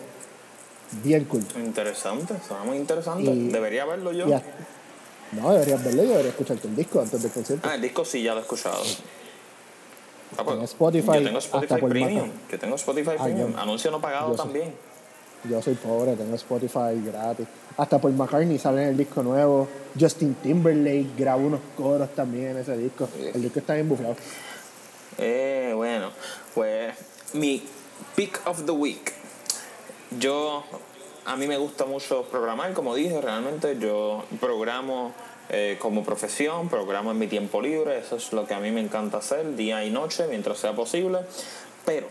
Bien 1.05 1.25
cool. 1.27 1.45
Interesante, 1.57 2.35
suena 2.47 2.65
muy 2.65 2.79
interesante. 2.79 3.31
Y- 3.31 3.49
Debería 3.49 3.85
verlo 3.85 4.13
yo. 4.13 4.25
Hasta- 4.35 4.49
no, 5.33 5.53
deberías 5.53 5.85
verlo 5.85 6.03
y 6.03 6.07
deberías 6.07 6.31
escucharte 6.33 6.67
el 6.69 6.77
disco 6.77 7.01
antes 7.01 7.23
del 7.23 7.31
concierto. 7.31 7.69
Ah, 7.71 7.75
el 7.75 7.83
disco 7.83 8.05
sí, 8.05 8.23
ya 8.23 8.33
lo 8.33 8.39
he 8.39 8.43
escuchado. 8.43 8.79
Ah, 10.39 10.45
pues, 10.45 10.59
Spotify, 10.63 11.07
yo 11.15 11.25
tengo 11.25 11.39
Spotify 11.39 11.81
Premium. 11.81 12.31
Yo 12.51 12.59
tengo 12.59 12.77
Spotify 12.77 13.11
Ah, 13.19 13.25
Premium. 13.25 13.53
yo- 13.53 13.59
Anuncio 13.59 13.91
no 13.91 14.01
pagado 14.01 14.35
yo 14.35 14.43
sé. 14.43 14.73
Yo 15.45 15.63
soy 15.63 15.75
pobre, 15.75 16.17
tengo 16.17 16.35
Spotify 16.35 17.01
gratis. 17.05 17.47
Hasta 17.77 17.99
por 18.01 18.11
McCartney 18.11 18.59
sale 18.59 18.83
en 18.83 18.89
el 18.89 18.97
disco 18.97 19.23
nuevo. 19.23 19.69
Justin 19.99 20.35
Timberlake 20.35 21.11
grabó 21.17 21.47
unos 21.47 21.61
coros 21.77 22.13
también 22.15 22.49
en 22.49 22.57
ese 22.59 22.77
disco. 22.77 23.09
El 23.17 23.41
disco 23.41 23.61
está 23.61 23.75
bien 23.75 23.89
bufado. 23.89 24.17
Eh, 25.17 25.73
bueno, 25.77 26.11
pues 26.55 26.95
mi 27.35 27.63
pick 28.17 28.41
of 28.47 28.65
the 28.65 28.73
week. 28.73 29.13
Yo, 30.19 30.65
a 31.25 31.37
mí 31.37 31.47
me 31.47 31.57
gusta 31.57 31.85
mucho 31.85 32.25
programar, 32.25 32.73
como 32.73 32.95
dije, 32.95 33.21
realmente 33.21 33.79
yo 33.79 34.25
programo 34.41 35.13
eh, 35.51 35.77
como 35.79 36.03
profesión, 36.03 36.69
programo 36.69 37.13
en 37.13 37.19
mi 37.19 37.29
tiempo 37.29 37.61
libre, 37.61 37.99
eso 37.99 38.17
es 38.17 38.33
lo 38.33 38.47
que 38.47 38.55
a 38.55 38.61
mí 38.61 38.71
me 38.71 38.81
encanta 38.81 39.19
hacer, 39.19 39.55
día 39.55 39.85
y 39.85 39.91
noche, 39.91 40.27
mientras 40.29 40.59
sea 40.59 40.75
posible. 40.75 41.21
Pero 41.85 42.09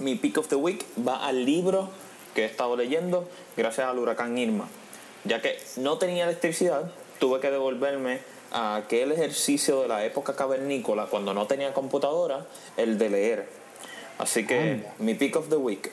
mi 0.00 0.16
pick 0.16 0.38
of 0.38 0.48
the 0.48 0.56
week 0.56 0.84
va 1.06 1.24
al 1.26 1.44
libro 1.44 1.90
que 2.34 2.42
he 2.42 2.44
estado 2.46 2.76
leyendo 2.76 3.28
gracias 3.56 3.86
al 3.86 3.98
huracán 3.98 4.36
Irma. 4.38 4.68
Ya 5.24 5.40
que 5.40 5.56
no 5.76 5.98
tenía 5.98 6.24
electricidad, 6.24 6.90
tuve 7.18 7.40
que 7.40 7.50
devolverme 7.50 8.18
a 8.52 8.76
aquel 8.76 9.12
ejercicio 9.12 9.80
de 9.82 9.88
la 9.88 10.04
época 10.04 10.36
cavernícola, 10.36 11.06
cuando 11.06 11.32
no 11.34 11.46
tenía 11.46 11.72
computadora, 11.72 12.46
el 12.76 12.98
de 12.98 13.08
leer. 13.10 13.48
Así 14.18 14.46
que 14.46 14.84
mi 14.98 15.14
pick 15.14 15.36
of 15.36 15.48
the 15.48 15.56
week 15.56 15.90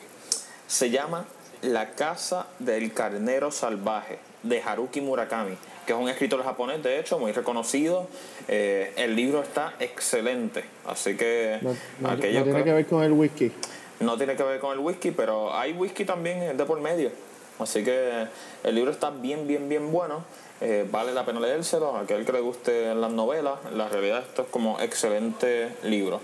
se 0.66 0.90
llama 0.90 1.26
La 1.62 1.90
casa 1.92 2.46
del 2.58 2.92
carnero 2.92 3.50
salvaje 3.50 4.18
de 4.42 4.60
Haruki 4.62 5.00
Murakami, 5.00 5.56
que 5.86 5.92
es 5.92 5.98
un 5.98 6.08
escritor 6.08 6.42
japonés, 6.44 6.82
de 6.82 6.98
hecho, 7.00 7.18
muy 7.18 7.32
reconocido. 7.32 8.06
Eh, 8.48 8.92
el 8.96 9.16
libro 9.16 9.42
está 9.42 9.74
excelente, 9.80 10.64
así 10.86 11.16
que 11.16 11.58
No, 11.62 11.74
no- 12.00 12.10
aquellos 12.10 12.40
no 12.40 12.52
tiene 12.52 12.64
que 12.64 12.72
ver 12.72 12.86
con 12.86 13.02
el 13.02 13.12
whisky. 13.12 13.50
No 14.02 14.16
tiene 14.16 14.36
que 14.36 14.42
ver 14.42 14.60
con 14.60 14.72
el 14.72 14.78
whisky, 14.78 15.10
pero 15.10 15.54
hay 15.54 15.72
whisky 15.72 16.04
también 16.04 16.56
de 16.56 16.64
por 16.64 16.80
medio. 16.80 17.10
Así 17.58 17.84
que 17.84 18.26
el 18.64 18.74
libro 18.74 18.90
está 18.90 19.10
bien, 19.10 19.46
bien, 19.46 19.68
bien 19.68 19.92
bueno. 19.92 20.24
Eh, 20.60 20.86
vale 20.90 21.12
la 21.12 21.24
pena 21.24 21.40
leérselo. 21.40 21.96
A 21.96 22.00
aquel 22.00 22.24
que 22.24 22.32
le 22.32 22.40
guste 22.40 22.94
las 22.94 23.10
novelas, 23.10 23.54
la 23.74 23.88
realidad 23.88 24.20
esto 24.20 24.42
es 24.42 24.48
como 24.48 24.80
excelente 24.80 25.76
libro. 25.82 26.20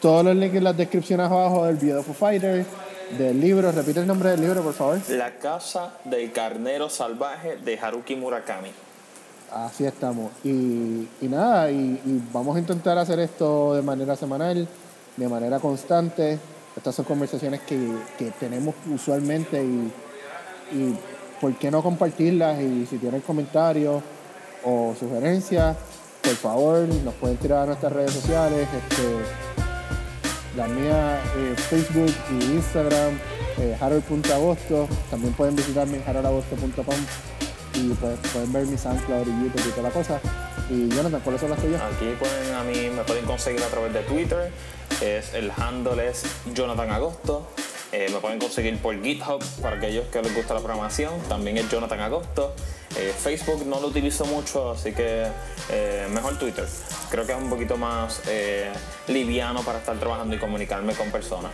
Todos 0.00 0.24
los 0.24 0.36
links 0.36 0.56
en 0.56 0.64
las 0.64 0.76
descripciones 0.76 1.26
abajo 1.30 1.64
del 1.64 1.76
video 1.76 1.96
de 1.96 2.02
Foo 2.02 2.14
Fighters, 2.14 2.66
del 3.18 3.40
libro. 3.40 3.72
Repite 3.72 4.00
el 4.00 4.06
nombre 4.06 4.30
del 4.30 4.40
libro, 4.40 4.62
por 4.62 4.72
favor. 4.72 4.98
La 5.08 5.38
casa 5.38 5.94
del 6.04 6.32
carnero 6.32 6.88
salvaje 6.88 7.56
de 7.56 7.78
Haruki 7.78 8.14
Murakami. 8.14 8.70
Así 9.52 9.84
estamos. 9.84 10.32
Y, 10.44 11.08
y 11.20 11.28
nada, 11.28 11.70
y, 11.70 12.00
y 12.04 12.22
vamos 12.32 12.56
a 12.56 12.58
intentar 12.58 12.98
hacer 12.98 13.20
esto 13.20 13.74
de 13.74 13.82
manera 13.82 14.16
semanal, 14.16 14.68
de 15.16 15.28
manera 15.28 15.58
constante. 15.60 16.38
Estas 16.76 16.94
son 16.94 17.04
conversaciones 17.04 17.60
que, 17.62 17.90
que 18.18 18.30
tenemos 18.32 18.74
usualmente 18.90 19.62
y, 19.64 19.92
y 20.72 20.98
por 21.40 21.54
qué 21.54 21.70
no 21.70 21.82
compartirlas. 21.82 22.60
Y 22.60 22.86
si 22.86 22.98
tienen 22.98 23.20
comentarios 23.22 24.02
o 24.64 24.94
sugerencias, 24.98 25.76
por 26.22 26.34
favor, 26.34 26.88
nos 27.04 27.14
pueden 27.14 27.36
tirar 27.38 27.62
a 27.62 27.66
nuestras 27.66 27.92
redes 27.92 28.12
sociales. 28.12 28.68
Este, 28.76 29.02
la 30.56 30.66
mía, 30.68 31.22
eh, 31.36 31.54
Facebook 31.56 32.12
y 32.30 32.44
Instagram, 32.54 33.18
eh, 33.58 33.76
harold.agosto. 33.80 34.88
También 35.10 35.34
pueden 35.34 35.54
visitarme 35.54 35.98
en 35.98 36.02
harold.agosto.com 36.06 36.94
y 37.74 37.88
pues, 37.90 38.18
pueden 38.32 38.52
ver 38.52 38.66
mi 38.66 38.78
SoundCloud 38.78 39.26
y 39.26 39.46
y 39.46 39.70
toda 39.70 39.82
la 39.82 39.90
cosa. 39.90 40.20
Y 40.70 40.88
Jonathan, 40.88 41.20
¿cuáles 41.22 41.40
son 41.40 41.50
las 41.50 41.60
tuyas? 41.60 41.80
Aquí 41.82 42.12
pueden 42.18 42.54
a 42.54 42.64
mí, 42.64 42.90
me 42.90 43.02
pueden 43.04 43.24
conseguir 43.24 43.62
a 43.62 43.68
través 43.68 43.92
de 43.92 44.00
Twitter. 44.00 44.50
Es, 45.00 45.34
el 45.34 45.50
handle 45.56 46.08
es 46.08 46.24
Jonathan 46.54 46.90
Agosto. 46.90 47.46
Eh, 47.92 48.08
me 48.12 48.18
pueden 48.18 48.38
conseguir 48.38 48.78
por 48.78 49.00
GitHub 49.02 49.42
para 49.62 49.76
aquellos 49.76 50.06
que 50.08 50.22
les 50.22 50.34
gusta 50.34 50.54
la 50.54 50.60
programación. 50.60 51.12
También 51.28 51.56
es 51.58 51.68
Jonathan 51.70 52.00
Agosto. 52.00 52.54
Eh, 52.96 53.12
Facebook 53.16 53.66
no 53.66 53.78
lo 53.78 53.88
utilizo 53.88 54.24
mucho, 54.24 54.70
así 54.70 54.92
que 54.92 55.26
eh, 55.70 56.06
mejor 56.10 56.38
Twitter. 56.38 56.66
Creo 57.10 57.26
que 57.26 57.32
es 57.32 57.38
un 57.38 57.50
poquito 57.50 57.76
más 57.76 58.22
eh, 58.26 58.72
liviano 59.08 59.62
para 59.62 59.78
estar 59.78 59.98
trabajando 59.98 60.34
y 60.34 60.38
comunicarme 60.38 60.94
con 60.94 61.10
personas. 61.10 61.50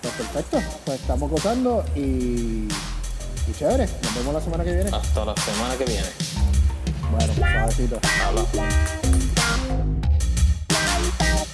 Pues 0.00 0.14
perfecto, 0.14 0.60
pues 0.84 1.00
estamos 1.00 1.30
gozando 1.30 1.84
y, 1.96 2.68
y 3.48 3.52
chévere. 3.58 3.88
Nos 4.02 4.14
vemos 4.14 4.34
la 4.34 4.40
semana 4.40 4.64
que 4.64 4.74
viene. 4.74 4.90
Hasta 4.92 5.24
la 5.24 5.34
semana 5.36 5.76
que 5.76 5.84
viene. 5.84 6.08
Bueno, 7.10 7.34
suavecito. 7.34 8.00
Habla. 8.24 10.01
out. 11.22 11.51